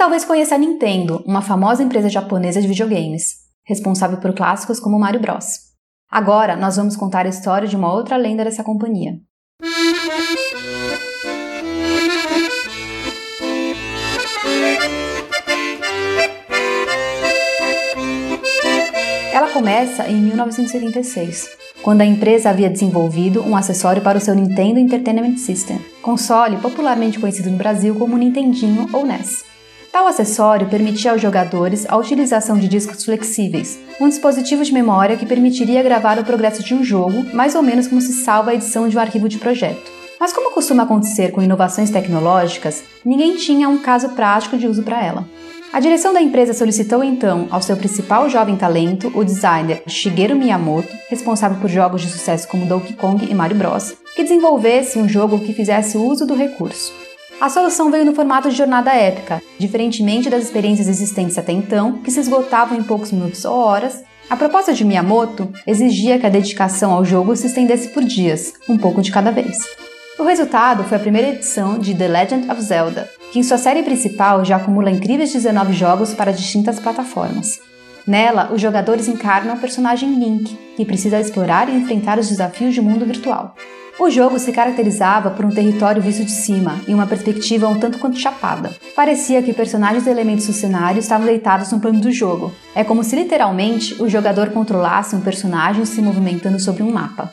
talvez 0.00 0.24
conheça 0.24 0.54
a 0.54 0.58
Nintendo, 0.58 1.22
uma 1.26 1.42
famosa 1.42 1.82
empresa 1.82 2.08
japonesa 2.08 2.58
de 2.58 2.66
videogames, 2.66 3.34
responsável 3.66 4.16
por 4.16 4.32
clássicos 4.32 4.80
como 4.80 4.98
Mario 4.98 5.20
Bros. 5.20 5.44
Agora 6.10 6.56
nós 6.56 6.76
vamos 6.76 6.96
contar 6.96 7.26
a 7.26 7.28
história 7.28 7.68
de 7.68 7.76
uma 7.76 7.92
outra 7.92 8.16
lenda 8.16 8.42
dessa 8.42 8.64
companhia. 8.64 9.20
Ela 19.34 19.52
começa 19.52 20.08
em 20.08 20.16
1976, 20.16 21.46
quando 21.82 22.00
a 22.00 22.06
empresa 22.06 22.48
havia 22.48 22.70
desenvolvido 22.70 23.42
um 23.42 23.54
acessório 23.54 24.00
para 24.00 24.16
o 24.16 24.20
seu 24.20 24.34
Nintendo 24.34 24.80
Entertainment 24.80 25.36
System, 25.36 25.78
console 26.00 26.56
popularmente 26.56 27.20
conhecido 27.20 27.50
no 27.50 27.58
Brasil 27.58 27.94
como 27.96 28.16
Nintendinho 28.16 28.88
ou 28.94 29.04
NES. 29.04 29.49
Tal 29.92 30.06
acessório 30.06 30.68
permitia 30.68 31.10
aos 31.10 31.20
jogadores 31.20 31.84
a 31.88 31.96
utilização 31.96 32.56
de 32.56 32.68
discos 32.68 33.04
flexíveis, 33.04 33.76
um 34.00 34.08
dispositivo 34.08 34.64
de 34.64 34.72
memória 34.72 35.16
que 35.16 35.26
permitiria 35.26 35.82
gravar 35.82 36.16
o 36.16 36.24
progresso 36.24 36.62
de 36.62 36.74
um 36.74 36.84
jogo, 36.84 37.26
mais 37.34 37.56
ou 37.56 37.62
menos 37.62 37.88
como 37.88 38.00
se 38.00 38.12
salva 38.12 38.52
a 38.52 38.54
edição 38.54 38.88
de 38.88 38.96
um 38.96 39.00
arquivo 39.00 39.28
de 39.28 39.38
projeto. 39.38 39.90
Mas 40.20 40.32
como 40.32 40.52
costuma 40.52 40.84
acontecer 40.84 41.32
com 41.32 41.42
inovações 41.42 41.90
tecnológicas, 41.90 42.84
ninguém 43.04 43.36
tinha 43.36 43.68
um 43.68 43.78
caso 43.78 44.10
prático 44.10 44.56
de 44.56 44.68
uso 44.68 44.84
para 44.84 45.04
ela. 45.04 45.26
A 45.72 45.80
direção 45.80 46.12
da 46.12 46.22
empresa 46.22 46.54
solicitou 46.54 47.02
então 47.02 47.48
ao 47.50 47.62
seu 47.62 47.76
principal 47.76 48.28
jovem 48.28 48.56
talento, 48.56 49.10
o 49.14 49.24
designer 49.24 49.82
Shigeru 49.88 50.36
Miyamoto, 50.36 50.88
responsável 51.08 51.58
por 51.60 51.68
jogos 51.68 52.02
de 52.02 52.08
sucesso 52.08 52.46
como 52.46 52.66
Donkey 52.66 52.92
Kong 52.92 53.26
e 53.28 53.34
Mario 53.34 53.56
Bros, 53.56 53.94
que 54.14 54.22
desenvolvesse 54.22 54.98
um 54.98 55.08
jogo 55.08 55.40
que 55.40 55.52
fizesse 55.52 55.96
uso 55.96 56.26
do 56.26 56.34
recurso. 56.34 56.92
A 57.40 57.48
solução 57.48 57.90
veio 57.90 58.04
no 58.04 58.14
formato 58.14 58.50
de 58.50 58.56
jornada 58.56 58.92
épica, 58.92 59.42
diferentemente 59.58 60.28
das 60.28 60.44
experiências 60.44 60.86
existentes 60.86 61.38
até 61.38 61.52
então, 61.52 61.94
que 62.02 62.10
se 62.10 62.20
esgotavam 62.20 62.76
em 62.76 62.82
poucos 62.82 63.10
minutos 63.10 63.46
ou 63.46 63.56
horas. 63.56 64.02
A 64.28 64.36
proposta 64.36 64.74
de 64.74 64.84
Miyamoto 64.84 65.50
exigia 65.66 66.18
que 66.18 66.26
a 66.26 66.30
dedicação 66.30 66.92
ao 66.92 67.02
jogo 67.02 67.34
se 67.34 67.46
estendesse 67.46 67.88
por 67.88 68.04
dias, 68.04 68.52
um 68.68 68.76
pouco 68.76 69.00
de 69.00 69.10
cada 69.10 69.30
vez. 69.30 69.56
O 70.18 70.22
resultado 70.22 70.84
foi 70.84 70.98
a 70.98 71.00
primeira 71.00 71.30
edição 71.30 71.78
de 71.78 71.94
The 71.94 72.08
Legend 72.08 72.50
of 72.50 72.60
Zelda, 72.60 73.08
que 73.32 73.38
em 73.38 73.42
sua 73.42 73.56
série 73.56 73.82
principal 73.82 74.44
já 74.44 74.56
acumula 74.56 74.90
incríveis 74.90 75.32
19 75.32 75.72
jogos 75.72 76.12
para 76.12 76.34
distintas 76.34 76.78
plataformas. 76.78 77.58
Nela, 78.06 78.50
os 78.52 78.60
jogadores 78.60 79.08
encarnam 79.08 79.54
o 79.54 79.58
personagem 79.58 80.14
Link, 80.14 80.58
que 80.76 80.84
precisa 80.84 81.18
explorar 81.18 81.70
e 81.70 81.74
enfrentar 81.74 82.18
os 82.18 82.28
desafios 82.28 82.74
de 82.74 82.82
mundo 82.82 83.06
virtual. 83.06 83.54
O 84.00 84.08
jogo 84.08 84.38
se 84.38 84.50
caracterizava 84.50 85.30
por 85.30 85.44
um 85.44 85.50
território 85.50 86.00
visto 86.00 86.24
de 86.24 86.30
cima 86.30 86.80
e 86.88 86.94
uma 86.94 87.06
perspectiva 87.06 87.68
um 87.68 87.78
tanto 87.78 87.98
quanto 87.98 88.18
chapada. 88.18 88.70
Parecia 88.96 89.42
que 89.42 89.52
personagens 89.52 90.06
e 90.06 90.10
elementos 90.10 90.46
do 90.46 90.54
cenário 90.54 91.00
estavam 91.00 91.26
deitados 91.26 91.70
no 91.70 91.80
plano 91.80 92.00
do 92.00 92.10
jogo. 92.10 92.50
É 92.74 92.82
como 92.82 93.04
se 93.04 93.14
literalmente 93.14 94.02
o 94.02 94.08
jogador 94.08 94.52
controlasse 94.52 95.14
um 95.14 95.20
personagem 95.20 95.84
se 95.84 96.00
movimentando 96.00 96.58
sobre 96.58 96.82
um 96.82 96.90
mapa. 96.90 97.30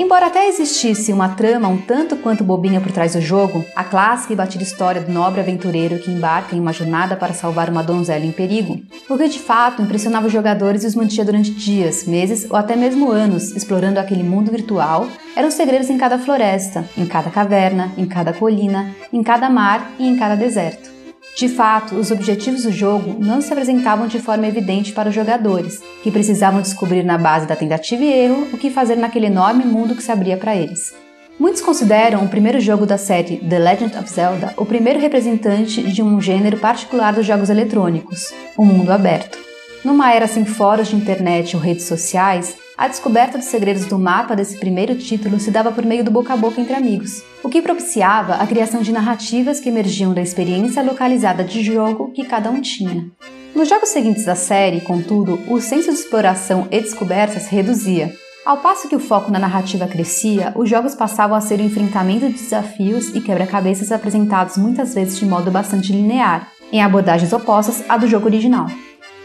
Embora 0.00 0.28
até 0.28 0.48
existisse 0.48 1.12
uma 1.12 1.28
trama 1.28 1.68
um 1.68 1.76
tanto 1.76 2.16
quanto 2.16 2.42
bobinha 2.42 2.80
por 2.80 2.90
trás 2.90 3.12
do 3.12 3.20
jogo, 3.20 3.62
a 3.76 3.84
clássica 3.84 4.32
e 4.32 4.36
batida 4.36 4.64
história 4.64 4.98
do 4.98 5.12
nobre 5.12 5.42
aventureiro 5.42 5.98
que 5.98 6.10
embarca 6.10 6.56
em 6.56 6.58
uma 6.58 6.72
jornada 6.72 7.16
para 7.16 7.34
salvar 7.34 7.68
uma 7.68 7.82
donzela 7.82 8.24
em 8.24 8.32
perigo, 8.32 8.80
o 9.10 9.18
que 9.18 9.28
de 9.28 9.38
fato 9.38 9.82
impressionava 9.82 10.26
os 10.26 10.32
jogadores 10.32 10.84
e 10.84 10.86
os 10.86 10.94
mantinha 10.94 11.22
durante 11.22 11.50
dias, 11.50 12.06
meses 12.06 12.46
ou 12.48 12.56
até 12.56 12.74
mesmo 12.76 13.10
anos 13.10 13.54
explorando 13.54 14.00
aquele 14.00 14.22
mundo 14.22 14.50
virtual, 14.50 15.06
eram 15.36 15.50
segredos 15.50 15.90
em 15.90 15.98
cada 15.98 16.18
floresta, 16.18 16.82
em 16.96 17.04
cada 17.04 17.28
caverna, 17.28 17.92
em 17.98 18.06
cada 18.06 18.32
colina, 18.32 18.94
em 19.12 19.22
cada 19.22 19.50
mar 19.50 19.86
e 19.98 20.08
em 20.08 20.16
cada 20.16 20.34
deserto. 20.34 20.99
De 21.36 21.48
fato, 21.48 21.94
os 21.94 22.10
objetivos 22.10 22.64
do 22.64 22.72
jogo 22.72 23.16
não 23.18 23.40
se 23.40 23.52
apresentavam 23.52 24.06
de 24.06 24.18
forma 24.18 24.46
evidente 24.46 24.92
para 24.92 25.08
os 25.08 25.14
jogadores, 25.14 25.80
que 26.02 26.10
precisavam 26.10 26.60
descobrir 26.60 27.02
na 27.02 27.16
base 27.16 27.46
da 27.46 27.56
tentativa 27.56 28.02
e 28.02 28.12
erro 28.12 28.48
o 28.52 28.58
que 28.58 28.70
fazer 28.70 28.96
naquele 28.96 29.26
enorme 29.26 29.64
mundo 29.64 29.94
que 29.94 30.02
se 30.02 30.12
abria 30.12 30.36
para 30.36 30.54
eles. 30.54 30.92
Muitos 31.38 31.62
consideram 31.62 32.22
o 32.22 32.28
primeiro 32.28 32.60
jogo 32.60 32.84
da 32.84 32.98
série 32.98 33.38
The 33.38 33.58
Legend 33.58 33.96
of 33.96 34.10
Zelda 34.10 34.52
o 34.58 34.66
primeiro 34.66 35.00
representante 35.00 35.82
de 35.82 36.02
um 36.02 36.20
gênero 36.20 36.58
particular 36.58 37.14
dos 37.14 37.24
jogos 37.24 37.48
eletrônicos, 37.48 38.34
o 38.58 38.64
mundo 38.64 38.90
aberto. 38.90 39.38
Numa 39.82 40.12
era 40.12 40.26
sem 40.26 40.44
fóruns 40.44 40.88
de 40.88 40.96
internet 40.96 41.56
ou 41.56 41.62
redes 41.62 41.84
sociais, 41.86 42.54
a 42.80 42.88
descoberta 42.88 43.36
dos 43.36 43.48
segredos 43.48 43.84
do 43.84 43.98
mapa 43.98 44.34
desse 44.34 44.56
primeiro 44.56 44.96
título 44.96 45.38
se 45.38 45.50
dava 45.50 45.70
por 45.70 45.84
meio 45.84 46.02
do 46.02 46.10
boca 46.10 46.32
a 46.32 46.36
boca 46.36 46.58
entre 46.58 46.72
amigos, 46.72 47.22
o 47.44 47.48
que 47.50 47.60
propiciava 47.60 48.36
a 48.36 48.46
criação 48.46 48.80
de 48.80 48.90
narrativas 48.90 49.60
que 49.60 49.68
emergiam 49.68 50.14
da 50.14 50.22
experiência 50.22 50.82
localizada 50.82 51.44
de 51.44 51.62
jogo 51.62 52.10
que 52.12 52.24
cada 52.24 52.50
um 52.50 52.62
tinha. 52.62 53.06
Nos 53.54 53.68
jogos 53.68 53.90
seguintes 53.90 54.24
da 54.24 54.34
série, 54.34 54.80
contudo, 54.80 55.38
o 55.46 55.60
senso 55.60 55.90
de 55.90 55.98
exploração 55.98 56.68
e 56.70 56.80
descoberta 56.80 57.38
se 57.38 57.54
reduzia. 57.54 58.14
Ao 58.46 58.56
passo 58.56 58.88
que 58.88 58.96
o 58.96 59.00
foco 59.00 59.30
na 59.30 59.38
narrativa 59.38 59.86
crescia, 59.86 60.54
os 60.56 60.66
jogos 60.66 60.94
passavam 60.94 61.36
a 61.36 61.40
ser 61.42 61.60
o 61.60 61.62
enfrentamento 61.62 62.28
de 62.28 62.32
desafios 62.32 63.14
e 63.14 63.20
quebra-cabeças 63.20 63.92
apresentados 63.92 64.56
muitas 64.56 64.94
vezes 64.94 65.18
de 65.18 65.26
modo 65.26 65.50
bastante 65.50 65.92
linear, 65.92 66.50
em 66.72 66.82
abordagens 66.82 67.30
opostas 67.34 67.84
à 67.90 67.98
do 67.98 68.08
jogo 68.08 68.24
original. 68.24 68.68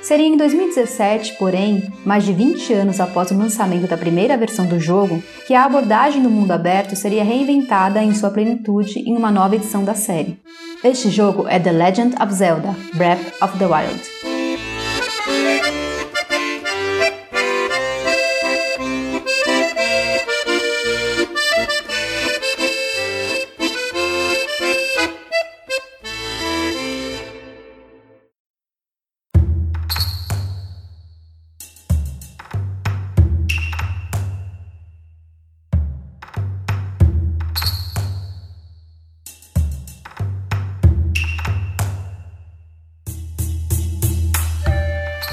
Seria 0.05 0.27
em 0.27 0.37
2017, 0.37 1.33
porém, 1.39 1.91
mais 2.05 2.23
de 2.23 2.31
20 2.31 2.71
anos 2.73 2.99
após 2.99 3.31
o 3.31 3.37
lançamento 3.37 3.87
da 3.87 3.97
primeira 3.97 4.37
versão 4.37 4.67
do 4.67 4.79
jogo, 4.79 5.19
que 5.47 5.53
a 5.55 5.65
abordagem 5.65 6.21
do 6.21 6.29
mundo 6.29 6.51
aberto 6.51 6.95
seria 6.95 7.23
reinventada 7.23 8.03
em 8.03 8.13
sua 8.13 8.29
plenitude 8.29 8.99
em 8.99 9.17
uma 9.17 9.31
nova 9.31 9.55
edição 9.55 9.83
da 9.83 9.95
série. 9.95 10.37
Este 10.83 11.09
jogo 11.09 11.47
é 11.47 11.59
The 11.59 11.71
Legend 11.71 12.15
of 12.21 12.31
Zelda 12.31 12.75
Breath 12.93 13.41
of 13.41 13.57
the 13.57 13.65
Wild. 13.65 14.14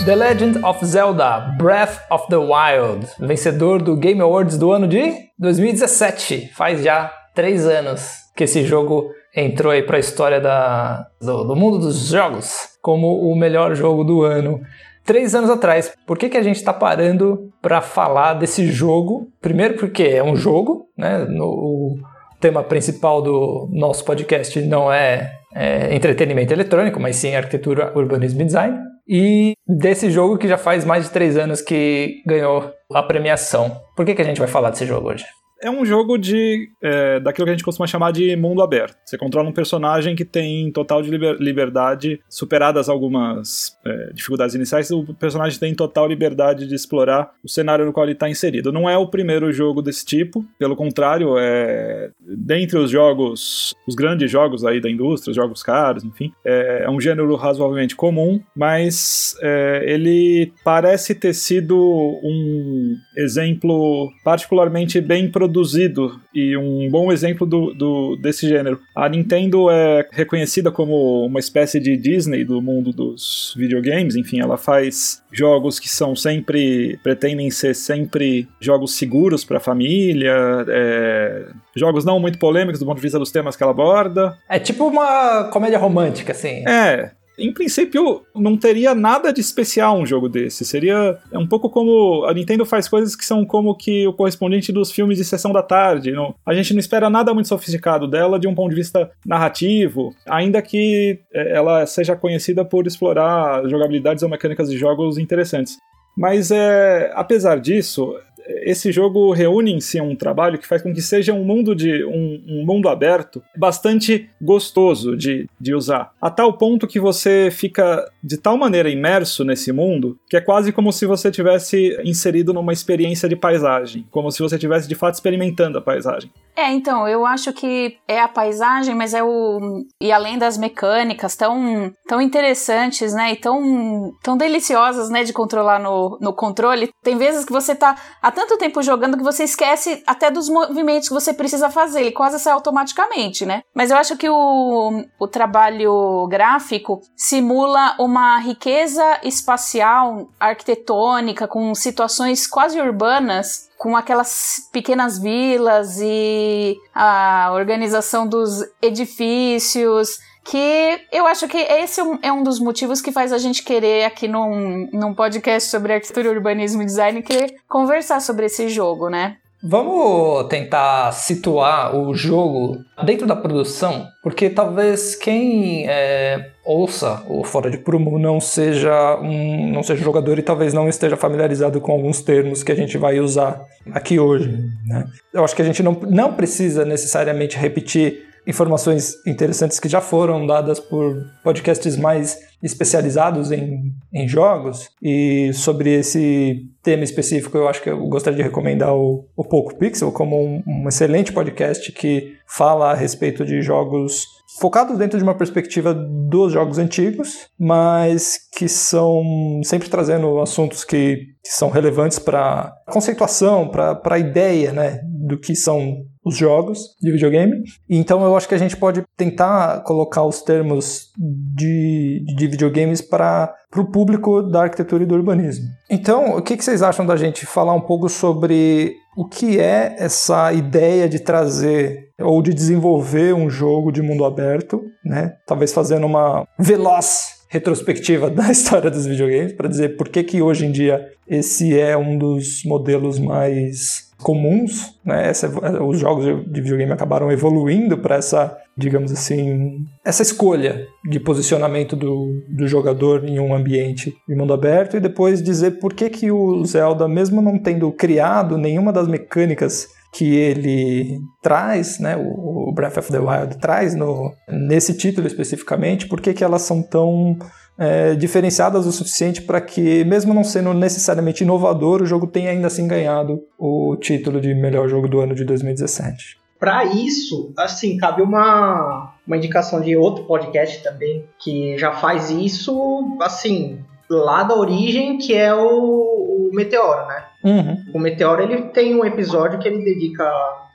The 0.05 0.17
Legend 0.17 0.65
of 0.65 0.85
Zelda 0.85 1.55
Breath 1.57 2.01
of 2.11 2.27
the 2.29 2.37
Wild, 2.37 3.07
vencedor 3.21 3.81
do 3.81 3.97
Game 3.97 4.21
Awards 4.21 4.59
do 4.59 4.73
ano 4.73 4.89
de 4.89 5.15
2017. 5.39 6.51
Faz 6.55 6.83
já 6.83 7.13
três 7.33 7.65
anos 7.65 8.11
que 8.35 8.43
esse 8.43 8.65
jogo 8.65 9.13
entrou 9.35 9.71
aí 9.71 9.85
para 9.85 9.99
a 9.99 10.01
história 10.01 10.41
da, 10.41 11.07
do, 11.21 11.45
do, 11.45 11.55
mundo 11.55 11.79
dos 11.79 12.09
jogos 12.09 12.71
como 12.83 13.31
o 13.31 13.37
melhor 13.37 13.77
jogo 13.77 14.03
do 14.03 14.23
ano. 14.23 14.61
Três 15.05 15.37
anos 15.37 15.51
atrás, 15.51 15.95
por 16.05 16.19
que, 16.19 16.29
que 16.29 16.37
a 16.37 16.43
gente 16.43 16.57
está 16.57 16.73
parando 16.73 17.53
para 17.63 17.81
falar 17.81 18.35
desse 18.35 18.67
jogo? 18.73 19.29
Primeiro, 19.41 19.75
porque 19.75 20.03
é 20.03 20.23
um 20.23 20.35
jogo, 20.35 20.89
né? 20.99 21.29
O 21.39 21.97
tema 22.41 22.65
principal 22.65 23.23
do 23.23 23.69
nosso 23.71 24.05
podcast 24.05 24.61
não 24.63 24.93
é, 24.93 25.33
é 25.55 25.95
entretenimento 25.95 26.53
eletrônico, 26.53 26.99
mas 26.99 27.15
sim 27.15 27.37
arquitetura, 27.37 27.93
urbanismo 27.95 28.43
e 28.43 28.45
design 28.45 28.92
e 29.09 29.55
desse 29.67 30.11
jogo 30.11 30.39
que 30.39 30.49
já 30.49 30.59
faz 30.59 30.85
mais 30.85 31.05
de 31.05 31.11
três 31.11 31.37
anos 31.37 31.61
que 31.61 32.23
ganhou 32.27 32.73
a 32.93 33.03
premiação. 33.03 33.81
Por 33.97 34.07
que, 34.07 34.15
que 34.15 34.23
a 34.23 34.25
gente 34.25 34.39
vai 34.39 34.49
falar 34.49 34.71
desse 34.71 34.87
jogo 34.87 35.11
hoje? 35.11 35.25
É 35.63 35.71
um 35.71 35.87
jogo 35.87 36.19
de 36.19 36.69
é, 36.83 37.21
daquilo 37.21 37.47
que 37.47 37.51
a 37.51 37.55
gente 37.55 37.65
costuma 37.65 37.87
chamar 37.87 38.11
de 38.11 38.35
mundo 38.35 38.61
aberto. 38.61 38.97
Você 39.05 39.17
controla 39.17 39.49
um 39.49 39.53
personagem 39.53 40.17
que 40.17 40.25
tem 40.25 40.71
total 40.73 41.01
de 41.01 41.09
liber 41.09 41.37
liberdade, 41.39 42.21
superadas 42.29 42.89
algumas 42.89 43.79
é, 43.87 44.13
dificuldades 44.13 44.57
iniciais, 44.57 44.91
o 44.91 45.15
personagem 45.15 45.59
tem 45.59 45.75
total 45.75 46.09
liberdade 46.09 46.67
de 46.67 46.75
explorar 46.75 47.31
o 47.45 47.49
cenário 47.49 47.87
no 47.87 47.93
qual 47.93 48.05
ele 48.05 48.13
está 48.13 48.29
inserido. 48.29 48.73
Não 48.73 48.91
é 48.91 48.99
o 48.99 49.07
primeiro 49.07 49.53
jogo 49.53 49.81
desse 49.81 50.05
tipo, 50.05 50.45
pelo 50.59 50.75
contrário, 50.75 51.39
é 51.39 52.11
dentre 52.21 52.79
os 52.79 52.91
jogos, 52.91 53.73
os 53.87 53.95
grandes 53.95 54.31
jogos 54.31 54.65
aí 54.65 54.81
da 54.81 54.91
indústria, 54.91 55.31
os 55.31 55.37
jogos 55.37 55.63
caros, 55.63 56.03
enfim, 56.03 56.33
é, 56.45 56.83
é 56.85 56.91
um 56.91 57.01
gênero 57.01 57.35
razoavelmente 57.37 57.95
comum, 57.95 58.41
mas 58.57 59.37
é, 59.41 59.85
ele 59.87 60.53
parece 60.65 61.15
ter 61.15 61.35
sido 61.35 61.77
um 61.77 62.97
exemplo 63.17 64.11
particularmente 64.25 65.01
bem 65.01 65.31
produzido 65.31 65.52
produzido 65.53 66.19
e 66.35 66.57
um 66.57 66.89
bom 66.91 67.13
exemplo 67.13 67.47
do, 67.47 67.75
do, 67.75 68.17
desse 68.17 68.49
gênero. 68.49 68.81
A 68.97 69.09
Nintendo 69.09 69.71
é 69.71 70.09
reconhecida 70.11 70.73
como 70.73 71.27
uma 71.27 71.39
espécie 71.39 71.79
de 71.79 71.97
Disney 71.97 72.45
do 72.45 72.63
mundo 72.63 72.91
dos 72.91 73.55
videogames, 73.57 74.17
enfim, 74.17 74.41
ela 74.41 74.57
faz 74.57 75.23
jogos 75.31 75.79
que 75.79 75.89
são 75.89 76.17
sempre 76.17 76.99
pretendem 77.03 77.51
ser 77.51 77.75
sempre 77.75 78.49
jogos 78.59 78.95
seguros 78.95 79.45
para 79.45 79.59
a 79.59 79.61
família, 79.61 80.35
é, 80.69 81.47
jogos 81.77 82.05
não 82.05 82.19
muito 82.19 82.39
polêmicos 82.39 82.81
do 82.81 82.87
ponto 82.87 82.97
de 82.97 83.03
vista 83.03 83.19
dos 83.19 83.31
temas 83.31 83.55
que 83.55 83.63
ela 83.63 83.73
aborda. 83.73 84.37
É 84.49 84.59
tipo 84.59 84.87
uma 84.87 85.45
comédia 85.45 85.79
romântica, 85.79 86.33
assim. 86.33 86.65
É, 86.67 87.13
em 87.39 87.53
princípio, 87.53 88.23
não 88.35 88.57
teria 88.57 88.95
nada 88.95 89.33
de 89.33 89.41
especial 89.41 89.99
um 89.99 90.07
jogo 90.07 90.29
desse. 90.29 90.65
Seria 90.65 91.19
é 91.31 91.39
um 91.39 91.47
pouco 91.47 91.71
como 91.71 92.25
a 92.27 92.35
Nintendo 92.35 92.65
faz 92.67 92.89
coisas 92.89 93.17
que 93.17 93.25
são 93.25 93.45
como 93.45 93.75
que 93.75 94.07
o 94.07 94.13
correspondente 94.13 94.73
dos 94.73 94.93
filmes 94.93 95.19
de 95.19 95.25
sessão 95.25 95.53
da 95.53 95.63
tarde. 95.63 96.13
Não, 96.13 96.35
a 96.45 96.55
gente 96.55 96.73
não 96.73 96.81
espera 96.81 97.09
nada 97.09 97.33
muito 97.33 97.49
sofisticado 97.49 98.07
dela 98.07 98.39
de 98.39 98.47
um 98.47 98.55
ponto 98.55 98.71
de 98.71 98.77
vista 98.77 99.11
narrativo, 99.25 100.15
ainda 100.27 100.61
que 100.61 101.21
é, 101.33 101.57
ela 101.57 101.87
seja 101.87 102.15
conhecida 102.15 102.65
por 102.65 102.87
explorar 102.87 103.67
jogabilidades 103.69 104.23
ou 104.23 104.29
mecânicas 104.29 104.71
de 104.71 104.77
jogos 104.77 105.19
interessantes. 105.19 105.79
Mas 106.17 106.51
é, 106.51 107.11
apesar 107.15 107.59
disso, 107.59 108.15
esse 108.47 108.93
jogo 108.93 109.33
reúne 109.33 109.73
em 109.73 109.81
si 109.81 110.01
um 110.01 110.17
trabalho 110.17 110.59
que 110.59 110.67
faz 110.67 110.83
com 110.83 110.93
que 110.93 111.03
seja 111.03 111.33
um 111.33 111.45
mundo 111.45 111.75
de 111.75 112.05
um, 112.05 112.43
um, 112.49 112.67
mundo 112.67 112.89
aberto 112.89 113.43
bastante 113.57 114.29
gostoso 114.41 115.17
de, 115.17 115.49
de 115.61 115.75
usar. 115.75 116.13
A 116.21 116.31
tal 116.31 116.53
ponto 116.55 116.87
que 116.87 117.01
você 117.01 117.49
fica 117.51 118.05
de 118.23 118.37
tal 118.37 118.57
maneira 118.57 118.91
imerso 118.91 119.45
nesse 119.45 119.73
mundo 119.73 120.19
que 120.29 120.37
é 120.37 120.41
quase 120.41 120.73
como 120.73 120.93
se 120.93 121.07
você 121.07 121.31
tivesse 121.31 121.97
inserido 122.05 122.53
numa 122.53 122.73
experiência 122.73 123.29
de 123.29 123.37
paisagem, 123.37 124.07
como 124.11 124.31
se 124.31 124.41
você 124.41 124.59
tivesse 124.59 124.89
de 124.89 124.95
fato 124.95 125.15
experimentando 125.15 125.79
a 125.79 125.83
paisagem. 125.83 126.31
É, 126.55 126.71
então, 126.71 127.09
eu 127.09 127.25
acho 127.25 127.53
que 127.53 127.97
é 128.07 128.21
a 128.21 128.29
paisagem, 128.29 128.95
mas 128.95 129.15
é 129.15 129.23
o. 129.23 129.85
E 130.01 130.13
além 130.13 130.37
das 130.37 130.59
mecânicas 130.59 131.35
tão, 131.35 131.91
tão 132.07 132.21
interessantes, 132.21 133.15
né? 133.15 133.33
E 133.33 133.37
tão, 133.37 134.13
tão 134.23 134.37
deliciosas, 134.37 135.09
né? 135.09 135.25
De 135.25 135.33
controlar 135.33 135.79
no, 135.79 136.19
no 136.21 136.35
controle. 136.35 136.91
Tem 137.03 137.17
vezes 137.17 137.47
que 137.47 137.53
você 137.53 137.75
tá 137.75 137.97
tanto 138.35 138.59
tempo 138.59 138.83
jogando 138.83 139.17
que 139.17 139.23
você 139.23 139.45
esquece 139.45 140.03
até 140.07 140.31
dos 140.31 140.49
movimentos 140.49 141.09
que 141.09 141.15
você 141.15 141.33
precisa 141.33 141.71
fazer. 141.71 142.01
Ele 142.01 142.13
quase 142.13 142.39
sai 142.39 142.53
automaticamente, 142.53 143.47
né? 143.47 143.63
Mas 143.75 143.91
eu 143.91 143.97
acho 143.97 144.17
que 144.17 144.29
o, 144.29 145.05
o 145.19 145.29
trabalho 145.29 146.27
gráfico 146.29 147.01
simula 147.17 147.95
uma 147.99 148.39
riqueza 148.39 149.21
espacial, 149.23 150.29
arquitetônica, 150.39 151.47
com 151.47 151.75
situações 151.75 152.47
quase 152.47 152.81
urbanas 152.81 153.71
com 153.83 153.97
aquelas 153.97 154.69
pequenas 154.73 155.19
vilas 155.19 155.99
e 156.01 156.77
a 156.95 157.51
organização 157.53 158.29
dos 158.29 158.61
edifícios. 158.81 160.19
Que 160.45 161.01
eu 161.13 161.27
acho 161.27 161.47
que 161.47 161.59
esse 161.59 162.01
é 162.23 162.33
um 162.33 162.43
dos 162.43 162.59
motivos 162.59 163.01
que 163.01 163.13
faz 163.13 163.33
a 163.33 163.39
gente 163.39 163.63
querer 163.63 164.05
aqui 164.05 164.27
num, 164.27 164.89
num 164.93 165.15
podcast 165.15 165.71
sobre 165.71 165.93
arquitetura, 165.93 166.31
urbanismo 166.31 166.83
e 166.83 166.87
design, 166.87 167.23
querer 167.23 167.57
conversar 167.69 168.21
sobre 168.21 168.47
esse 168.47 168.69
jogo, 168.69 169.09
né? 169.09 169.37
Vamos 169.65 170.49
tentar 170.49 171.13
situar 171.13 171.97
o 171.97 172.13
jogo 172.15 172.79
dentro 173.05 173.29
da 173.29 173.37
produção, 173.37 174.09
porque 174.21 174.51
talvez 174.51 175.15
quem 175.15 175.89
é, 175.89 176.51
ouça 176.65 177.23
o 177.29 177.45
Fora 177.45 177.71
de 177.71 177.79
Prumo 177.79 178.19
não 178.19 178.41
seja 178.41 179.21
um 179.21 179.71
não 179.71 179.85
seja 179.85 180.03
jogador 180.03 180.37
e 180.37 180.43
talvez 180.43 180.75
não 180.75 180.89
esteja 180.89 181.17
familiarizado 181.17 181.81
com 181.81 181.93
alguns 181.93 182.23
termos 182.23 182.65
que 182.65 182.73
a 182.73 182.75
gente 182.75 182.99
vai 182.99 183.21
usar 183.21 183.65
aqui 183.93 184.19
hoje. 184.19 184.53
Né? 184.85 185.05
Eu 185.33 185.45
acho 185.45 185.55
que 185.55 185.63
a 185.63 185.65
gente 185.65 185.81
não, 185.81 185.93
não 186.09 186.35
precisa 186.35 186.85
necessariamente 186.85 187.57
repetir 187.57 188.32
informações 188.47 189.15
interessantes 189.27 189.79
que 189.79 189.89
já 189.89 190.01
foram 190.01 190.47
dadas 190.47 190.81
por 190.81 191.17
podcasts 191.45 191.97
mais 191.97 192.39
especializados 192.63 193.51
em, 193.51 193.93
em 194.13 194.29
jogos. 194.29 194.89
E 195.03 195.53
sobre 195.53 195.93
esse 195.95 196.69
tema 196.83 197.05
específico, 197.05 197.57
eu 197.57 197.69
acho 197.69 197.83
que 197.83 197.91
eu 197.91 198.07
gostaria 198.07 198.37
de 198.39 198.43
recomendar 198.43 198.95
o, 198.95 199.27
o 199.37 199.45
Poco 199.45 199.77
Pixel 199.77 200.13
como 200.13 200.37
um, 200.37 200.63
um 200.67 200.89
excelente 200.89 201.33
podcast 201.33 201.91
que 201.93 202.37
fala 202.47 202.93
a 202.93 202.95
respeito 202.95 203.45
de 203.45 203.63
jogos 203.63 204.27
focados 204.61 204.99
dentro 204.99 205.19
de 205.19 205.25
uma 205.25 205.35
perspectiva 205.35 205.95
dos 205.95 206.53
jogos 206.53 206.79
antigos, 206.79 207.49
mas 207.59 208.39
que 208.57 208.69
são 208.69 209.23
sempre 209.65 209.89
trazendo 209.89 210.41
assuntos 210.41 210.85
que, 210.85 211.17
que 211.43 211.51
são 211.51 211.71
relevantes 211.71 212.19
para 212.19 212.73
conceituação, 212.87 213.69
para 213.69 214.01
a 214.05 214.19
ideia 214.19 214.73
né, 214.73 215.01
do 215.05 215.39
que 215.39 215.55
são 215.57 216.05
os 216.25 216.37
jogos 216.37 216.97
de 217.01 217.11
videogame. 217.11 217.63
Então 217.89 218.23
eu 218.25 218.37
acho 218.37 218.49
que 218.49 218.55
a 218.55 218.59
gente 218.59 218.77
pode 218.77 219.03
tentar 219.17 219.83
colocar 219.83 220.25
os 220.25 220.43
termos 220.43 221.11
de, 221.19 222.25
de 222.37 222.47
videogames 222.47 223.01
para 223.01 223.55
o 223.77 223.85
público 223.85 224.43
da 224.43 224.63
arquitetura 224.63 225.03
e 225.03 225.07
do 225.07 225.15
urbanismo. 225.15 225.65
Então, 225.91 226.37
o 226.37 226.43
que, 226.43 226.57
que 226.57 226.65
vocês 226.65 226.83
acham 226.83 227.05
da 227.05 227.17
gente 227.17 227.45
falar 227.45 227.75
um 227.75 227.81
pouco 227.81 228.09
sobre 228.09 228.95
o 229.17 229.27
que 229.27 229.59
é 229.59 229.95
essa 229.99 230.53
ideia 230.53 231.09
de 231.09 231.19
trazer 231.19 232.11
ou 232.19 232.41
de 232.41 232.55
desenvolver 232.55 233.35
um 233.35 233.51
jogo 233.51 233.93
de 233.93 234.01
mundo 234.01 234.25
aberto, 234.25 234.83
né? 235.05 235.35
Talvez 235.47 235.73
fazendo 235.73 236.07
uma 236.07 236.47
veloz 236.59 237.43
retrospectiva 237.49 238.31
da 238.31 238.49
história 238.53 238.91
dos 238.91 239.07
videogames 239.07 239.53
para 239.53 239.69
dizer 239.69 239.97
por 239.97 240.09
que 240.09 240.23
que 240.23 240.41
hoje 240.41 240.65
em 240.65 240.73
dia 240.73 241.07
esse 241.29 241.79
é 241.79 241.97
um 241.97 242.17
dos 242.17 242.65
modelos 242.65 243.19
mais 243.19 244.11
comuns, 244.23 244.99
né? 245.05 245.29
Essa, 245.29 245.49
os 245.83 245.99
jogos 245.99 246.25
de 246.25 246.61
videogame 246.61 246.93
acabaram 246.93 247.31
evoluindo 247.31 247.99
para 247.99 248.17
essa, 248.17 248.57
digamos 248.77 249.13
assim, 249.13 249.85
essa 250.05 250.23
escolha 250.23 250.87
de 251.09 251.21
posicionamento 251.21 251.95
do, 251.95 252.41
do 252.49 252.67
jogador 252.67 253.25
em 253.29 253.39
um 253.39 253.55
ambiente 253.55 254.15
de 254.29 254.35
mundo 254.35 254.55
aberto 254.55 254.97
e 254.97 255.01
depois 255.01 255.43
dizer 255.43 255.73
por 255.73 255.93
que 255.93 256.09
que 256.09 256.31
o 256.31 256.65
Zelda, 256.65 257.07
mesmo 257.07 257.43
não 257.43 257.59
tendo 257.59 257.93
criado 257.93 258.57
nenhuma 258.57 258.93
das 258.93 259.09
mecânicas 259.09 259.89
que 260.13 260.37
ele 260.37 261.19
traz, 261.43 261.99
né, 261.99 262.17
o 262.17 262.71
Breath 262.75 262.99
of 262.99 263.11
the 263.11 263.19
Wild 263.19 263.59
traz 263.59 263.95
no, 263.95 264.31
nesse 264.47 264.95
título 264.95 265.27
especificamente, 265.27 266.07
por 266.07 266.21
que 266.21 266.35
que 266.35 266.45
elas 266.45 266.63
são 266.63 266.83
tão 266.83 267.39
é, 267.83 268.15
diferenciadas 268.15 268.87
o 268.87 268.93
suficiente 268.93 269.43
para 269.43 269.61
que, 269.61 270.05
mesmo 270.05 270.33
não 270.33 270.45
sendo 270.45 270.73
necessariamente 270.73 271.43
inovador, 271.43 272.01
o 272.01 272.07
jogo 272.07 272.29
tenha 272.29 272.51
ainda 272.51 272.69
assim 272.69 272.87
ganhado 272.87 273.43
o 273.59 273.97
título 273.97 274.41
de 274.41 274.55
melhor 274.55 274.89
jogo 274.89 275.09
do 275.09 275.19
ano 275.19 275.35
de 275.35 275.45
2017. 275.45 276.39
Para 276.61 276.85
isso, 276.85 277.53
assim, 277.59 277.97
cabe 277.97 278.23
uma, 278.23 279.15
uma 279.27 279.37
indicação 279.37 279.81
de 279.81 279.97
outro 279.97 280.23
podcast 280.27 280.81
também 280.85 281.25
que 281.43 281.77
já 281.77 281.91
faz 281.91 282.31
isso, 282.31 283.19
assim, 283.21 283.81
lá 284.09 284.45
da 284.45 284.55
origem, 284.55 285.19
que 285.19 285.35
é 285.35 285.53
o, 285.53 285.67
o 285.69 286.51
Meteoro, 286.53 287.09
né? 287.09 287.25
Uhum. 287.43 287.85
O 287.95 287.99
Meteoro 287.99 288.45
ele 288.45 288.63
tem 288.69 288.95
um 288.95 289.05
episódio 289.05 289.59
que 289.59 289.67
ele 289.67 289.85
dedica 289.85 290.25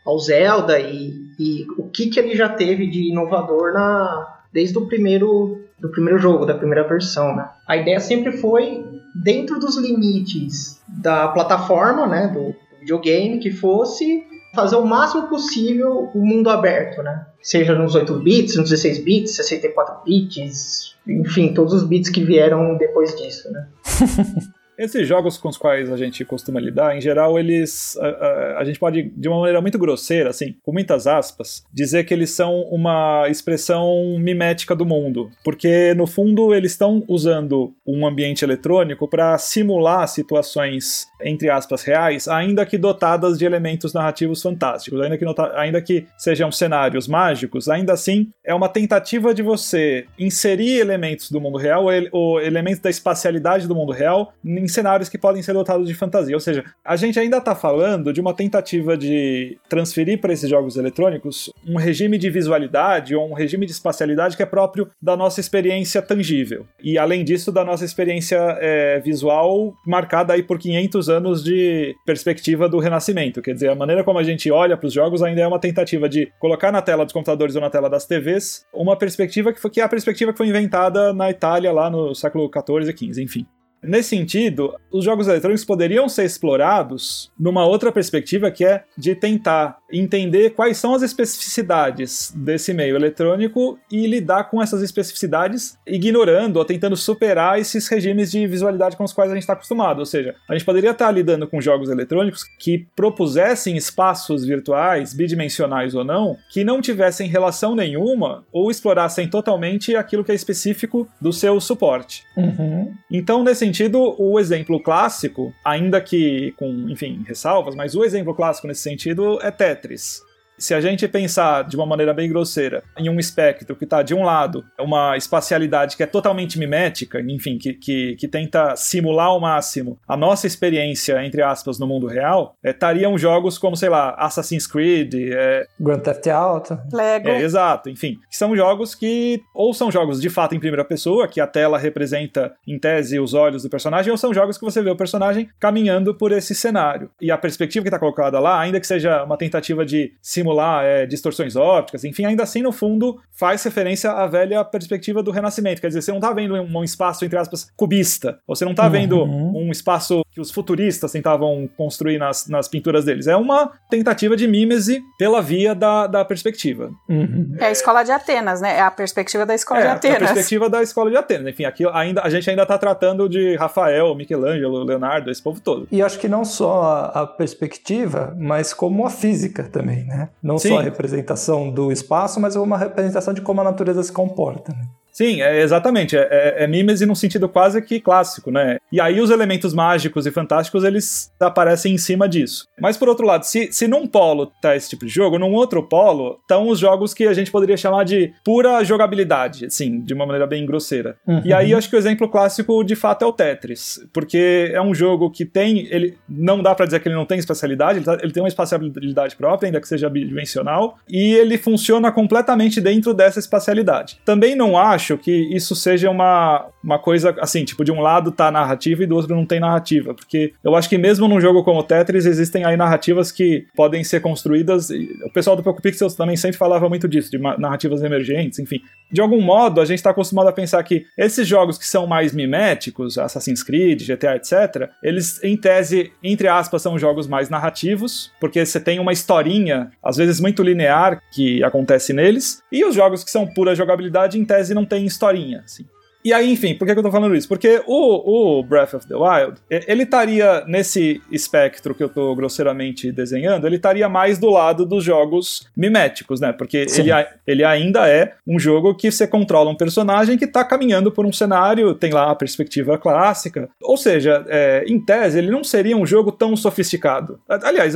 ao 0.05 0.19
Zelda 0.19 0.77
e, 0.77 1.13
e 1.39 1.65
o 1.77 1.83
que, 1.83 2.07
que 2.07 2.19
ele 2.19 2.35
já 2.35 2.49
teve 2.49 2.85
de 2.85 3.09
inovador 3.11 3.71
na, 3.71 4.39
desde 4.51 4.77
o 4.77 4.87
primeiro 4.87 5.66
do 5.79 5.89
primeiro 5.89 6.19
jogo, 6.19 6.45
da 6.45 6.55
primeira 6.55 6.87
versão, 6.87 7.35
né? 7.35 7.49
A 7.67 7.77
ideia 7.77 7.99
sempre 7.99 8.31
foi 8.31 8.83
dentro 9.13 9.59
dos 9.59 9.77
limites 9.77 10.81
da 10.87 11.27
plataforma, 11.27 12.07
né, 12.07 12.27
do, 12.27 12.55
videogame 12.87 13.39
que 13.39 13.51
fosse 13.51 14.23
fazer 14.55 14.77
o 14.77 14.85
máximo 14.85 15.27
possível 15.27 16.09
o 16.15 16.25
mundo 16.25 16.49
aberto, 16.49 17.03
né? 17.03 17.25
Seja 17.41 17.75
nos 17.75 17.95
8 17.95 18.13
bits, 18.19 18.55
nos 18.55 18.69
16 18.69 19.03
bits, 19.03 19.35
64 19.35 20.03
bits, 20.05 20.95
enfim, 21.05 21.53
todos 21.53 21.73
os 21.73 21.83
bits 21.83 22.09
que 22.09 22.23
vieram 22.23 22.77
depois 22.77 23.15
disso, 23.15 23.51
né? 23.51 23.67
Esses 24.77 25.07
jogos 25.07 25.37
com 25.37 25.49
os 25.49 25.57
quais 25.57 25.91
a 25.91 25.97
gente 25.97 26.23
costuma 26.23 26.59
lidar, 26.59 26.95
em 26.95 27.01
geral, 27.01 27.39
eles. 27.39 27.97
A, 27.97 28.07
a, 28.07 28.59
a, 28.59 28.65
gente 28.65 28.77
pode, 28.77 29.11
de 29.15 29.27
uma 29.27 29.39
maneira 29.39 29.59
muito 29.59 29.79
grosseira, 29.79 30.29
assim, 30.29 30.55
com 30.63 30.71
muitas 30.71 31.07
aspas, 31.07 31.63
dizer 31.73 32.03
que 32.03 32.13
eles 32.13 32.29
são 32.29 32.61
uma 32.69 33.27
expressão 33.27 34.17
mimética 34.19 34.75
do 34.75 34.85
mundo. 34.85 35.31
Porque, 35.43 35.95
no 35.95 36.05
fundo, 36.05 36.53
eles 36.53 36.73
estão 36.73 37.03
usando 37.07 37.73
um 37.85 38.05
ambiente 38.05 38.45
eletrônico 38.45 39.07
para 39.07 39.37
simular 39.39 40.07
situações, 40.07 41.07
entre 41.23 41.49
aspas, 41.49 41.81
reais, 41.81 42.27
ainda 42.27 42.65
que 42.65 42.77
dotadas 42.77 43.39
de 43.39 43.45
elementos 43.45 43.93
narrativos 43.93 44.43
fantásticos, 44.43 45.01
ainda 45.01 45.17
que, 45.17 45.25
ainda 45.55 45.81
que 45.81 46.05
sejam 46.17 46.51
cenários 46.51 47.07
mágicos, 47.07 47.67
ainda 47.67 47.93
assim 47.93 48.29
é 48.45 48.53
uma 48.53 48.69
tentativa 48.69 49.33
de 49.33 49.41
você 49.41 50.05
inserir 50.19 50.79
elementos 50.79 51.31
do 51.31 51.41
mundo 51.41 51.57
real, 51.57 51.85
ou 52.11 52.39
elementos 52.39 52.79
da 52.79 52.89
espacialidade 52.89 53.67
do 53.67 53.73
mundo 53.73 53.91
real, 53.91 54.33
em 54.45 54.66
em 54.67 54.69
cenários 54.69 55.07
que 55.07 55.17
podem 55.17 55.41
ser 55.41 55.53
dotados 55.53 55.87
de 55.87 55.93
fantasia. 55.93 56.35
Ou 56.35 56.39
seja, 56.41 56.65
a 56.83 56.95
gente 56.97 57.17
ainda 57.17 57.37
está 57.37 57.55
falando 57.55 58.11
de 58.11 58.19
uma 58.19 58.33
tentativa 58.33 58.97
de 58.97 59.57
transferir 59.69 60.19
para 60.19 60.33
esses 60.33 60.49
jogos 60.49 60.75
eletrônicos 60.75 61.51
um 61.65 61.77
regime 61.77 62.17
de 62.17 62.29
visualidade 62.29 63.15
ou 63.15 63.29
um 63.29 63.33
regime 63.33 63.65
de 63.65 63.71
espacialidade 63.71 64.35
que 64.35 64.43
é 64.43 64.45
próprio 64.45 64.89
da 65.01 65.15
nossa 65.15 65.39
experiência 65.39 66.01
tangível. 66.01 66.65
E 66.83 66.97
além 66.97 67.23
disso, 67.23 67.49
da 67.51 67.63
nossa 67.63 67.85
experiência 67.85 68.37
é, 68.59 68.99
visual 68.99 69.73
marcada 69.85 70.33
aí 70.33 70.43
por 70.43 70.59
500 70.59 71.09
anos 71.09 71.43
de 71.43 71.95
perspectiva 72.05 72.67
do 72.67 72.79
Renascimento. 72.79 73.41
Quer 73.41 73.53
dizer, 73.53 73.69
a 73.69 73.75
maneira 73.75 74.03
como 74.03 74.19
a 74.19 74.23
gente 74.23 74.51
olha 74.51 74.75
para 74.75 74.87
os 74.87 74.93
jogos 74.93 75.23
ainda 75.23 75.41
é 75.41 75.47
uma 75.47 75.59
tentativa 75.59 76.09
de 76.09 76.29
colocar 76.39 76.73
na 76.73 76.81
tela 76.81 77.05
dos 77.05 77.13
computadores 77.13 77.55
ou 77.55 77.61
na 77.61 77.69
tela 77.69 77.89
das 77.89 78.05
TVs 78.05 78.65
uma 78.73 78.97
perspectiva 78.97 79.53
que, 79.53 79.61
foi, 79.61 79.71
que 79.71 79.79
é 79.79 79.83
a 79.83 79.89
perspectiva 79.89 80.33
que 80.33 80.37
foi 80.37 80.47
inventada 80.47 81.13
na 81.13 81.29
Itália 81.29 81.71
lá 81.71 81.89
no 81.89 82.13
século 82.13 82.49
14 82.49 82.89
e 82.89 82.93
15, 82.93 83.23
enfim. 83.23 83.45
Nesse 83.81 84.09
sentido, 84.09 84.75
os 84.91 85.05
jogos 85.05 85.27
eletrônicos 85.27 85.63
poderiam 85.63 86.09
ser 86.09 86.25
explorados 86.25 87.31
numa 87.39 87.65
outra 87.65 87.91
perspectiva 87.91 88.49
que 88.49 88.65
é 88.65 88.83
de 88.97 89.15
tentar 89.15 89.77
entender 89.91 90.51
quais 90.51 90.77
são 90.77 90.93
as 90.93 91.01
especificidades 91.01 92.33
desse 92.35 92.73
meio 92.73 92.95
eletrônico 92.95 93.79
e 93.91 94.07
lidar 94.07 94.45
com 94.45 94.61
essas 94.61 94.81
especificidades, 94.81 95.77
ignorando 95.85 96.57
ou 96.57 96.65
tentando 96.65 96.95
superar 96.95 97.59
esses 97.59 97.87
regimes 97.87 98.31
de 98.31 98.45
visualidade 98.47 98.97
com 98.97 99.03
os 99.03 99.13
quais 99.13 99.31
a 99.31 99.33
gente 99.33 99.43
está 99.43 99.53
acostumado. 99.53 99.99
Ou 99.99 100.05
seja, 100.05 100.35
a 100.49 100.53
gente 100.53 100.65
poderia 100.65 100.91
estar 100.91 101.11
lidando 101.11 101.47
com 101.47 101.61
jogos 101.61 101.89
eletrônicos 101.89 102.43
que 102.59 102.87
propusessem 102.95 103.77
espaços 103.77 104.43
virtuais, 104.43 105.13
bidimensionais 105.13 105.93
ou 105.93 106.03
não, 106.03 106.37
que 106.49 106.63
não 106.63 106.81
tivessem 106.81 107.29
relação 107.29 107.75
nenhuma 107.75 108.43
ou 108.51 108.71
explorassem 108.71 109.29
totalmente 109.29 109.95
aquilo 109.95 110.23
que 110.23 110.31
é 110.31 110.35
específico 110.35 111.07
do 111.21 111.31
seu 111.31 111.59
suporte. 111.61 112.23
Uhum. 112.35 112.93
Então, 113.11 113.43
nesse 113.43 113.66
sentido, 113.67 114.15
o 114.17 114.39
exemplo 114.39 114.81
clássico, 114.81 115.53
ainda 115.63 116.01
que 116.01 116.53
com, 116.57 116.89
enfim, 116.89 117.23
ressalvas, 117.27 117.75
mas 117.75 117.95
o 117.95 118.03
exemplo 118.03 118.33
clássico 118.33 118.67
nesse 118.67 118.81
sentido 118.81 119.39
é 119.41 119.51
Tetris. 119.51 120.21
Se 120.57 120.73
a 120.73 120.81
gente 120.81 121.07
pensar 121.07 121.63
de 121.63 121.75
uma 121.75 121.85
maneira 121.85 122.13
bem 122.13 122.29
grosseira 122.29 122.83
em 122.97 123.09
um 123.09 123.19
espectro 123.19 123.75
que 123.75 123.83
está 123.83 124.01
de 124.01 124.13
um 124.13 124.23
lado 124.23 124.65
uma 124.79 125.15
espacialidade 125.17 125.95
que 125.95 126.03
é 126.03 126.05
totalmente 126.05 126.57
mimética, 126.57 127.21
enfim, 127.21 127.57
que, 127.57 127.73
que, 127.73 128.15
que 128.15 128.27
tenta 128.27 128.75
simular 128.75 129.27
ao 129.27 129.39
máximo 129.39 129.99
a 130.07 130.17
nossa 130.17 130.47
experiência, 130.47 131.23
entre 131.23 131.41
aspas, 131.41 131.79
no 131.79 131.87
mundo 131.87 132.07
real, 132.07 132.55
estariam 132.63 133.15
é, 133.15 133.17
jogos 133.17 133.57
como, 133.57 133.75
sei 133.75 133.89
lá, 133.89 134.15
Assassin's 134.17 134.67
Creed, 134.67 135.13
é, 135.15 135.65
Grand 135.79 135.99
Theft 135.99 136.27
Auto, 136.27 136.79
Lego. 136.91 137.29
É, 137.29 137.41
exato, 137.41 137.89
enfim. 137.89 138.17
São 138.29 138.55
jogos 138.55 138.95
que 138.95 139.41
ou 139.53 139.73
são 139.73 139.91
jogos 139.91 140.19
de 140.19 140.29
fato 140.29 140.55
em 140.55 140.59
primeira 140.59 140.85
pessoa, 140.85 141.27
que 141.27 141.39
a 141.39 141.47
tela 141.47 141.77
representa, 141.77 142.53
em 142.67 142.79
tese, 142.79 143.19
os 143.19 143.33
olhos 143.33 143.63
do 143.63 143.69
personagem, 143.69 144.11
ou 144.11 144.17
são 144.17 144.33
jogos 144.33 144.57
que 144.57 144.65
você 144.65 144.81
vê 144.81 144.89
o 144.89 144.95
personagem 144.95 145.49
caminhando 145.59 146.15
por 146.15 146.31
esse 146.31 146.55
cenário. 146.55 147.09
E 147.21 147.31
a 147.31 147.37
perspectiva 147.37 147.83
que 147.83 147.89
está 147.89 147.99
colocada 147.99 148.39
lá, 148.39 148.59
ainda 148.59 148.79
que 148.79 148.87
seja 148.87 149.23
uma 149.23 149.37
tentativa 149.37 149.85
de 149.85 150.13
simular 150.21 150.46
simular 150.47 150.85
é, 150.85 151.05
distorções 151.05 151.55
ópticas, 151.55 152.03
enfim, 152.03 152.25
ainda 152.25 152.43
assim, 152.43 152.61
no 152.61 152.71
fundo, 152.71 153.19
faz 153.31 153.63
referência 153.63 154.11
à 154.11 154.25
velha 154.27 154.63
perspectiva 154.63 155.21
do 155.21 155.31
Renascimento. 155.31 155.81
Quer 155.81 155.87
dizer, 155.87 156.01
você 156.01 156.11
não 156.11 156.19
está 156.19 156.31
vendo 156.31 156.53
um, 156.55 156.83
espaço, 156.83 157.25
entre 157.25 157.37
aspas, 157.37 157.69
cubista, 157.75 158.39
você 158.47 158.63
não 158.63 158.71
está 158.71 158.85
uhum. 158.85 158.91
vendo 158.91 159.23
um 159.23 159.71
espaço 159.71 160.23
que 160.31 160.39
os 160.39 160.51
futuristas 160.51 161.11
tentavam 161.11 161.67
construir 161.75 162.17
nas, 162.17 162.47
nas 162.47 162.67
pinturas 162.67 163.05
deles. 163.05 163.27
É 163.27 163.35
uma 163.35 163.71
tentativa 163.89 164.35
de 164.35 164.47
mímese 164.47 165.01
pela 165.17 165.41
via 165.41 165.75
da, 165.75 166.07
da 166.07 166.23
perspectiva. 166.23 166.91
Uhum. 167.09 167.55
É 167.59 167.65
a 167.65 167.71
escola 167.71 168.03
de 168.03 168.11
Atenas, 168.11 168.61
né? 168.61 168.77
É 168.77 168.81
a 168.81 168.91
perspectiva 168.91 169.45
da 169.45 169.55
escola 169.55 169.81
é, 169.81 169.83
de 169.83 169.89
Atenas. 169.89 170.21
É 170.21 170.23
a 170.23 170.27
perspectiva 170.27 170.69
da 170.69 170.81
escola 170.81 171.09
de 171.09 171.17
Atenas. 171.17 171.47
Enfim, 171.47 171.65
aqui 171.65 171.83
ainda, 171.91 172.21
a 172.21 172.29
gente 172.29 172.49
ainda 172.49 172.63
está 172.63 172.77
tratando 172.77 173.27
de 173.27 173.55
Rafael, 173.55 174.13
Michelangelo, 174.15 174.83
Leonardo, 174.83 175.29
esse 175.31 175.41
povo 175.41 175.59
todo. 175.59 175.87
E 175.91 176.01
acho 176.01 176.19
que 176.19 176.27
não 176.27 176.45
só 176.45 176.83
a, 176.83 177.21
a 177.23 177.27
perspectiva, 177.27 178.35
mas 178.37 178.73
como 178.73 179.05
a 179.05 179.09
física 179.09 179.63
também, 179.63 180.05
né? 180.05 180.29
Não 180.41 180.57
Sim. 180.57 180.69
só 180.69 180.79
a 180.79 180.83
representação 180.83 181.71
do 181.71 181.91
espaço, 181.91 182.39
mas 182.39 182.55
uma 182.55 182.77
representação 182.77 183.33
de 183.33 183.41
como 183.41 183.61
a 183.61 183.63
natureza 183.63 184.03
se 184.03 184.11
comporta. 184.11 184.71
Né? 184.71 184.85
Sim, 185.17 185.41
é, 185.41 185.63
exatamente. 185.63 186.15
É, 186.15 186.27
é, 186.29 186.63
é 186.63 186.67
mímese 186.67 187.03
num 187.03 187.15
sentido 187.15 187.49
quase 187.49 187.81
que 187.81 187.99
clássico, 187.99 188.51
né? 188.51 188.77
E 188.91 189.01
aí 189.01 189.19
os 189.19 189.31
elementos 189.31 189.73
mágicos 189.73 190.27
e 190.27 190.31
fantásticos, 190.31 190.83
eles 190.83 191.33
aparecem 191.39 191.95
em 191.95 191.97
cima 191.97 192.29
disso. 192.29 192.67
Mas 192.79 192.97
por 192.97 193.09
outro 193.09 193.25
lado, 193.25 193.41
se, 193.41 193.71
se 193.71 193.87
num 193.87 194.05
polo 194.05 194.51
tá 194.61 194.75
esse 194.75 194.89
tipo 194.89 195.07
de 195.07 195.11
jogo, 195.11 195.39
num 195.39 195.53
outro 195.53 195.81
polo 195.81 196.37
estão 196.41 196.67
os 196.67 196.77
jogos 196.77 197.15
que 197.15 197.25
a 197.25 197.33
gente 197.33 197.49
poderia 197.49 197.75
chamar 197.75 198.03
de 198.05 198.31
pura 198.45 198.83
jogabilidade, 198.83 199.65
assim, 199.65 200.01
de 200.01 200.13
uma 200.13 200.23
maneira 200.23 200.45
bem 200.45 200.63
grosseira. 200.67 201.17
Uhum. 201.25 201.41
E 201.43 201.51
aí 201.51 201.73
acho 201.73 201.89
que 201.89 201.95
o 201.95 201.99
exemplo 201.99 202.29
clássico 202.29 202.83
de 202.83 202.95
fato 202.95 203.25
é 203.25 203.27
o 203.27 203.33
Tetris, 203.33 203.99
porque 204.13 204.69
é 204.71 204.81
um 204.81 204.93
jogo 204.93 205.31
que 205.31 205.45
tem, 205.45 205.87
ele 205.87 206.15
não 206.29 206.61
dá 206.61 206.75
para 206.75 206.85
dizer 206.85 206.99
que 206.99 207.07
ele 207.07 207.15
não 207.15 207.25
tem 207.25 207.39
espacialidade, 207.39 207.97
ele, 207.97 208.05
tá, 208.05 208.19
ele 208.21 208.31
tem 208.31 208.43
uma 208.43 208.49
espacialidade 208.49 209.35
própria, 209.35 209.67
ainda 209.67 209.81
que 209.81 209.87
seja 209.87 210.11
bidimensional, 210.11 210.99
e 211.09 211.33
ele 211.33 211.57
funciona 211.57 212.11
completamente 212.11 212.79
dentro 212.79 213.15
dessa 213.15 213.39
espacialidade. 213.39 214.19
Também 214.23 214.55
não 214.55 214.77
acho 214.77 215.06
acho 215.07 215.17
que 215.17 215.31
isso 215.31 215.75
seja 215.75 216.09
uma, 216.09 216.67
uma 216.83 216.99
coisa 216.99 217.35
assim, 217.39 217.63
tipo, 217.63 217.83
de 217.85 217.91
um 217.91 218.01
lado 218.01 218.31
tá 218.31 218.51
narrativa 218.51 219.03
e 219.03 219.05
do 219.05 219.15
outro 219.15 219.35
não 219.35 219.45
tem 219.45 219.59
narrativa. 219.59 220.13
Porque 220.13 220.53
eu 220.63 220.75
acho 220.75 220.89
que 220.89 220.97
mesmo 220.97 221.27
num 221.27 221.39
jogo 221.39 221.63
como 221.63 221.83
Tetris 221.83 222.25
existem 222.25 222.65
aí 222.65 222.75
narrativas 222.75 223.31
que 223.31 223.65
podem 223.75 224.03
ser 224.03 224.21
construídas. 224.21 224.89
o 224.89 225.31
pessoal 225.33 225.55
do 225.55 225.63
Poco 225.63 225.81
Pixels 225.81 226.15
também 226.15 226.35
sempre 226.35 226.57
falava 226.57 226.89
muito 226.89 227.07
disso, 227.07 227.31
de 227.31 227.37
narrativas 227.37 228.03
emergentes, 228.03 228.59
enfim. 228.59 228.81
De 229.09 229.21
algum 229.21 229.41
modo, 229.41 229.79
a 229.79 229.85
gente 229.85 229.99
está 229.99 230.09
acostumado 230.09 230.49
a 230.49 230.53
pensar 230.53 230.83
que 230.83 231.05
esses 231.17 231.47
jogos 231.47 231.77
que 231.77 231.87
são 231.87 232.05
mais 232.05 232.33
miméticos, 232.33 233.17
Assassin's 233.17 233.63
Creed, 233.63 234.03
GTA, 234.05 234.35
etc., 234.35 234.89
eles, 235.01 235.41
em 235.43 235.55
tese, 235.55 236.11
entre 236.21 236.47
aspas, 236.47 236.81
são 236.81 236.99
jogos 236.99 237.27
mais 237.27 237.49
narrativos, 237.49 238.31
porque 238.39 238.65
você 238.65 238.79
tem 238.79 238.99
uma 238.99 239.13
historinha, 239.13 239.91
às 240.03 240.17
vezes 240.17 240.41
muito 240.41 240.61
linear, 240.61 241.21
que 241.31 241.63
acontece 241.63 242.11
neles, 242.11 242.61
e 242.69 242.83
os 242.83 242.95
jogos 242.95 243.23
que 243.23 243.31
são 243.31 243.47
pura 243.47 243.75
jogabilidade, 243.75 244.37
em 244.37 244.43
tese, 244.43 244.73
não 244.73 244.83
tem 244.87 245.05
historinha, 245.05 245.61
assim. 245.65 245.85
E 246.27 246.33
aí, 246.33 246.51
enfim, 246.51 246.75
por 246.75 246.85
que, 246.85 246.91
eu 246.91 247.01
tô 247.01 247.09
falando 247.09 247.33
isso? 247.37 247.47
Porque 247.47 247.81
o, 247.87 248.57
o 248.59 248.61
Breath 248.61 248.95
of 248.95 249.07
the 249.07 249.15
Wild, 249.15 249.61
ele 249.69 250.03
estaria 250.03 250.61
nesse 250.67 251.21
espectro 251.31 251.95
que 251.95 252.03
eu 252.03 252.09
tô 252.09 252.35
grosseiramente 252.35 253.13
desenhando, 253.13 253.65
ele 253.65 253.77
estaria 253.77 254.09
mais 254.09 254.37
do 254.37 254.49
lado 254.49 254.85
dos 254.85 255.05
jogos 255.05 255.65
miméticos, 255.73 256.41
né? 256.41 256.51
Porque 256.51 256.85
ele, 256.97 257.11
ele 257.47 257.63
ainda 257.63 258.09
é 258.09 258.33
um 258.45 258.59
jogo 258.59 258.93
que 258.93 259.09
você 259.09 259.25
controla 259.25 259.71
um 259.71 259.75
personagem 259.75 260.37
que 260.37 260.45
tá 260.45 260.65
caminhando 260.65 261.13
por 261.13 261.25
um 261.25 261.31
cenário, 261.31 261.95
tem 261.95 262.11
lá 262.11 262.29
a 262.29 262.35
perspectiva 262.35 262.97
clássica. 262.97 263.69
Ou 263.81 263.95
seja, 263.95 264.45
é, 264.49 264.83
em 264.85 264.99
tese, 264.99 265.37
ele 265.37 265.49
não 265.49 265.63
seria 265.63 265.95
um 265.95 266.05
jogo 266.05 266.33
tão 266.33 266.57
sofisticado. 266.57 267.39
Aliás, 267.47 267.93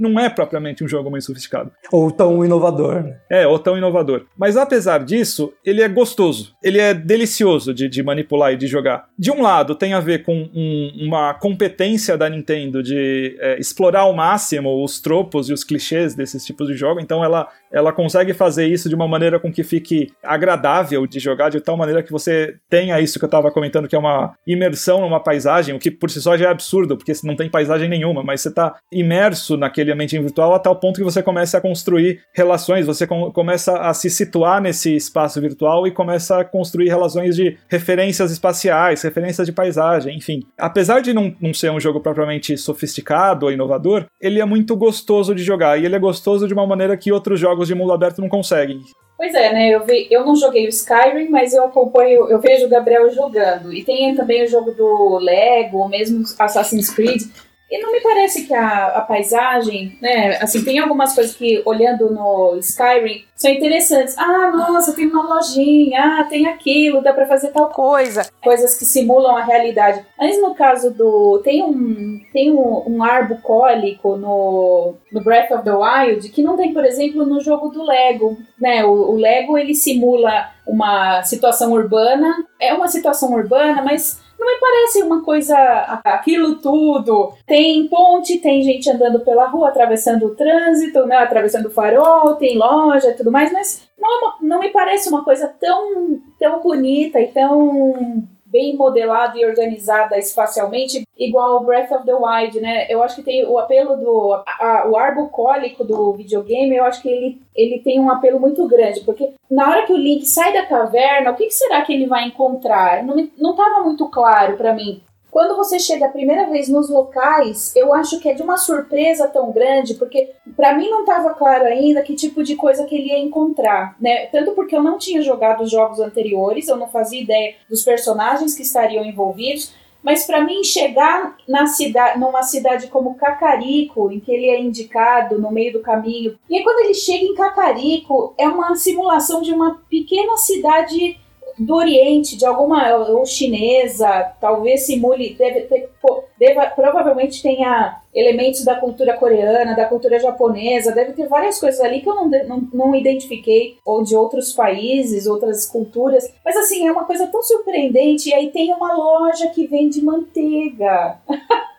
não 0.00 0.18
é 0.18 0.30
propriamente 0.30 0.82
um 0.82 0.88
jogo 0.88 1.10
muito 1.10 1.26
sofisticado. 1.26 1.70
Ou 1.92 2.10
tão 2.10 2.42
inovador. 2.42 3.02
Né? 3.02 3.18
É, 3.28 3.46
ou 3.46 3.58
tão 3.58 3.76
inovador. 3.76 4.24
Mas 4.34 4.56
apesar 4.56 5.04
disso, 5.04 5.52
ele 5.62 5.82
é 5.82 5.88
gostoso. 5.90 6.54
Ele 6.62 6.80
é 6.80 6.94
delicioso 6.94 7.65
de, 7.72 7.88
de, 7.88 8.02
manipular 8.02 8.52
e 8.52 8.56
de 8.56 8.66
jogar. 8.66 9.08
De 9.18 9.30
um 9.30 9.42
lado, 9.42 9.74
tem 9.74 9.92
a 9.92 10.00
ver 10.00 10.22
com 10.22 10.48
um, 10.54 11.06
uma 11.06 11.34
competência 11.34 12.16
da 12.16 12.28
Nintendo 12.28 12.82
de 12.82 13.36
é, 13.40 13.58
explorar 13.58 14.00
ao 14.00 14.12
máximo 14.14 14.82
os 14.82 15.00
tropos 15.00 15.48
e 15.48 15.52
os 15.52 15.64
clichês 15.64 16.14
desses 16.14 16.44
tipos 16.44 16.68
de 16.68 16.74
jogo, 16.74 17.00
então 17.00 17.24
ela, 17.24 17.48
ela 17.70 17.92
consegue 17.92 18.32
fazer 18.32 18.66
isso 18.66 18.88
de 18.88 18.94
uma 18.94 19.08
maneira 19.08 19.38
com 19.38 19.52
que 19.52 19.62
fique 19.62 20.12
agradável 20.22 21.06
de 21.06 21.18
jogar, 21.18 21.50
de 21.50 21.60
tal 21.60 21.76
maneira 21.76 22.02
que 22.02 22.12
você 22.12 22.56
tenha 22.68 23.00
isso 23.00 23.18
que 23.18 23.24
eu 23.24 23.28
estava 23.28 23.50
comentando, 23.50 23.88
que 23.88 23.96
é 23.96 23.98
uma 23.98 24.34
imersão 24.46 25.00
numa 25.00 25.20
paisagem, 25.20 25.74
o 25.74 25.78
que 25.78 25.90
por 25.90 26.10
si 26.10 26.20
só 26.20 26.36
já 26.36 26.46
é 26.46 26.50
absurdo, 26.50 26.96
porque 26.96 27.12
não 27.24 27.36
tem 27.36 27.50
paisagem 27.50 27.88
nenhuma, 27.88 28.22
mas 28.22 28.40
você 28.40 28.48
está 28.48 28.76
imerso 28.92 29.56
naquele 29.56 29.92
ambiente 29.92 30.18
virtual 30.18 30.54
a 30.54 30.58
tal 30.58 30.76
ponto 30.76 30.98
que 30.98 31.04
você 31.04 31.22
começa 31.22 31.58
a 31.58 31.60
construir 31.60 32.20
relações, 32.34 32.86
você 32.86 33.06
com, 33.06 33.30
começa 33.32 33.78
a 33.78 33.92
se 33.94 34.10
situar 34.10 34.60
nesse 34.60 34.94
espaço 34.94 35.40
virtual 35.40 35.86
e 35.86 35.90
começa 35.90 36.40
a 36.40 36.44
construir 36.44 36.88
relações 36.88 37.36
de 37.36 37.56
referências 37.68 38.30
espaciais, 38.30 39.02
referências 39.02 39.46
de 39.46 39.52
paisagem, 39.52 40.16
enfim. 40.16 40.42
Apesar 40.58 41.00
de 41.00 41.12
não, 41.12 41.34
não 41.40 41.52
ser 41.52 41.70
um 41.70 41.80
jogo 41.80 42.00
propriamente 42.00 42.56
sofisticado 42.56 43.46
ou 43.46 43.52
inovador, 43.52 44.06
ele 44.20 44.40
é 44.40 44.44
muito 44.44 44.76
gostoso 44.76 45.34
de 45.34 45.42
jogar, 45.42 45.78
e 45.78 45.84
ele 45.84 45.96
é 45.96 45.98
gostoso 45.98 46.46
de 46.46 46.54
uma 46.54 46.66
maneira 46.66 46.96
que 46.96 47.12
outros 47.12 47.38
jogos 47.40 47.55
de 47.64 47.74
mundo 47.74 47.92
aberto 47.92 48.20
não 48.20 48.28
conseguem. 48.28 48.82
Pois 49.16 49.34
é, 49.34 49.52
né? 49.52 49.70
Eu, 49.70 49.84
vi, 49.84 50.06
eu 50.10 50.26
não 50.26 50.36
joguei 50.36 50.66
o 50.66 50.68
Skyrim, 50.68 51.30
mas 51.30 51.54
eu 51.54 51.64
acompanho, 51.64 52.28
eu 52.28 52.38
vejo 52.38 52.66
o 52.66 52.68
Gabriel 52.68 53.10
jogando. 53.10 53.72
E 53.72 53.82
tem 53.82 54.14
também 54.14 54.44
o 54.44 54.48
jogo 54.48 54.72
do 54.72 55.18
Lego, 55.18 55.88
mesmo 55.88 56.22
Assassin's 56.38 56.90
Creed. 56.90 57.22
E 57.70 57.82
não 57.82 57.90
me 57.90 58.00
parece 58.00 58.46
que 58.46 58.54
a, 58.54 58.86
a 58.88 59.00
paisagem, 59.00 59.98
né? 60.00 60.38
Assim, 60.40 60.64
tem 60.64 60.78
algumas 60.78 61.14
coisas 61.14 61.34
que, 61.34 61.62
olhando 61.64 62.10
no 62.10 62.56
Skyrim, 62.60 63.24
são 63.34 63.50
interessantes. 63.50 64.16
Ah, 64.16 64.52
nossa, 64.52 64.94
tem 64.94 65.06
uma 65.08 65.34
lojinha, 65.34 66.20
ah, 66.20 66.24
tem 66.24 66.46
aquilo, 66.46 67.02
dá 67.02 67.12
para 67.12 67.26
fazer 67.26 67.48
tal 67.48 67.68
coisa. 67.70 68.24
Coisas 68.40 68.78
que 68.78 68.84
simulam 68.84 69.36
a 69.36 69.42
realidade. 69.42 70.04
Mas 70.16 70.40
no 70.40 70.54
caso 70.54 70.92
do. 70.94 71.40
Tem 71.42 71.62
um, 71.62 72.20
tem 72.32 72.52
um, 72.52 72.84
um 72.86 73.02
ar 73.02 73.26
bucólico 73.26 74.16
no, 74.16 74.94
no 75.10 75.24
Breath 75.24 75.50
of 75.50 75.64
the 75.64 75.74
Wild 75.74 76.28
que 76.28 76.42
não 76.42 76.56
tem, 76.56 76.72
por 76.72 76.84
exemplo, 76.84 77.26
no 77.26 77.40
jogo 77.40 77.68
do 77.68 77.82
Lego. 77.82 78.38
Né? 78.60 78.84
O, 78.84 78.92
o 78.92 79.16
Lego 79.16 79.58
ele 79.58 79.74
simula 79.74 80.50
uma 80.64 81.22
situação 81.24 81.72
urbana. 81.72 82.46
É 82.60 82.72
uma 82.72 82.86
situação 82.86 83.32
urbana, 83.34 83.82
mas 83.82 84.24
não 84.38 84.46
me 84.46 84.58
parece 84.60 85.02
uma 85.02 85.22
coisa 85.22 85.56
aquilo 86.04 86.56
tudo. 86.56 87.32
Tem 87.46 87.86
ponte, 87.88 88.38
tem 88.38 88.62
gente 88.62 88.90
andando 88.90 89.20
pela 89.20 89.46
rua, 89.46 89.68
atravessando 89.68 90.26
o 90.26 90.34
trânsito, 90.34 91.06
né, 91.06 91.16
atravessando 91.16 91.66
o 91.66 91.70
farol, 91.70 92.36
tem 92.36 92.56
loja 92.56 93.10
e 93.10 93.14
tudo 93.14 93.32
mais, 93.32 93.52
mas 93.52 93.88
não, 93.98 94.28
é 94.28 94.32
não 94.40 94.60
me 94.60 94.70
parece 94.70 95.08
uma 95.08 95.24
coisa 95.24 95.48
tão, 95.60 96.20
tão 96.38 96.60
bonita 96.60 97.20
e 97.20 97.28
tão 97.28 98.26
bem 98.46 98.76
modelada 98.76 99.36
e 99.36 99.44
organizada 99.44 100.16
espacialmente, 100.18 101.02
igual 101.18 101.64
Breath 101.64 101.90
of 101.90 102.06
the 102.06 102.14
Wild, 102.14 102.60
né? 102.60 102.86
Eu 102.88 103.02
acho 103.02 103.16
que 103.16 103.22
tem 103.22 103.44
o 103.44 103.58
apelo 103.58 103.96
do 103.96 104.32
a, 104.34 104.44
a, 104.46 104.88
o 104.88 104.96
ar 104.96 105.14
bucólico 105.14 105.84
do 105.84 106.12
videogame, 106.12 106.76
eu 106.76 106.84
acho 106.84 107.02
que 107.02 107.08
ele, 107.08 107.42
ele 107.54 107.80
tem 107.80 108.00
um 108.00 108.10
apelo 108.10 108.38
muito 108.40 108.66
grande, 108.66 109.00
porque 109.00 109.32
na 109.50 109.68
hora 109.68 109.86
que 109.86 109.92
o 109.92 109.96
Link 109.96 110.24
sai 110.24 110.52
da 110.52 110.64
caverna, 110.64 111.30
o 111.30 111.34
que, 111.34 111.46
que 111.46 111.54
será 111.54 111.82
que 111.82 111.92
ele 111.92 112.06
vai 112.06 112.24
encontrar? 112.24 113.02
Não, 113.04 113.16
não 113.38 113.56
muito 113.82 114.08
claro 114.08 114.56
para 114.56 114.72
mim. 114.72 115.00
Quando 115.36 115.54
você 115.54 115.78
chega 115.78 116.06
a 116.06 116.08
primeira 116.08 116.46
vez 116.46 116.66
nos 116.66 116.88
locais, 116.88 117.70
eu 117.76 117.92
acho 117.92 118.18
que 118.20 118.26
é 118.30 118.32
de 118.32 118.40
uma 118.40 118.56
surpresa 118.56 119.28
tão 119.28 119.52
grande, 119.52 119.92
porque 119.92 120.30
para 120.56 120.74
mim 120.74 120.88
não 120.88 121.00
estava 121.00 121.34
claro 121.34 121.66
ainda 121.66 122.00
que 122.00 122.14
tipo 122.14 122.42
de 122.42 122.56
coisa 122.56 122.86
que 122.86 122.94
ele 122.94 123.08
ia 123.08 123.18
encontrar, 123.18 123.94
né? 124.00 124.28
Tanto 124.28 124.52
porque 124.52 124.74
eu 124.74 124.82
não 124.82 124.96
tinha 124.96 125.20
jogado 125.20 125.62
os 125.62 125.70
jogos 125.70 126.00
anteriores, 126.00 126.68
eu 126.68 126.76
não 126.78 126.88
fazia 126.88 127.20
ideia 127.20 127.54
dos 127.68 127.84
personagens 127.84 128.54
que 128.54 128.62
estariam 128.62 129.04
envolvidos, 129.04 129.74
mas 130.02 130.24
para 130.24 130.42
mim 130.42 130.64
chegar 130.64 131.36
na 131.46 131.66
cidade, 131.66 132.18
numa 132.18 132.42
cidade 132.42 132.86
como 132.86 133.16
Cacarico, 133.16 134.10
em 134.10 134.18
que 134.18 134.32
ele 134.32 134.48
é 134.48 134.58
indicado 134.58 135.38
no 135.38 135.52
meio 135.52 135.74
do 135.74 135.80
caminho, 135.80 136.38
e 136.48 136.56
aí 136.56 136.64
quando 136.64 136.82
ele 136.86 136.94
chega 136.94 137.26
em 137.26 137.34
Cacarico, 137.34 138.32
é 138.38 138.48
uma 138.48 138.74
simulação 138.74 139.42
de 139.42 139.52
uma 139.52 139.82
pequena 139.90 140.38
cidade 140.38 141.20
do 141.58 141.74
Oriente, 141.74 142.36
de 142.36 142.44
alguma 142.44 142.94
ou 142.94 143.24
chinesa, 143.24 144.32
talvez 144.40 144.84
simule, 144.84 145.34
deve 145.34 145.62
ter, 145.62 145.90
deva, 146.38 146.66
provavelmente 146.66 147.42
tenha 147.42 148.00
elementos 148.14 148.64
da 148.64 148.74
cultura 148.74 149.16
coreana, 149.16 149.74
da 149.74 149.86
cultura 149.86 150.18
japonesa, 150.18 150.92
deve 150.92 151.12
ter 151.12 151.26
várias 151.28 151.58
coisas 151.58 151.80
ali 151.80 152.00
que 152.00 152.08
eu 152.08 152.14
não, 152.14 152.28
não, 152.28 152.68
não 152.72 152.94
identifiquei, 152.94 153.78
ou 153.84 154.02
de 154.02 154.14
outros 154.14 154.52
países, 154.52 155.26
outras 155.26 155.66
culturas, 155.66 156.30
mas 156.44 156.56
assim, 156.56 156.86
é 156.86 156.92
uma 156.92 157.04
coisa 157.04 157.26
tão 157.26 157.42
surpreendente, 157.42 158.28
e 158.28 158.34
aí 158.34 158.50
tem 158.50 158.72
uma 158.72 158.94
loja 158.94 159.48
que 159.48 159.66
vende 159.66 160.04
manteiga. 160.04 161.18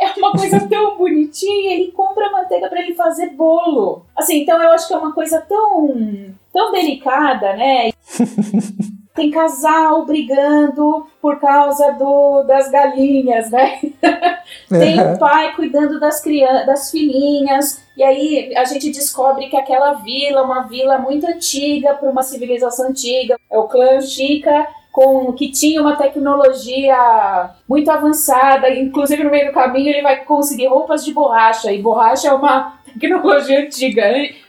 é 0.00 0.18
uma 0.18 0.32
coisa 0.32 0.60
tão 0.68 0.96
bonitinha, 0.96 1.74
ele 1.74 1.92
compra 1.92 2.30
manteiga 2.30 2.68
para 2.68 2.80
ele 2.80 2.94
fazer 2.94 3.30
bolo. 3.30 4.04
Assim, 4.16 4.42
então 4.42 4.60
eu 4.62 4.70
acho 4.70 4.88
que 4.88 4.94
é 4.94 4.98
uma 4.98 5.12
coisa 5.12 5.40
tão 5.40 6.34
tão 6.52 6.70
delicada, 6.70 7.56
né? 7.56 7.90
tem 9.14 9.30
casal 9.30 10.04
brigando 10.04 11.06
por 11.22 11.38
causa 11.38 11.92
do, 11.92 12.42
das 12.42 12.68
galinhas, 12.68 13.48
né? 13.48 13.80
tem 14.68 15.00
o 15.00 15.16
pai 15.18 15.54
cuidando 15.54 16.00
das 16.00 16.20
crianças, 16.20 16.66
das 16.66 16.90
filhinhas, 16.90 17.84
e 17.96 18.02
aí 18.02 18.56
a 18.56 18.64
gente 18.64 18.90
descobre 18.90 19.48
que 19.48 19.56
aquela 19.56 19.92
vila, 19.94 20.42
uma 20.42 20.62
vila 20.62 20.98
muito 20.98 21.26
antiga 21.26 21.94
para 21.94 22.10
uma 22.10 22.24
civilização 22.24 22.88
antiga, 22.88 23.38
é 23.48 23.56
o 23.56 23.68
clã 23.68 24.00
Chica, 24.00 24.66
com 24.90 25.32
que 25.32 25.50
tinha 25.50 25.80
uma 25.80 25.96
tecnologia 25.96 27.50
muito 27.68 27.90
avançada, 27.90 28.68
inclusive 28.70 29.22
no 29.22 29.30
meio 29.30 29.46
do 29.46 29.52
caminho 29.52 29.90
ele 29.90 30.02
vai 30.02 30.24
conseguir 30.24 30.66
roupas 30.66 31.04
de 31.04 31.12
borracha, 31.12 31.72
e 31.72 31.80
borracha 31.80 32.28
é 32.28 32.32
uma 32.32 32.78
tecnologia 32.98 33.60
antiga, 33.60 34.04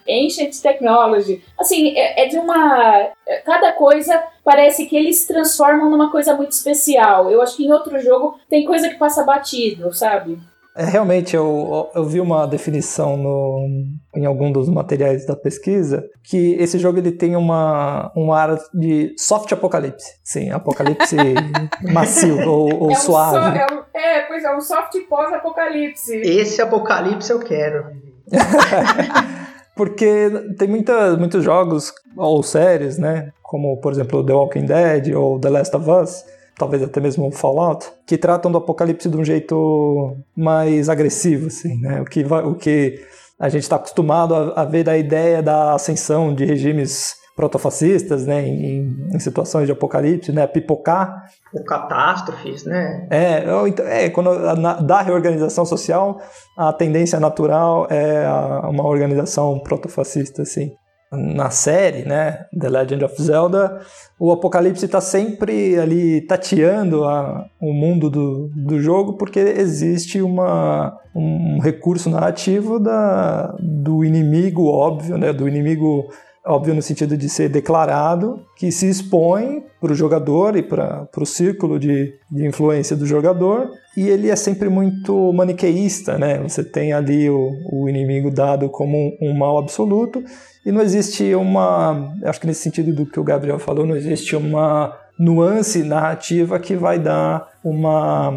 ancient 0.08 0.60
technology. 0.62 1.44
Assim, 1.60 1.98
é, 1.98 2.26
é 2.26 2.28
de 2.28 2.38
uma. 2.38 3.10
Cada 3.46 3.74
coisa 3.74 4.24
parece 4.44 4.86
que 4.86 4.96
eles 4.96 5.26
transformam 5.26 5.90
numa 5.90 6.12
coisa 6.12 6.36
muito 6.36 6.52
especial. 6.52 7.32
Eu 7.32 7.42
acho 7.42 7.58
que 7.58 7.66
em 7.66 7.72
outro 7.72 8.00
jogo 8.00 8.40
tem 8.50 8.66
coisa 8.66 8.90
que 8.90 8.96
passa 8.96 9.24
batido, 9.24 9.94
sabe? 9.94 10.38
É, 10.78 10.84
realmente, 10.84 11.34
eu, 11.34 11.90
eu 11.96 12.04
vi 12.04 12.20
uma 12.20 12.46
definição 12.46 13.16
no, 13.16 13.66
em 14.14 14.26
algum 14.26 14.52
dos 14.52 14.68
materiais 14.68 15.26
da 15.26 15.34
pesquisa 15.34 16.04
que 16.22 16.54
esse 16.60 16.78
jogo 16.78 16.98
ele 17.00 17.14
tem 17.14 17.38
uma, 17.38 18.12
um 18.14 18.34
ar 18.34 18.58
de 18.74 19.16
soft 19.18 19.50
apocalipse. 19.54 20.20
Sim, 20.22 20.52
apocalipse 20.52 21.16
macio 21.94 22.46
ou, 22.46 22.82
ou 22.82 22.90
é 22.90 22.94
um 22.94 22.96
suave. 22.96 23.36
So, 23.36 23.58
é, 23.58 23.74
um, 23.74 23.84
é, 23.94 24.22
pois 24.24 24.44
é, 24.44 24.54
um 24.54 24.60
soft 24.60 25.00
pós-apocalipse. 25.08 26.14
Esse 26.18 26.62
apocalipse 26.62 27.32
eu 27.32 27.40
quero. 27.40 27.86
Porque 29.76 30.30
tem 30.58 30.68
muita, 30.70 31.18
muitos 31.18 31.44
jogos 31.44 31.92
ou 32.16 32.42
séries, 32.42 32.98
né? 32.98 33.34
Como, 33.44 33.78
por 33.78 33.92
exemplo, 33.92 34.26
The 34.26 34.34
Walking 34.34 34.66
Dead 34.66 35.14
ou 35.14 35.38
The 35.38 35.50
Last 35.50 35.76
of 35.76 35.90
Us, 35.90 36.24
talvez 36.58 36.82
até 36.82 37.02
mesmo 37.02 37.30
Fallout, 37.32 37.88
que 38.06 38.18
tratam 38.18 38.52
do 38.52 38.58
apocalipse 38.58 39.10
de 39.10 39.18
um 39.18 39.26
jeito 39.26 40.16
mais 40.36 40.88
agressivo, 40.88 41.48
assim, 41.48 41.78
né? 41.82 42.02
O 42.02 42.06
que, 42.06 42.24
vai, 42.24 42.44
o 42.44 42.56
que 42.56 43.02
a 43.38 43.50
gente 43.50 43.64
está 43.64 43.76
acostumado 43.76 44.34
a, 44.34 44.62
a, 44.62 44.66
ver 44.66 44.84
da 44.84 44.98
ideia 44.98 45.44
da 45.44 45.74
ascensão 45.74 46.34
de 46.34 46.46
regimes 46.46 47.16
protofascistas, 47.36 48.26
né, 48.26 48.48
em, 48.48 49.10
em, 49.14 49.20
situações 49.20 49.66
de 49.66 49.72
apocalipse, 49.74 50.32
né, 50.32 50.48
pipocar. 50.48 51.26
Ou 51.54 51.64
catástrofes, 51.66 52.64
né? 52.64 53.08
É, 53.12 53.40
então, 53.68 53.86
é 53.86 54.10
quando 54.10 54.56
na, 54.56 54.76
da 54.76 55.02
reorganização 55.02 55.66
social, 55.66 56.22
a 56.58 56.72
tendência 56.72 57.20
natural 57.20 57.88
é 57.90 58.26
a, 58.26 58.70
uma 58.70 58.88
organização 58.88 59.60
protofascista, 59.60 60.44
assim. 60.44 60.72
Na 61.12 61.50
série, 61.50 62.04
né, 62.04 62.46
The 62.58 62.68
Legend 62.68 63.06
of 63.06 63.22
Zelda, 63.22 63.80
o 64.20 64.32
apocalipse 64.32 64.86
está 64.86 65.00
sempre 65.00 65.78
ali 65.78 66.22
tateando 66.22 67.06
a, 67.06 67.46
o 67.62 67.72
mundo 67.74 68.10
do, 68.10 68.50
do 68.56 68.82
jogo 68.82 69.14
porque 69.14 69.40
existe 69.40 70.22
uma, 70.22 70.98
um 71.16 71.60
recurso 71.62 72.10
narrativo 72.10 72.80
da, 72.80 73.56
do 73.60 74.04
inimigo 74.04 74.66
óbvio, 74.66 75.18
né, 75.18 75.32
do 75.32 75.48
inimigo 75.48 76.10
óbvio 76.46 76.76
no 76.76 76.82
sentido 76.82 77.18
de 77.18 77.28
ser 77.28 77.50
declarado, 77.50 78.40
que 78.56 78.72
se 78.72 78.88
expõe 78.88 79.64
para 79.82 79.92
o 79.92 79.96
jogador 79.96 80.56
e 80.56 80.62
para 80.62 81.08
o 81.18 81.26
círculo 81.26 81.80
de, 81.80 82.14
de 82.32 82.46
influência 82.46 82.96
do 82.96 83.06
jogador, 83.06 83.70
e 83.98 84.08
ele 84.08 84.30
é 84.30 84.36
sempre 84.36 84.70
muito 84.70 85.34
maniqueísta, 85.34 86.18
né? 86.18 86.38
Você 86.40 86.64
tem 86.64 86.94
ali 86.94 87.30
o, 87.30 87.52
o 87.72 87.90
inimigo 87.90 88.30
dado 88.30 88.70
como 88.70 88.98
um, 88.98 89.30
um 89.30 89.38
mal 89.38 89.58
absoluto, 89.58 90.24
e 90.66 90.72
não 90.72 90.82
existe 90.82 91.34
uma. 91.36 92.14
Acho 92.24 92.42
que 92.42 92.48
nesse 92.48 92.62
sentido 92.62 92.94
do 92.94 93.06
que 93.06 93.20
o 93.20 93.24
Gabriel 93.24 93.60
falou, 93.60 93.86
não 93.86 93.96
existe 93.96 94.36
uma 94.36 94.96
nuance 95.18 95.84
narrativa 95.84 96.60
que 96.60 96.76
vai 96.76 97.00
dar 97.00 97.48
uma 97.64 98.34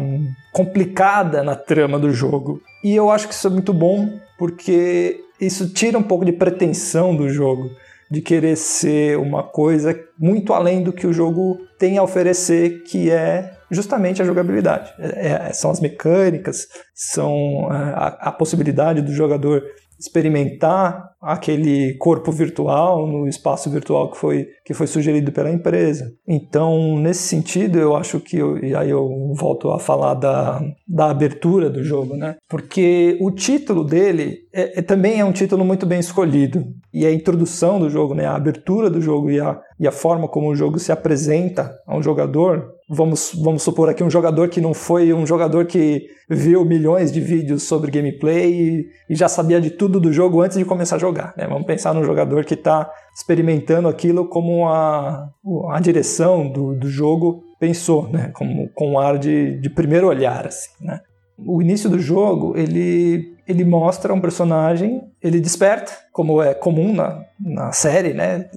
complicada 0.53 1.43
na 1.43 1.55
trama 1.55 1.99
do 1.99 2.11
jogo. 2.11 2.61
E 2.83 2.95
eu 2.95 3.11
acho 3.11 3.27
que 3.27 3.33
isso 3.33 3.47
é 3.47 3.49
muito 3.49 3.73
bom, 3.73 4.09
porque 4.37 5.19
isso 5.39 5.69
tira 5.69 5.97
um 5.97 6.03
pouco 6.03 6.23
de 6.23 6.31
pretensão 6.31 7.15
do 7.15 7.29
jogo 7.29 7.69
de 8.09 8.21
querer 8.21 8.55
ser 8.55 9.17
uma 9.17 9.43
coisa 9.43 9.97
muito 10.17 10.53
além 10.53 10.83
do 10.83 10.91
que 10.91 11.05
o 11.05 11.13
jogo 11.13 11.59
tem 11.77 11.97
a 11.97 12.03
oferecer, 12.03 12.83
que 12.83 13.09
é 13.11 13.53
justamente 13.69 14.21
a 14.21 14.25
jogabilidade. 14.25 14.91
É, 14.97 15.47
é 15.49 15.53
são 15.53 15.69
as 15.69 15.79
mecânicas, 15.79 16.67
são 16.93 17.33
é, 17.71 17.75
a, 17.75 18.07
a 18.21 18.31
possibilidade 18.31 19.01
do 19.01 19.11
jogador 19.11 19.63
experimentar 19.99 21.09
aquele 21.21 21.95
corpo 21.95 22.31
virtual 22.31 23.05
no 23.05 23.27
espaço 23.27 23.69
virtual 23.69 24.09
que 24.09 24.17
foi, 24.17 24.47
que 24.63 24.73
foi 24.73 24.87
sugerido 24.87 25.31
pela 25.31 25.51
empresa. 25.51 26.13
Então, 26.25 26.97
nesse 26.97 27.23
sentido, 27.23 27.77
eu 27.77 27.95
acho 27.95 28.19
que, 28.21 28.37
eu, 28.37 28.57
e 28.63 28.73
aí 28.73 28.89
eu 28.89 29.33
volto 29.35 29.69
a 29.71 29.79
falar 29.79 30.13
da, 30.13 30.61
da 30.87 31.09
abertura 31.09 31.69
do 31.69 31.83
jogo, 31.83 32.15
né? 32.15 32.37
Porque 32.47 33.17
o 33.19 33.31
título 33.31 33.83
dele 33.83 34.37
é, 34.53 34.79
é, 34.79 34.81
também 34.81 35.19
é 35.19 35.25
um 35.25 35.33
título 35.33 35.65
muito 35.65 35.85
bem 35.85 35.99
escolhido. 35.99 36.63
E 36.93 37.05
a 37.05 37.11
introdução 37.11 37.79
do 37.79 37.89
jogo, 37.89 38.15
né? 38.15 38.25
a 38.25 38.35
abertura 38.35 38.89
do 38.89 39.01
jogo 39.01 39.29
e 39.29 39.39
a, 39.39 39.59
e 39.79 39.87
a 39.87 39.91
forma 39.91 40.27
como 40.27 40.49
o 40.49 40.55
jogo 40.55 40.79
se 40.79 40.91
apresenta 40.91 41.75
a 41.85 41.97
um 41.97 42.01
jogador 42.01 42.78
vamos, 42.89 43.31
vamos 43.35 43.61
supor 43.61 43.87
aqui 43.87 44.03
um 44.03 44.09
jogador 44.09 44.49
que 44.49 44.59
não 44.59 44.73
foi 44.73 45.13
um 45.13 45.25
jogador 45.25 45.65
que 45.65 46.07
viu 46.27 46.65
milhões 46.65 47.11
de 47.11 47.21
vídeos 47.21 47.63
sobre 47.63 47.91
gameplay 47.91 48.51
e, 48.51 48.89
e 49.09 49.15
já 49.15 49.27
sabia 49.27 49.61
de 49.61 49.69
tudo 49.69 49.99
do 49.99 50.11
jogo 50.11 50.41
antes 50.41 50.57
de 50.57 50.65
começar 50.65 50.95
a 50.95 50.99
jogar. 50.99 51.33
Né? 51.37 51.47
Vamos 51.47 51.67
pensar 51.67 51.93
num 51.93 52.03
jogador 52.03 52.43
que 52.43 52.55
está 52.55 52.89
experimentando 53.15 53.87
aquilo 53.87 54.27
como 54.27 54.67
a, 54.67 55.29
a 55.71 55.79
direção 55.79 56.51
do, 56.51 56.73
do 56.73 56.89
jogo 56.89 57.43
pensou, 57.59 58.09
né? 58.09 58.31
como, 58.33 58.69
com 58.73 58.93
um 58.93 58.99
ar 58.99 59.19
de, 59.19 59.59
de 59.59 59.69
primeiro 59.69 60.07
olhar. 60.07 60.47
Assim, 60.47 60.69
né? 60.81 60.99
O 61.45 61.61
início 61.61 61.89
do 61.89 61.99
jogo, 61.99 62.57
ele 62.57 63.37
ele 63.49 63.65
mostra 63.65 64.13
um 64.13 64.21
personagem, 64.21 65.01
ele 65.19 65.39
desperta, 65.39 65.91
como 66.13 66.39
é 66.39 66.53
comum 66.53 66.93
na, 66.93 67.25
na 67.39 67.71
série, 67.71 68.13
né? 68.13 68.47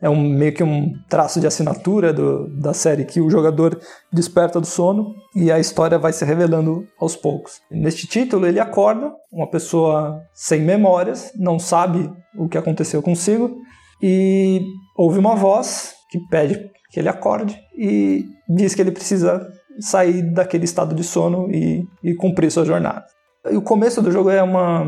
É 0.00 0.08
um, 0.08 0.18
meio 0.18 0.54
que 0.54 0.64
um 0.64 0.94
traço 1.10 1.38
de 1.38 1.46
assinatura 1.46 2.10
do, 2.10 2.48
da 2.48 2.72
série 2.72 3.04
que 3.04 3.20
o 3.20 3.28
jogador 3.28 3.78
desperta 4.10 4.58
do 4.58 4.66
sono 4.66 5.14
e 5.36 5.52
a 5.52 5.58
história 5.58 5.98
vai 5.98 6.14
se 6.14 6.24
revelando 6.24 6.86
aos 6.98 7.14
poucos. 7.16 7.60
Neste 7.70 8.06
título, 8.06 8.46
ele 8.46 8.58
acorda, 8.58 9.12
uma 9.30 9.46
pessoa 9.46 10.22
sem 10.32 10.62
memórias, 10.62 11.30
não 11.36 11.58
sabe 11.58 12.10
o 12.34 12.48
que 12.48 12.56
aconteceu 12.56 13.02
consigo 13.02 13.58
e 14.02 14.64
ouve 14.96 15.18
uma 15.18 15.36
voz 15.36 15.92
que 16.10 16.18
pede 16.30 16.70
que 16.90 16.98
ele 16.98 17.10
acorde 17.10 17.60
e 17.76 18.24
diz 18.48 18.74
que 18.74 18.80
ele 18.80 18.90
precisa 18.90 19.46
sair 19.80 20.22
daquele 20.22 20.64
estado 20.64 20.94
de 20.94 21.04
sono 21.04 21.50
e, 21.50 21.86
e 22.02 22.14
cumprir 22.14 22.50
sua 22.50 22.64
jornada. 22.64 23.04
E 23.50 23.56
o 23.56 23.62
começo 23.62 24.02
do 24.02 24.10
jogo 24.10 24.30
é 24.30 24.42
uma, 24.42 24.84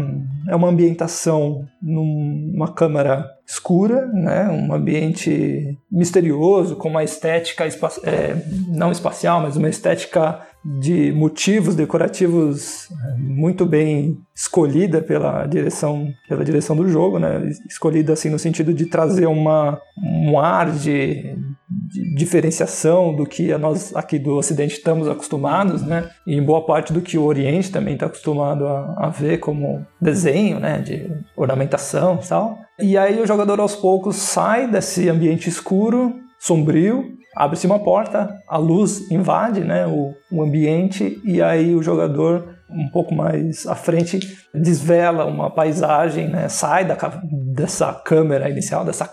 é 0.48 0.56
uma 0.56 0.68
ambientação 0.68 1.64
numa 1.80 2.72
câmara 2.72 3.26
escura, 3.46 4.06
né? 4.06 4.48
um 4.48 4.72
ambiente 4.72 5.78
misterioso, 5.90 6.76
com 6.76 6.88
uma 6.88 7.04
estética 7.04 7.66
espa 7.66 7.90
é, 8.04 8.36
não 8.68 8.92
espacial, 8.92 9.40
mas 9.40 9.56
uma 9.56 9.68
estética 9.68 10.40
de 10.62 11.10
motivos 11.12 11.74
decorativos 11.74 12.88
é, 12.90 13.18
muito 13.18 13.64
bem 13.64 14.18
escolhida 14.34 15.00
pela 15.00 15.46
direção, 15.46 16.08
pela 16.28 16.44
direção 16.44 16.76
do 16.76 16.88
jogo, 16.88 17.18
né? 17.18 17.48
escolhida 17.68 18.12
assim 18.12 18.28
no 18.28 18.38
sentido 18.38 18.74
de 18.74 18.86
trazer 18.86 19.26
uma, 19.26 19.80
um 19.96 20.38
ar 20.38 20.70
de 20.70 21.34
de 21.34 21.49
diferenciação 22.16 23.14
do 23.14 23.24
que 23.24 23.56
nós 23.56 23.94
aqui 23.94 24.18
do 24.18 24.36
Ocidente 24.36 24.74
estamos 24.74 25.08
acostumados, 25.08 25.82
né? 25.82 26.10
E 26.26 26.34
em 26.34 26.42
boa 26.42 26.64
parte 26.66 26.92
do 26.92 27.00
que 27.00 27.16
o 27.16 27.24
Oriente 27.24 27.70
também 27.70 27.94
está 27.94 28.06
acostumado 28.06 28.66
a, 28.66 29.06
a, 29.06 29.08
ver 29.08 29.38
como 29.38 29.86
desenho, 30.00 30.58
né? 30.58 30.78
De 30.80 31.10
ornamentação 31.36 32.18
e 32.22 32.28
tal. 32.28 32.58
E 32.78 32.98
aí 32.98 33.20
o 33.20 33.26
jogador 33.26 33.60
aos 33.60 33.76
poucos 33.76 34.16
sai 34.16 34.66
desse 34.66 35.08
ambiente 35.08 35.48
escuro, 35.48 36.16
sombrio, 36.40 37.04
abre-se 37.36 37.66
uma 37.66 37.78
porta, 37.78 38.36
a 38.48 38.58
luz 38.58 39.08
invade, 39.10 39.60
né? 39.60 39.86
O, 39.86 40.12
o 40.32 40.42
ambiente 40.42 41.20
e 41.24 41.40
aí 41.40 41.74
o 41.74 41.82
jogador 41.82 42.56
um 42.68 42.88
pouco 42.88 43.14
mais 43.14 43.66
à 43.66 43.74
frente 43.74 44.20
desvela 44.54 45.24
uma 45.24 45.50
paisagem, 45.50 46.28
né? 46.28 46.48
sai 46.48 46.84
da, 46.84 46.96
dessa 47.52 47.92
câmera 47.92 48.48
inicial, 48.48 48.84
dessa 48.84 49.06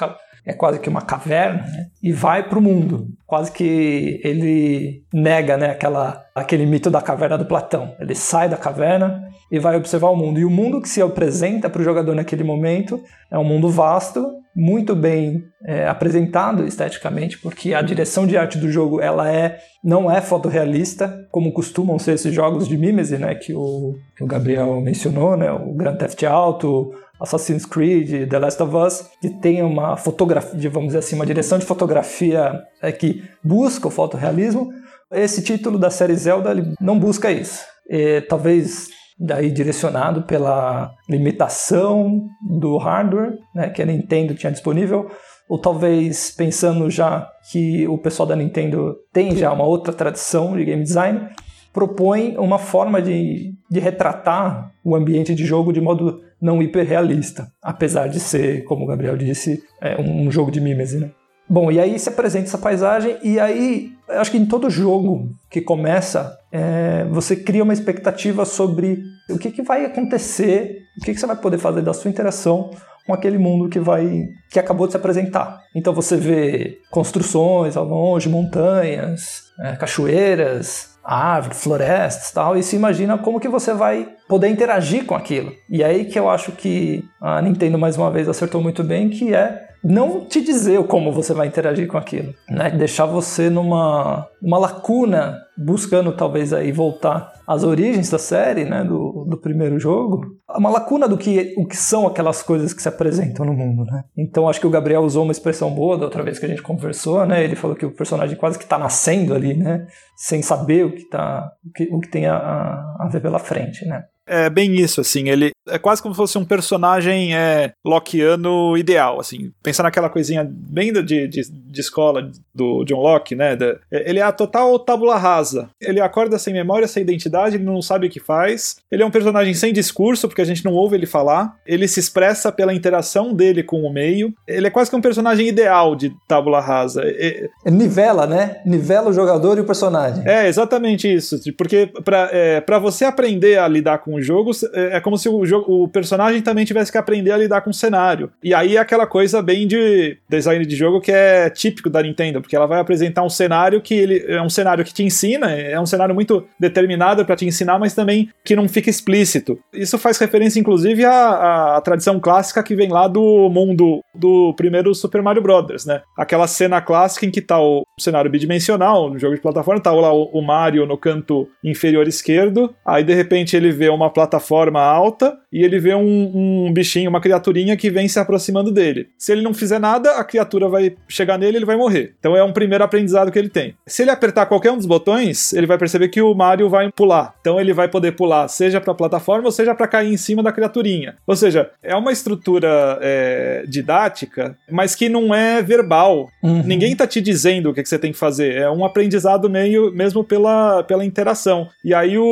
é 0.47 0.53
quase 0.53 0.79
que 0.79 0.87
uma 0.87 1.01
caverna, 1.01 1.63
né? 1.63 1.87
e 2.01 2.13
vai 2.13 2.47
para 2.47 2.57
o 2.57 2.61
mundo. 2.61 3.09
Quase 3.25 3.51
que 3.51 4.21
ele 4.23 5.03
nega 5.13 5.57
né, 5.57 5.71
aquela, 5.71 6.23
aquele 6.33 6.65
mito 6.65 6.89
da 6.89 7.01
caverna 7.01 7.37
do 7.37 7.45
Platão. 7.45 7.93
Ele 7.99 8.15
sai 8.15 8.47
da 8.47 8.55
caverna 8.55 9.27
e 9.51 9.59
vai 9.59 9.75
observar 9.75 10.09
o 10.09 10.15
mundo. 10.15 10.39
E 10.39 10.45
o 10.45 10.49
mundo 10.49 10.81
que 10.81 10.87
se 10.87 11.01
apresenta 11.01 11.69
para 11.69 11.81
o 11.81 11.83
jogador 11.83 12.15
naquele 12.15 12.45
momento 12.45 13.01
é 13.29 13.37
um 13.37 13.43
mundo 13.43 13.69
vasto, 13.69 14.25
muito 14.55 14.95
bem 14.95 15.43
é, 15.65 15.87
apresentado 15.87 16.65
esteticamente, 16.65 17.37
porque 17.37 17.73
a 17.73 17.81
direção 17.81 18.25
de 18.25 18.37
arte 18.37 18.57
do 18.57 18.71
jogo 18.71 18.99
ela 18.99 19.31
é 19.31 19.59
não 19.83 20.11
é 20.11 20.19
fotorrealista, 20.19 21.27
como 21.29 21.53
costumam 21.53 21.99
ser 21.99 22.13
esses 22.13 22.33
jogos 22.33 22.67
de 22.67 22.75
mimese, 22.75 23.17
né, 23.17 23.35
que 23.35 23.53
o, 23.53 23.95
que 24.17 24.23
o 24.23 24.27
Gabriel 24.27 24.81
mencionou, 24.81 25.37
né, 25.37 25.51
o 25.51 25.73
Grand 25.73 25.95
Theft 25.95 26.23
Auto, 26.23 26.91
Assassin's 27.19 27.65
Creed, 27.65 28.29
The 28.29 28.39
Last 28.39 28.61
of 28.61 28.75
Us, 28.75 29.09
que 29.21 29.29
tem 29.29 29.61
uma 29.63 29.97
fotografia, 29.97 30.69
vamos 30.69 30.87
dizer 30.87 30.99
assim, 30.99 31.15
uma 31.15 31.25
direção 31.25 31.57
de 31.57 31.65
fotografia 31.65 32.61
é, 32.81 32.91
que 32.91 33.23
busca 33.43 33.87
o 33.87 33.91
fotorrealismo. 33.91 34.69
Esse 35.11 35.41
título 35.41 35.79
da 35.79 35.89
série 35.89 36.15
Zelda 36.15 36.53
não 36.79 36.99
busca 36.99 37.31
isso. 37.31 37.63
E, 37.89 38.21
talvez 38.21 38.89
daí 39.19 39.49
direcionado 39.49 40.23
pela 40.23 40.91
limitação 41.09 42.27
do 42.47 42.77
hardware 42.77 43.33
né, 43.55 43.69
que 43.69 43.81
a 43.81 43.85
Nintendo 43.85 44.35
tinha 44.35 44.51
disponível, 44.51 45.09
ou 45.49 45.57
talvez 45.57 46.29
pensando 46.29 46.89
já 46.89 47.27
que 47.51 47.87
o 47.87 47.97
pessoal 47.97 48.27
da 48.27 48.35
Nintendo 48.35 48.95
tem 49.11 49.35
já 49.35 49.51
uma 49.51 49.63
outra 49.63 49.93
tradição 49.93 50.55
de 50.55 50.65
game 50.65 50.83
design, 50.83 51.29
propõe 51.73 52.37
uma 52.37 52.59
forma 52.59 53.01
de, 53.01 53.53
de 53.69 53.79
retratar 53.79 54.71
o 54.83 54.95
ambiente 54.95 55.33
de 55.33 55.45
jogo 55.45 55.71
de 55.71 55.81
modo 55.81 56.21
não 56.41 56.61
hiperrealista, 56.61 57.47
apesar 57.61 58.07
de 58.07 58.19
ser, 58.19 58.63
como 58.63 58.83
o 58.83 58.87
Gabriel 58.87 59.17
disse, 59.17 59.63
é 59.81 59.99
um 59.99 60.29
jogo 60.31 60.51
de 60.51 60.61
mimese, 60.61 60.99
né? 60.99 61.11
Bom, 61.49 61.71
e 61.71 61.79
aí 61.79 61.97
se 61.97 62.09
apresenta 62.09 62.45
essa 62.45 62.57
paisagem, 62.57 63.17
e 63.23 63.39
aí 63.39 63.91
acho 64.09 64.31
que 64.31 64.37
em 64.37 64.45
todo 64.45 64.69
jogo 64.69 65.29
que 65.49 65.61
começa, 65.61 66.37
é, 66.51 67.05
você 67.09 67.35
cria 67.35 67.63
uma 67.63 67.73
expectativa 67.73 68.43
sobre 68.43 69.01
o 69.29 69.37
que, 69.37 69.51
que 69.51 69.61
vai 69.61 69.85
acontecer, 69.85 70.83
o 71.01 71.05
que, 71.05 71.13
que 71.13 71.19
você 71.19 71.25
vai 71.25 71.37
poder 71.37 71.57
fazer 71.57 71.81
da 71.81 71.93
sua 71.93 72.11
interação 72.11 72.71
com 73.05 73.13
aquele 73.13 73.37
mundo 73.37 73.69
que 73.69 73.79
vai 73.79 74.27
que 74.51 74.59
acabou 74.59 74.85
de 74.85 74.91
se 74.91 74.97
apresentar. 74.97 75.61
Então 75.73 75.93
você 75.93 76.17
vê 76.17 76.79
construções 76.91 77.77
ao 77.77 77.85
longe, 77.85 78.27
montanhas, 78.27 79.43
é, 79.61 79.75
cachoeiras, 79.77 80.96
árvores, 81.07 81.63
florestas 81.63 82.31
tal, 82.31 82.57
e 82.57 82.61
se 82.61 82.75
imagina 82.75 83.17
como 83.17 83.39
que 83.39 83.47
você 83.47 83.73
vai 83.73 84.09
poder 84.27 84.49
interagir 84.49 85.05
com 85.05 85.15
aquilo. 85.15 85.53
E 85.69 85.81
aí 85.81 86.05
que 86.05 86.19
eu 86.19 86.29
acho 86.29 86.51
que 86.51 87.05
a 87.21 87.41
Nintendo 87.41 87.79
mais 87.79 87.95
uma 87.95 88.11
vez 88.11 88.27
acertou 88.27 88.61
muito 88.61 88.83
bem, 88.83 89.09
que 89.09 89.33
é 89.33 89.66
não 89.87 90.25
te 90.25 90.41
dizer 90.41 90.83
como 90.83 91.13
você 91.13 91.33
vai 91.33 91.47
interagir 91.47 91.87
com 91.87 91.97
aquilo, 91.97 92.33
né? 92.49 92.69
Deixar 92.71 93.05
você 93.05 93.49
numa 93.49 94.27
uma 94.41 94.57
lacuna, 94.57 95.37
buscando 95.57 96.11
talvez 96.11 96.51
aí 96.51 96.73
voltar 96.73 97.33
às 97.47 97.63
origens 97.63 98.09
da 98.09 98.19
série, 98.19 98.65
né? 98.65 98.83
Do, 98.83 99.25
do 99.25 99.37
primeiro 99.37 99.79
jogo, 99.79 100.21
uma 100.57 100.69
lacuna 100.69 101.07
do 101.07 101.17
que 101.17 101.55
o 101.57 101.65
que 101.65 101.77
são 101.77 102.05
aquelas 102.05 102.43
coisas 102.43 102.73
que 102.73 102.81
se 102.81 102.89
apresentam 102.89 103.45
no 103.45 103.53
mundo, 103.53 103.85
né? 103.85 104.03
Então 104.17 104.49
acho 104.49 104.59
que 104.59 104.67
o 104.67 104.71
Gabriel 104.71 105.01
usou 105.03 105.23
uma 105.23 105.31
expressão 105.31 105.73
boa 105.73 105.97
da 105.97 106.03
outra 106.03 106.21
vez 106.21 106.37
que 106.37 106.45
a 106.45 106.49
gente 106.49 106.61
conversou, 106.61 107.25
né? 107.25 107.41
Ele 107.41 107.55
falou 107.55 107.75
que 107.75 107.85
o 107.85 107.95
personagem 107.95 108.37
quase 108.37 108.57
que 108.57 108.65
está 108.65 108.77
nascendo 108.77 109.33
ali, 109.33 109.55
né? 109.55 109.87
Sem 110.17 110.41
saber 110.41 110.85
o 110.85 110.93
que 110.93 111.07
tá, 111.07 111.49
o 111.65 111.71
que, 111.71 111.83
o 111.93 111.99
que 112.01 112.09
tem 112.09 112.25
a, 112.25 112.35
a 112.37 113.09
ver 113.09 113.21
pela 113.21 113.39
frente, 113.39 113.85
né? 113.85 114.03
É 114.27 114.49
bem 114.49 114.75
isso, 114.75 114.99
assim, 115.01 115.29
ele 115.29 115.51
é 115.69 115.77
quase 115.77 116.01
como 116.01 116.13
se 116.13 116.17
fosse 116.17 116.37
um 116.37 116.45
personagem 116.45 117.35
é, 117.35 117.71
Lockeano 117.85 118.77
ideal, 118.77 119.19
assim, 119.19 119.51
pensar 119.63 119.83
naquela 119.83 120.09
coisinha 120.09 120.47
bem 120.49 120.91
de, 120.91 121.27
de, 121.27 121.41
de 121.49 121.79
escola 121.79 122.29
do 122.53 122.83
John 122.85 122.99
Locke, 122.99 123.35
né, 123.35 123.55
da, 123.55 123.77
ele 123.91 124.19
é 124.19 124.23
a 124.23 124.31
total 124.31 124.77
tabula 124.79 125.17
rasa, 125.17 125.69
ele 125.81 126.01
acorda 126.01 126.37
sem 126.37 126.53
memória, 126.53 126.87
sem 126.87 127.03
identidade, 127.03 127.55
ele 127.55 127.63
não 127.63 127.81
sabe 127.81 128.07
o 128.07 128.09
que 128.09 128.19
faz, 128.19 128.77
ele 128.91 129.03
é 129.03 129.05
um 129.05 129.11
personagem 129.11 129.53
sem 129.53 129.71
discurso, 129.71 130.27
porque 130.27 130.41
a 130.41 130.45
gente 130.45 130.65
não 130.65 130.73
ouve 130.73 130.95
ele 130.95 131.05
falar, 131.05 131.55
ele 131.65 131.87
se 131.87 131.99
expressa 131.99 132.51
pela 132.51 132.73
interação 132.73 133.33
dele 133.33 133.63
com 133.63 133.81
o 133.83 133.93
meio, 133.93 134.33
ele 134.47 134.67
é 134.67 134.69
quase 134.69 134.89
que 134.89 134.95
um 134.95 135.01
personagem 135.01 135.47
ideal 135.47 135.95
de 135.95 136.13
tabula 136.27 136.59
rasa. 136.59 137.01
É, 137.05 137.49
Nivela, 137.65 138.27
né, 138.27 138.61
nivela 138.65 139.09
o 139.09 139.13
jogador 139.13 139.57
e 139.57 139.61
o 139.61 139.65
personagem. 139.65 140.27
É, 140.27 140.47
exatamente 140.47 141.13
isso, 141.13 141.39
porque 141.57 141.89
para 142.03 142.29
é, 142.31 142.61
pra 142.61 142.79
você 142.79 143.05
aprender 143.05 143.57
a 143.57 143.67
lidar 143.67 143.99
com 143.99 144.16
o 144.17 144.21
jogo, 144.21 144.51
é, 144.73 144.97
é 144.97 144.99
como 144.99 145.17
se 145.17 145.29
o, 145.29 145.45
jogo, 145.45 145.83
o 145.83 145.87
personagem 145.87 146.41
também 146.41 146.65
tivesse 146.65 146.91
que 146.91 146.97
aprender 146.97 147.31
a 147.31 147.37
lidar 147.37 147.61
com 147.61 147.69
o 147.69 147.73
cenário. 147.73 148.31
E 148.43 148.53
aí 148.53 148.75
é 148.75 148.79
aquela 148.79 149.07
coisa 149.07 149.41
bem 149.41 149.67
de 149.67 150.17
design 150.29 150.65
de 150.65 150.75
jogo 150.75 151.01
que 151.01 151.11
é 151.11 151.49
típico 151.49 151.89
da 151.89 152.01
Nintendo, 152.01 152.41
porque 152.41 152.55
ela 152.55 152.67
vai 152.67 152.79
apresentar 152.79 153.23
um 153.23 153.29
cenário 153.29 153.81
que 153.81 153.93
ele 153.93 154.25
é 154.27 154.41
um 154.41 154.49
cenário 154.49 154.83
que 154.83 154.93
te 154.93 155.03
ensina, 155.03 155.51
é 155.51 155.79
um 155.79 155.85
cenário 155.85 156.13
muito 156.13 156.45
determinado 156.59 157.25
para 157.25 157.35
te 157.35 157.45
ensinar, 157.45 157.79
mas 157.79 157.93
também 157.93 158.29
que 158.43 158.55
não 158.55 158.67
fica 158.67 158.89
explícito. 158.89 159.59
Isso 159.73 159.97
faz 159.97 160.17
referência, 160.17 160.59
inclusive, 160.59 161.05
à, 161.05 161.77
à 161.77 161.81
tradição 161.81 162.19
clássica 162.19 162.63
que 162.63 162.75
vem 162.75 162.89
lá 162.89 163.07
do 163.07 163.49
mundo 163.49 164.01
do 164.13 164.53
primeiro 164.55 164.93
Super 164.93 165.21
Mario 165.21 165.41
Brothers, 165.41 165.85
né? 165.85 166.01
Aquela 166.17 166.47
cena 166.47 166.81
clássica 166.81 167.25
em 167.25 167.31
que 167.31 167.41
tá 167.41 167.59
o 167.59 167.83
cenário 167.99 168.29
bidimensional, 168.29 169.09
no 169.09 169.19
jogo 169.19 169.35
de 169.35 169.41
plataforma, 169.41 169.81
tá 169.81 169.91
lá 169.91 170.13
o, 170.13 170.23
o 170.25 170.41
Mario 170.41 170.85
no 170.85 170.97
canto 170.97 171.47
inferior 171.63 172.07
esquerdo, 172.07 172.73
aí 172.85 173.03
de 173.03 173.13
repente 173.13 173.55
ele 173.55 173.71
vê 173.71 173.89
uma 173.89 174.06
plataforma 174.09 174.81
alta 174.81 175.37
e 175.51 175.63
ele 175.63 175.79
vê 175.79 175.93
um, 175.95 176.67
um, 176.67 176.73
bichinho, 176.73 177.09
uma 177.09 177.21
criaturinha 177.21 177.77
que 177.77 177.89
vem 177.89 178.07
se 178.07 178.19
aproximando 178.19 178.71
dele. 178.71 179.07
Se 179.17 179.31
ele 179.31 179.41
não 179.41 179.53
fizer 179.53 179.79
nada, 179.79 180.11
a 180.17 180.23
criatura 180.23 180.67
vai 180.67 180.95
chegar 181.07 181.37
nele 181.37 181.53
e 181.53 181.59
ele 181.59 181.65
vai 181.65 181.77
morrer. 181.77 182.15
Então 182.19 182.35
é 182.35 182.43
um 182.43 182.51
primeiro 182.51 182.83
aprendizado 182.83 183.31
que 183.31 183.39
ele 183.39 183.49
tem. 183.49 183.75
Se 183.85 184.01
ele 184.01 184.11
apertar 184.11 184.45
qualquer 184.45 184.71
um 184.71 184.77
dos 184.77 184.85
botões, 184.85 185.53
ele 185.53 185.67
vai 185.67 185.77
perceber 185.77 186.09
que 186.09 186.21
o 186.21 186.33
Mario 186.33 186.69
vai 186.69 186.91
pular. 186.91 187.33
Então 187.41 187.59
ele 187.59 187.73
vai 187.73 187.87
poder 187.87 188.13
pular 188.13 188.47
seja 188.47 188.81
para 188.81 188.91
a 188.91 188.95
plataforma 188.95 189.45
ou 189.45 189.51
seja 189.51 189.73
para 189.75 189.87
cair 189.87 190.11
em 190.11 190.17
cima 190.17 190.43
da 190.43 190.51
criaturinha. 190.51 191.15
Ou 191.25 191.35
seja, 191.35 191.69
é 191.81 191.95
uma 191.95 192.11
estrutura 192.11 192.99
é, 193.01 193.63
didática, 193.67 194.57
mas 194.69 194.95
que 194.95 195.09
não 195.09 195.33
é 195.33 195.61
verbal. 195.61 196.29
Uhum. 196.43 196.63
Ninguém 196.63 196.95
tá 196.95 197.07
te 197.07 197.21
dizendo 197.21 197.69
o 197.69 197.73
que, 197.73 197.83
que, 197.83 197.89
você 197.89 197.99
tem 197.99 198.11
que 198.11 198.17
fazer. 198.17 198.55
É 198.55 198.69
um 198.69 198.83
aprendizado 198.83 199.49
meio 199.49 199.91
mesmo 199.93 200.23
pela, 200.23 200.83
pela 200.83 201.05
interação. 201.05 201.67
E 201.83 201.93
aí 201.93 202.17
o, 202.17 202.25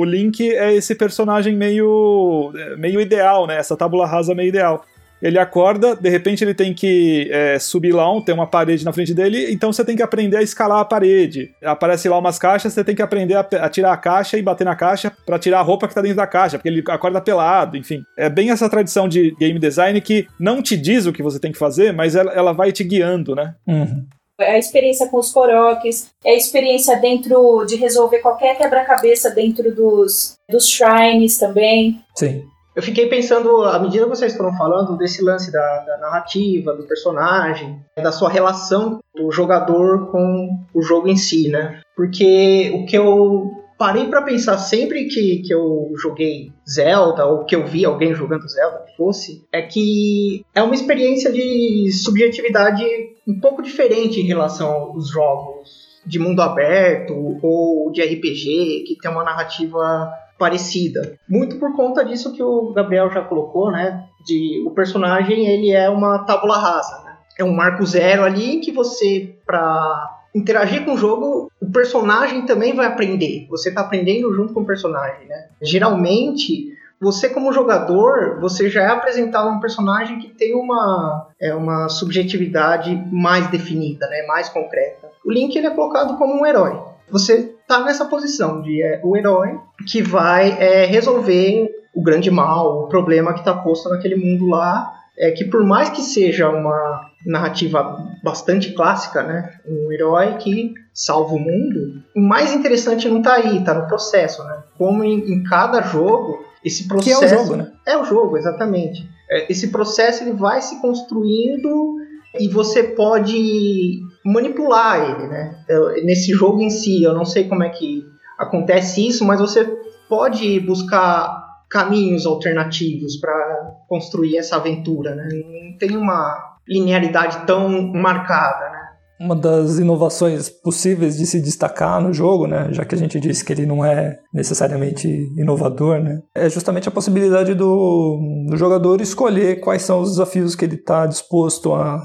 o 0.00 0.04
Link 0.04 0.40
é 0.54 0.74
esse 0.74 0.94
personagem 0.94 1.15
meio 1.56 2.52
meio 2.76 3.00
ideal, 3.00 3.46
né? 3.46 3.56
Essa 3.56 3.76
tábula 3.76 4.06
rasa 4.06 4.34
meio 4.34 4.48
ideal. 4.48 4.84
Ele 5.20 5.38
acorda, 5.38 5.96
de 5.96 6.10
repente 6.10 6.44
ele 6.44 6.52
tem 6.52 6.74
que 6.74 7.28
é, 7.32 7.58
subir 7.58 7.92
lá, 7.92 8.04
tem 8.20 8.34
uma 8.34 8.46
parede 8.46 8.84
na 8.84 8.92
frente 8.92 9.14
dele, 9.14 9.50
então 9.50 9.72
você 9.72 9.84
tem 9.84 9.96
que 9.96 10.02
aprender 10.02 10.36
a 10.36 10.42
escalar 10.42 10.80
a 10.80 10.84
parede. 10.84 11.52
Aparece 11.64 12.08
lá 12.08 12.18
umas 12.18 12.38
caixas, 12.38 12.72
você 12.72 12.84
tem 12.84 12.94
que 12.94 13.00
aprender 13.00 13.34
a, 13.34 13.40
a 13.40 13.68
tirar 13.68 13.92
a 13.92 13.96
caixa 13.96 14.36
e 14.36 14.42
bater 14.42 14.64
na 14.64 14.76
caixa 14.76 15.10
para 15.24 15.38
tirar 15.38 15.60
a 15.60 15.62
roupa 15.62 15.88
que 15.88 15.94
tá 15.94 16.02
dentro 16.02 16.18
da 16.18 16.26
caixa, 16.26 16.58
porque 16.58 16.68
ele 16.68 16.84
acorda 16.88 17.20
pelado, 17.20 17.76
enfim. 17.76 18.02
É 18.16 18.28
bem 18.28 18.50
essa 18.50 18.68
tradição 18.68 19.08
de 19.08 19.34
game 19.40 19.58
design 19.58 19.98
que 20.02 20.26
não 20.38 20.60
te 20.60 20.76
diz 20.76 21.06
o 21.06 21.12
que 21.12 21.22
você 21.22 21.40
tem 21.40 21.50
que 21.50 21.58
fazer, 21.58 21.92
mas 21.92 22.14
ela, 22.14 22.32
ela 22.32 22.52
vai 22.52 22.70
te 22.70 22.84
guiando, 22.84 23.34
né? 23.34 23.54
Uhum. 23.66 24.04
É 24.38 24.52
a 24.52 24.58
experiência 24.58 25.08
com 25.08 25.18
os 25.18 25.32
coroques, 25.32 26.10
é 26.24 26.32
a 26.32 26.36
experiência 26.36 26.96
dentro 26.96 27.64
de 27.64 27.76
resolver 27.76 28.18
qualquer 28.18 28.56
quebra-cabeça 28.56 29.30
dentro 29.30 29.74
dos, 29.74 30.36
dos 30.48 30.68
shrines 30.68 31.38
também. 31.38 32.00
Sim. 32.14 32.44
Eu 32.76 32.82
fiquei 32.82 33.08
pensando, 33.08 33.62
à 33.62 33.78
medida 33.78 34.04
que 34.04 34.10
vocês 34.10 34.36
foram 34.36 34.54
falando, 34.54 34.98
desse 34.98 35.24
lance 35.24 35.50
da, 35.50 35.78
da, 35.78 35.96
narrativa, 35.96 36.74
do 36.74 36.82
personagem, 36.82 37.80
da 37.96 38.12
sua 38.12 38.28
relação 38.28 39.00
do 39.14 39.32
jogador 39.32 40.10
com 40.10 40.50
o 40.74 40.82
jogo 40.82 41.08
em 41.08 41.16
si, 41.16 41.48
né? 41.48 41.80
Porque 41.96 42.70
o 42.74 42.84
que 42.84 42.94
eu 42.94 43.50
parei 43.78 44.08
para 44.08 44.20
pensar 44.20 44.58
sempre 44.58 45.06
que, 45.06 45.38
que 45.38 45.54
eu 45.54 45.90
joguei 45.96 46.52
Zelda, 46.68 47.24
ou 47.24 47.46
que 47.46 47.56
eu 47.56 47.66
vi 47.66 47.86
alguém 47.86 48.14
jogando 48.14 48.46
Zelda, 48.46 48.84
que 48.86 48.96
fosse, 48.96 49.42
é 49.50 49.62
que 49.62 50.44
é 50.54 50.62
uma 50.62 50.74
experiência 50.74 51.32
de 51.32 51.90
subjetividade 51.92 52.84
um 53.26 53.40
pouco 53.40 53.62
diferente 53.62 54.20
em 54.20 54.24
relação 54.24 54.68
aos 54.72 55.10
jogos 55.10 55.86
de 56.06 56.18
mundo 56.18 56.40
aberto 56.40 57.38
ou 57.42 57.90
de 57.90 58.02
RPG, 58.02 58.84
que 58.86 58.96
tem 59.00 59.10
uma 59.10 59.24
narrativa 59.24 60.12
parecida. 60.38 61.18
Muito 61.28 61.58
por 61.58 61.74
conta 61.74 62.04
disso 62.04 62.32
que 62.32 62.42
o 62.42 62.72
Gabriel 62.72 63.10
já 63.10 63.22
colocou, 63.22 63.72
né? 63.72 64.04
De 64.24 64.62
o 64.66 64.70
personagem 64.70 65.46
ele 65.46 65.70
é 65.70 65.88
uma 65.88 66.20
tábula 66.20 66.58
rasa, 66.58 67.02
né? 67.04 67.16
é 67.38 67.44
um 67.44 67.54
marco 67.54 67.84
zero 67.84 68.24
ali 68.24 68.60
que 68.60 68.72
você, 68.72 69.36
para 69.46 70.10
interagir 70.34 70.84
com 70.84 70.94
o 70.94 70.98
jogo, 70.98 71.50
o 71.60 71.70
personagem 71.70 72.44
também 72.46 72.74
vai 72.74 72.86
aprender. 72.86 73.46
Você 73.50 73.68
está 73.68 73.82
aprendendo 73.82 74.32
junto 74.34 74.54
com 74.54 74.60
o 74.60 74.66
personagem, 74.66 75.26
né? 75.26 75.48
Geralmente, 75.62 76.72
você 77.00 77.28
como 77.28 77.52
jogador, 77.52 78.40
você 78.40 78.70
já 78.70 78.82
é 78.82 78.88
apresentado 78.88 79.48
um 79.48 79.60
personagem 79.60 80.18
que 80.18 80.28
tem 80.28 80.54
uma, 80.54 81.28
é, 81.40 81.54
uma 81.54 81.88
subjetividade 81.88 82.94
mais 83.12 83.48
definida, 83.48 84.06
né? 84.08 84.22
Mais 84.26 84.48
concreta. 84.48 85.10
O 85.24 85.30
Link 85.30 85.54
ele 85.56 85.66
é 85.66 85.70
colocado 85.70 86.16
como 86.16 86.40
um 86.40 86.46
herói. 86.46 86.80
Você 87.10 87.54
está 87.60 87.84
nessa 87.84 88.04
posição 88.06 88.62
de 88.62 88.82
é, 88.82 89.00
o 89.04 89.16
herói 89.16 89.58
que 89.86 90.02
vai 90.02 90.56
é, 90.58 90.84
resolver 90.86 91.68
o 91.94 92.02
grande 92.02 92.30
mal, 92.30 92.84
o 92.84 92.88
problema 92.88 93.32
que 93.32 93.40
está 93.40 93.54
posto 93.54 93.88
naquele 93.88 94.16
mundo 94.16 94.46
lá, 94.46 94.92
é 95.18 95.30
que 95.30 95.44
por 95.44 95.64
mais 95.64 95.88
que 95.88 96.02
seja 96.02 96.48
uma 96.50 97.10
narrativa 97.24 98.06
bastante 98.22 98.72
clássica, 98.72 99.22
né? 99.22 99.52
Um 99.66 99.90
herói 99.90 100.34
que 100.34 100.74
salva 100.92 101.34
o 101.34 101.38
mundo. 101.38 102.02
O 102.14 102.20
mais 102.20 102.54
interessante 102.54 103.08
não 103.08 103.18
está 103.18 103.34
aí, 103.34 103.58
está 103.58 103.74
no 103.74 103.86
processo, 103.86 104.44
né? 104.44 104.62
Como 104.78 105.02
em, 105.02 105.18
em, 105.32 105.42
cada 105.42 105.82
jogo, 105.82 106.44
esse 106.66 106.88
processo... 106.88 107.20
Que 107.20 107.24
é 107.24 107.26
o 107.26 107.38
jogo, 107.38 107.56
né? 107.56 107.72
É 107.86 107.96
o 107.96 108.04
jogo, 108.04 108.36
exatamente. 108.36 109.08
É, 109.30 109.50
esse 109.50 109.68
processo 109.68 110.24
ele 110.24 110.32
vai 110.32 110.60
se 110.60 110.80
construindo 110.80 111.96
e 112.38 112.48
você 112.48 112.82
pode 112.82 114.00
manipular 114.24 115.10
ele, 115.10 115.28
né? 115.28 115.64
Nesse 116.04 116.32
jogo 116.32 116.60
em 116.60 116.68
si, 116.68 117.04
eu 117.04 117.14
não 117.14 117.24
sei 117.24 117.48
como 117.48 117.62
é 117.62 117.68
que 117.70 118.04
acontece 118.36 119.06
isso, 119.06 119.24
mas 119.24 119.40
você 119.40 119.64
pode 120.08 120.58
buscar 120.60 121.44
caminhos 121.70 122.26
alternativos 122.26 123.16
para 123.16 123.74
construir 123.88 124.36
essa 124.36 124.56
aventura, 124.56 125.14
né? 125.14 125.28
Não 125.32 125.78
tem 125.78 125.96
uma 125.96 126.56
linearidade 126.66 127.46
tão 127.46 127.68
marcada, 127.92 128.70
né? 128.70 128.75
Uma 129.18 129.34
das 129.34 129.78
inovações 129.78 130.48
possíveis 130.48 131.16
de 131.16 131.26
se 131.26 131.40
destacar 131.40 132.00
no 132.02 132.12
jogo, 132.12 132.46
né, 132.46 132.68
já 132.70 132.84
que 132.84 132.94
a 132.94 132.98
gente 132.98 133.18
disse 133.18 133.44
que 133.44 133.52
ele 133.52 133.64
não 133.64 133.84
é 133.84 134.18
necessariamente 134.32 135.08
inovador, 135.36 136.00
né, 136.00 136.20
é 136.34 136.48
justamente 136.50 136.88
a 136.88 136.92
possibilidade 136.92 137.54
do, 137.54 138.46
do 138.48 138.56
jogador 138.56 139.00
escolher 139.00 139.60
quais 139.60 139.82
são 139.82 140.00
os 140.00 140.10
desafios 140.10 140.54
que 140.54 140.64
ele 140.64 140.74
está 140.74 141.06
disposto 141.06 141.74
a, 141.74 141.98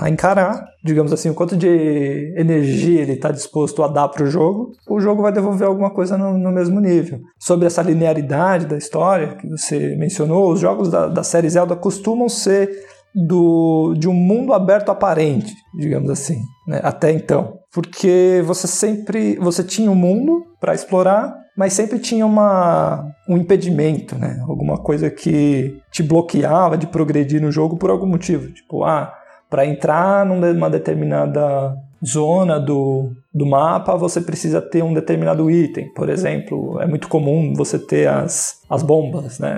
a 0.00 0.10
encarar, 0.10 0.64
digamos 0.84 1.12
assim, 1.12 1.30
o 1.30 1.34
quanto 1.34 1.56
de 1.56 2.34
energia 2.36 3.02
ele 3.02 3.12
está 3.12 3.30
disposto 3.30 3.82
a 3.82 3.88
dar 3.88 4.08
para 4.08 4.24
o 4.24 4.30
jogo, 4.30 4.72
o 4.88 5.00
jogo 5.00 5.22
vai 5.22 5.32
devolver 5.32 5.66
alguma 5.66 5.90
coisa 5.90 6.16
no, 6.18 6.36
no, 6.36 6.52
mesmo 6.52 6.80
nível. 6.80 7.20
Sobre 7.38 7.66
essa 7.66 7.82
linearidade 7.82 8.66
da 8.66 8.76
história 8.76 9.36
que 9.36 9.48
você 9.48 9.96
mencionou, 9.96 10.52
os 10.52 10.60
jogos 10.60 10.88
da, 10.88 11.06
da 11.08 11.22
série 11.22 11.48
Zelda 11.48 11.76
costumam 11.76 12.28
ser 12.28 12.70
do, 13.16 13.94
de 13.96 14.06
um 14.06 14.12
mundo 14.12 14.52
aberto 14.52 14.90
aparente, 14.90 15.54
digamos 15.74 16.10
assim, 16.10 16.38
né? 16.68 16.80
até 16.82 17.10
então. 17.10 17.58
Porque 17.72 18.42
você 18.44 18.66
sempre 18.66 19.36
você 19.36 19.64
tinha 19.64 19.90
um 19.90 19.94
mundo 19.94 20.44
para 20.60 20.74
explorar, 20.74 21.34
mas 21.56 21.72
sempre 21.72 21.98
tinha 21.98 22.26
uma, 22.26 23.10
um 23.26 23.38
impedimento, 23.38 24.18
né? 24.18 24.38
alguma 24.46 24.76
coisa 24.76 25.10
que 25.10 25.78
te 25.90 26.02
bloqueava 26.02 26.76
de 26.76 26.86
progredir 26.86 27.40
no 27.40 27.50
jogo 27.50 27.78
por 27.78 27.88
algum 27.88 28.06
motivo. 28.06 28.52
Tipo, 28.52 28.84
ah, 28.84 29.14
para 29.48 29.64
entrar 29.64 30.26
numa 30.26 30.68
determinada 30.68 31.74
zona 32.04 32.60
do, 32.60 33.12
do 33.32 33.46
mapa, 33.46 33.96
você 33.96 34.20
precisa 34.20 34.60
ter 34.60 34.84
um 34.84 34.92
determinado 34.92 35.50
item. 35.50 35.90
Por 35.94 36.10
exemplo, 36.10 36.78
é 36.82 36.86
muito 36.86 37.08
comum 37.08 37.54
você 37.54 37.78
ter 37.78 38.08
as, 38.08 38.60
as 38.68 38.82
bombas, 38.82 39.38
né? 39.38 39.54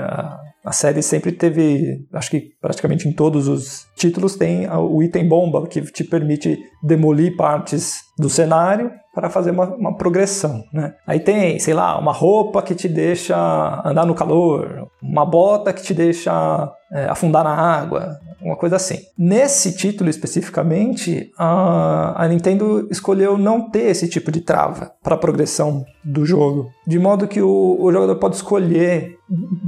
A 0.69 0.73
série 0.73 1.01
sempre 1.01 1.33
teve, 1.33 2.07
acho 2.13 2.29
que 2.31 2.51
praticamente 2.61 3.09
em 3.09 3.13
todos 3.15 3.49
os 3.49 3.87
títulos 3.97 4.37
tem 4.37 4.69
o 4.69 5.03
item 5.03 5.27
bomba, 5.27 5.67
que 5.67 5.81
te 5.81 6.05
permite 6.05 6.59
demolir 6.83 7.35
partes 7.39 8.03
do 8.19 8.29
cenário 8.29 8.91
para 9.15 9.31
fazer 9.31 9.51
uma, 9.51 9.65
uma, 9.75 9.97
progressão, 9.97 10.65
né? 10.73 10.95
Aí 11.07 11.21
tem, 11.21 11.59
sei 11.59 11.75
lá, 11.75 11.99
uma 11.99 12.13
roupa 12.13 12.63
que 12.63 12.75
te 12.75 12.89
deixa 12.89 13.37
andar 13.85 14.07
no 14.07 14.15
calor, 14.15 14.89
uma 15.03 15.25
bota 15.25 15.73
que 15.73 15.83
te 15.83 15.93
deixa 15.93 16.73
é, 16.93 17.05
afundar 17.07 17.43
na 17.45 17.55
água, 17.55 18.19
uma 18.41 18.57
coisa 18.57 18.77
assim. 18.77 18.99
Nesse 19.17 19.77
título 19.77 20.09
especificamente, 20.09 21.31
a, 21.37 22.25
a 22.25 22.29
Nintendo 22.29 22.87
escolheu 22.91 23.37
não 23.37 23.69
ter 23.71 23.89
esse 23.89 24.09
tipo 24.09 24.31
de 24.31 24.41
trava 24.41 24.93
para 25.03 25.15
a 25.15 25.19
progressão 25.19 25.85
do 26.05 26.25
jogo, 26.25 26.71
de 26.87 26.99
modo 26.99 27.27
que 27.27 27.43
o, 27.43 27.77
o, 27.81 27.93
jogador 27.93 28.17
pode 28.17 28.37
escolher 28.37 29.17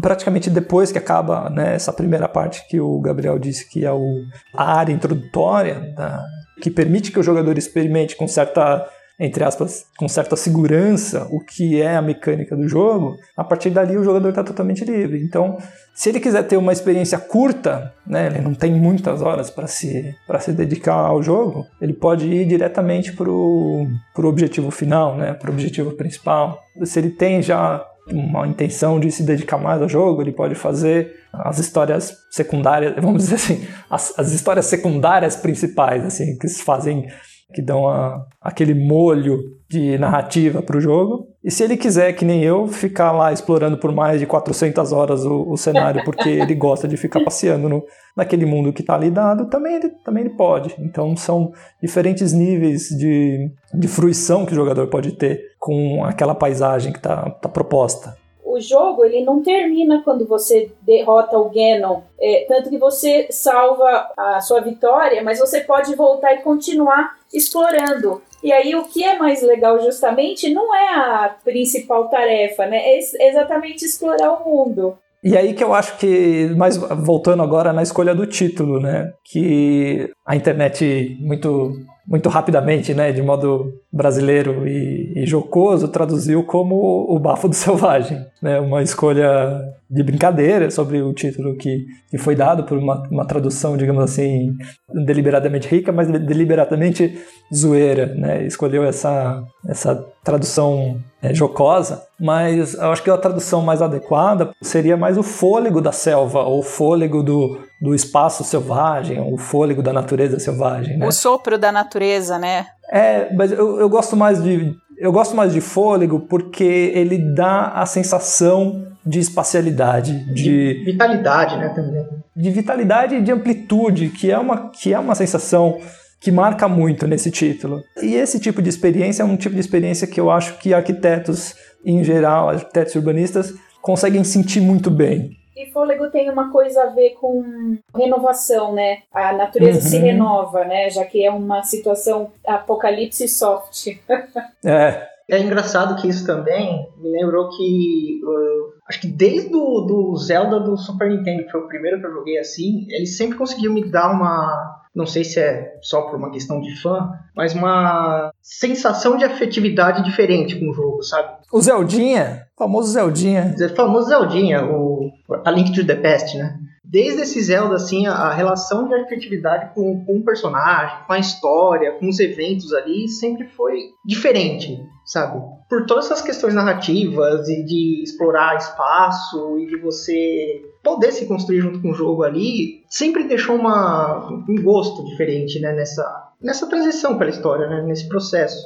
praticamente 0.00 0.48
depois 0.48 0.92
que 0.92 0.98
acaba 0.98 1.50
né, 1.50 1.74
essa 1.74 1.92
primeira 1.92 2.28
parte 2.28 2.66
que 2.68 2.80
o 2.80 3.00
Gabriel 3.00 3.38
disse 3.38 3.68
que 3.68 3.84
é 3.84 3.92
o, 3.92 4.22
a 4.54 4.76
área 4.76 4.92
introdutória 4.92 5.92
da, 5.96 6.24
que 6.60 6.70
permite 6.70 7.10
que 7.10 7.18
o 7.18 7.22
jogador 7.22 7.56
experimente 7.58 8.14
com 8.14 8.28
certa 8.28 8.86
entre 9.20 9.44
aspas, 9.44 9.84
com 9.98 10.08
certa 10.08 10.34
segurança 10.34 11.28
o 11.30 11.40
que 11.40 11.80
é 11.80 11.94
a 11.94 12.00
mecânica 12.00 12.56
do 12.56 12.66
jogo, 12.66 13.18
a 13.36 13.44
partir 13.44 13.68
dali 13.68 13.94
o 13.94 14.02
jogador 14.02 14.30
está 14.30 14.42
totalmente 14.42 14.82
livre. 14.82 15.22
Então, 15.22 15.58
se 15.94 16.08
ele 16.08 16.18
quiser 16.18 16.42
ter 16.44 16.56
uma 16.56 16.72
experiência 16.72 17.18
curta, 17.18 17.92
né, 18.06 18.28
ele 18.28 18.40
não 18.40 18.54
tem 18.54 18.72
muitas 18.72 19.20
horas 19.20 19.50
para 19.50 19.66
se, 19.66 20.16
se 20.40 20.52
dedicar 20.52 20.94
ao 20.94 21.22
jogo, 21.22 21.66
ele 21.82 21.92
pode 21.92 22.26
ir 22.26 22.46
diretamente 22.46 23.12
para 23.12 23.30
o 23.30 23.86
objetivo 24.16 24.70
final, 24.70 25.14
né, 25.14 25.34
para 25.34 25.50
o 25.50 25.52
objetivo 25.52 25.92
principal. 25.92 26.58
Se 26.84 26.98
ele 26.98 27.10
tem 27.10 27.42
já 27.42 27.84
uma 28.12 28.46
intenção 28.46 28.98
de 28.98 29.10
se 29.10 29.22
dedicar 29.22 29.58
mais 29.58 29.80
ao 29.80 29.88
jogo, 29.88 30.22
ele 30.22 30.32
pode 30.32 30.54
fazer 30.54 31.12
as 31.32 31.58
histórias 31.58 32.16
secundárias, 32.30 32.94
vamos 32.96 33.24
dizer 33.24 33.36
assim, 33.36 33.66
as, 33.88 34.18
as 34.18 34.32
histórias 34.32 34.66
secundárias 34.66 35.36
principais, 35.36 36.04
assim, 36.04 36.36
que 36.38 36.48
se 36.48 36.62
fazem 36.62 37.06
que 37.52 37.62
dão 37.62 37.88
a, 37.88 38.24
aquele 38.40 38.74
molho 38.74 39.38
de 39.68 39.98
narrativa 39.98 40.62
para 40.62 40.76
o 40.76 40.80
jogo. 40.80 41.28
E 41.42 41.50
se 41.50 41.62
ele 41.62 41.76
quiser, 41.76 42.12
que 42.12 42.24
nem 42.24 42.42
eu, 42.42 42.66
ficar 42.66 43.12
lá 43.12 43.32
explorando 43.32 43.78
por 43.78 43.92
mais 43.92 44.20
de 44.20 44.26
400 44.26 44.92
horas 44.92 45.24
o, 45.24 45.50
o 45.50 45.56
cenário, 45.56 46.04
porque 46.04 46.28
ele 46.28 46.54
gosta 46.54 46.86
de 46.86 46.96
ficar 46.96 47.20
passeando 47.24 47.68
no, 47.68 47.84
naquele 48.16 48.46
mundo 48.46 48.72
que 48.72 48.82
está 48.82 48.94
ali 48.94 49.10
dado, 49.10 49.48
também 49.48 49.76
ele, 49.76 49.90
também 50.04 50.24
ele 50.24 50.36
pode. 50.36 50.74
Então 50.78 51.16
são 51.16 51.52
diferentes 51.82 52.32
níveis 52.32 52.88
de, 52.88 53.50
de 53.74 53.88
fruição 53.88 54.44
que 54.44 54.52
o 54.52 54.56
jogador 54.56 54.88
pode 54.88 55.12
ter 55.12 55.40
com 55.60 56.02
aquela 56.04 56.34
paisagem 56.34 56.90
que 56.90 56.98
está 56.98 57.30
tá 57.30 57.48
proposta 57.48 58.18
o 58.50 58.60
jogo 58.60 59.04
ele 59.04 59.24
não 59.24 59.42
termina 59.42 60.02
quando 60.02 60.26
você 60.26 60.72
derrota 60.82 61.38
o 61.38 61.50
Ganon, 61.50 62.00
é, 62.20 62.44
tanto 62.48 62.68
que 62.68 62.78
você 62.78 63.28
salva 63.30 64.10
a 64.16 64.40
sua 64.40 64.60
vitória, 64.60 65.22
mas 65.22 65.38
você 65.38 65.60
pode 65.60 65.94
voltar 65.94 66.34
e 66.34 66.42
continuar 66.42 67.16
explorando. 67.32 68.20
E 68.42 68.52
aí 68.52 68.74
o 68.74 68.84
que 68.84 69.04
é 69.04 69.18
mais 69.18 69.42
legal 69.42 69.78
justamente 69.80 70.52
não 70.52 70.74
é 70.74 70.88
a 70.88 71.36
principal 71.44 72.08
tarefa, 72.08 72.66
né? 72.66 72.78
É 72.78 73.28
exatamente 73.28 73.84
explorar 73.84 74.32
o 74.32 74.44
mundo. 74.44 74.96
E 75.22 75.36
aí 75.36 75.52
que 75.52 75.62
eu 75.62 75.74
acho 75.74 75.98
que, 75.98 76.46
mais 76.56 76.78
voltando 76.78 77.42
agora 77.42 77.72
na 77.72 77.82
escolha 77.82 78.14
do 78.14 78.26
título, 78.26 78.80
né? 78.80 79.12
Que 79.30 80.10
a 80.26 80.34
internet 80.34 81.18
muito 81.20 81.72
muito 82.10 82.28
rapidamente, 82.28 82.92
né, 82.92 83.12
de 83.12 83.22
modo 83.22 83.72
brasileiro 83.92 84.66
e, 84.66 85.12
e, 85.14 85.26
jocoso, 85.26 85.86
traduziu 85.86 86.42
como 86.42 87.06
o 87.08 87.16
Bafo 87.20 87.48
do 87.48 87.54
Selvagem, 87.54 88.26
né, 88.42 88.58
uma 88.58 88.82
escolha 88.82 89.62
de 89.88 90.02
brincadeira 90.02 90.72
sobre 90.72 91.00
o 91.00 91.12
título 91.12 91.56
que, 91.56 91.86
que 92.10 92.18
foi 92.18 92.34
dado 92.34 92.64
por 92.64 92.76
uma, 92.76 93.06
uma 93.08 93.24
tradução, 93.24 93.76
digamos 93.76 94.02
assim, 94.02 94.56
deliberadamente 94.92 95.68
rica, 95.68 95.92
mas 95.92 96.08
deliberadamente 96.08 97.16
zoeira, 97.54 98.06
né, 98.06 98.44
escolheu 98.44 98.82
essa, 98.82 99.44
essa 99.68 100.04
tradução 100.24 100.98
é, 101.22 101.32
jocosa, 101.32 102.02
mas 102.18 102.74
eu 102.74 102.90
acho 102.90 103.04
que 103.04 103.10
a 103.10 103.16
tradução 103.18 103.62
mais 103.62 103.80
adequada 103.80 104.50
seria 104.60 104.96
mais 104.96 105.16
o 105.16 105.22
fôlego 105.22 105.80
da 105.80 105.92
selva, 105.92 106.42
ou 106.42 106.60
fôlego 106.60 107.22
do, 107.22 107.69
do 107.80 107.94
espaço 107.94 108.44
selvagem, 108.44 109.20
o 109.20 109.36
fôlego 109.36 109.82
da 109.82 109.92
natureza 109.92 110.38
selvagem. 110.38 110.98
Né? 110.98 111.06
O 111.06 111.12
sopro 111.12 111.56
da 111.56 111.72
natureza, 111.72 112.38
né? 112.38 112.66
É, 112.90 113.32
mas 113.34 113.52
eu, 113.52 113.80
eu 113.80 113.88
gosto 113.88 114.16
mais 114.16 114.42
de. 114.42 114.74
Eu 114.98 115.12
gosto 115.12 115.34
mais 115.34 115.52
de 115.52 115.62
fôlego 115.62 116.20
porque 116.20 116.92
ele 116.94 117.16
dá 117.34 117.68
a 117.68 117.86
sensação 117.86 118.86
de 119.04 119.18
espacialidade, 119.18 120.26
de, 120.34 120.74
de 120.74 120.84
vitalidade, 120.84 121.56
né, 121.56 121.70
também. 121.70 122.04
De 122.36 122.50
vitalidade 122.50 123.14
e 123.14 123.22
de 123.22 123.32
amplitude, 123.32 124.10
que 124.10 124.30
é 124.30 124.38
uma, 124.38 124.68
que 124.68 124.92
é 124.92 124.98
uma 124.98 125.14
sensação 125.14 125.78
que 126.20 126.30
marca 126.30 126.68
muito 126.68 127.06
nesse 127.06 127.30
título. 127.30 127.80
E 128.02 128.14
esse 128.14 128.38
tipo 128.38 128.60
de 128.60 128.68
experiência 128.68 129.22
é 129.22 129.24
um 129.24 129.38
tipo 129.38 129.54
de 129.54 129.60
experiência 129.60 130.06
que 130.06 130.20
eu 130.20 130.30
acho 130.30 130.58
que 130.58 130.74
arquitetos 130.74 131.54
em 131.84 132.02
geral, 132.04 132.50
arquitetos 132.50 132.94
urbanistas, 132.94 133.54
conseguem 133.80 134.22
sentir 134.24 134.60
muito 134.60 134.90
bem. 134.90 135.30
E 135.60 135.70
fôlego 135.70 136.10
tem 136.10 136.30
uma 136.30 136.50
coisa 136.50 136.84
a 136.84 136.86
ver 136.86 137.10
com 137.20 137.76
renovação, 137.94 138.72
né? 138.72 139.02
A 139.12 139.32
natureza 139.32 139.80
uhum. 139.80 139.86
se 139.86 139.98
renova, 139.98 140.64
né? 140.64 140.88
Já 140.88 141.04
que 141.04 141.24
é 141.24 141.30
uma 141.30 141.62
situação 141.62 142.32
apocalipse 142.46 143.28
soft. 143.28 143.98
é. 144.64 145.10
É 145.30 145.38
engraçado 145.38 146.00
que 146.00 146.08
isso 146.08 146.26
também 146.26 146.88
me 146.96 147.08
lembrou 147.08 147.50
que 147.50 148.20
uh, 148.24 148.72
acho 148.88 149.00
que 149.00 149.06
desde 149.06 149.54
o 149.54 149.82
do 149.82 150.16
Zelda 150.16 150.58
do 150.58 150.76
Super 150.76 151.08
Nintendo, 151.08 151.44
que 151.44 151.52
foi 151.52 151.60
o 151.60 151.68
primeiro 151.68 152.00
que 152.00 152.06
eu 152.06 152.12
joguei 152.12 152.36
assim, 152.36 152.84
ele 152.90 153.06
sempre 153.06 153.38
conseguiu 153.38 153.72
me 153.72 153.88
dar 153.88 154.10
uma 154.10 154.79
não 154.94 155.06
sei 155.06 155.24
se 155.24 155.38
é 155.38 155.78
só 155.80 156.02
por 156.02 156.16
uma 156.16 156.30
questão 156.30 156.60
de 156.60 156.74
fã, 156.80 157.10
mas 157.34 157.54
uma 157.54 158.32
sensação 158.42 159.16
de 159.16 159.24
afetividade 159.24 160.04
diferente 160.04 160.58
com 160.58 160.70
o 160.70 160.74
jogo, 160.74 161.02
sabe? 161.02 161.38
O 161.52 161.60
Zeldinha, 161.60 162.46
o 162.54 162.64
famoso 162.64 162.92
Zeldinha. 162.92 163.54
O 163.58 163.76
famoso 163.76 164.08
Zeldinha, 164.08 164.64
o 164.64 165.10
A 165.44 165.50
Link 165.50 165.72
to 165.72 165.86
the 165.86 165.94
Past, 165.94 166.36
né? 166.36 166.58
Desde 166.84 167.22
esse 167.22 167.40
Zelda, 167.40 167.76
assim, 167.76 168.08
a, 168.08 168.12
a 168.12 168.34
relação 168.34 168.88
de 168.88 168.94
afetividade 168.94 169.72
com, 169.74 170.04
com 170.04 170.16
o 170.16 170.24
personagem, 170.24 170.96
com 171.06 171.12
a 171.12 171.18
história, 171.20 171.92
com 171.92 172.08
os 172.08 172.18
eventos 172.18 172.72
ali, 172.72 173.08
sempre 173.08 173.46
foi 173.46 173.90
diferente, 174.04 174.76
sabe? 175.10 175.42
Por 175.68 175.86
todas 175.86 176.06
essas 176.06 176.22
questões 176.22 176.54
narrativas 176.54 177.48
e 177.48 177.64
de 177.64 178.00
explorar 178.04 178.56
espaço 178.56 179.58
e 179.58 179.66
de 179.66 179.76
você 179.76 180.62
poder 180.84 181.10
se 181.10 181.26
construir 181.26 181.60
junto 181.60 181.82
com 181.82 181.90
o 181.90 181.94
jogo 181.94 182.22
ali, 182.22 182.84
sempre 182.88 183.24
deixou 183.24 183.56
uma, 183.56 184.28
um 184.48 184.62
gosto 184.62 185.04
diferente, 185.04 185.58
né? 185.58 185.72
Nessa, 185.72 186.32
nessa 186.40 186.68
transição 186.68 187.18
pela 187.18 187.30
história, 187.30 187.66
né? 187.66 187.82
Nesse 187.82 188.08
processo. 188.08 188.64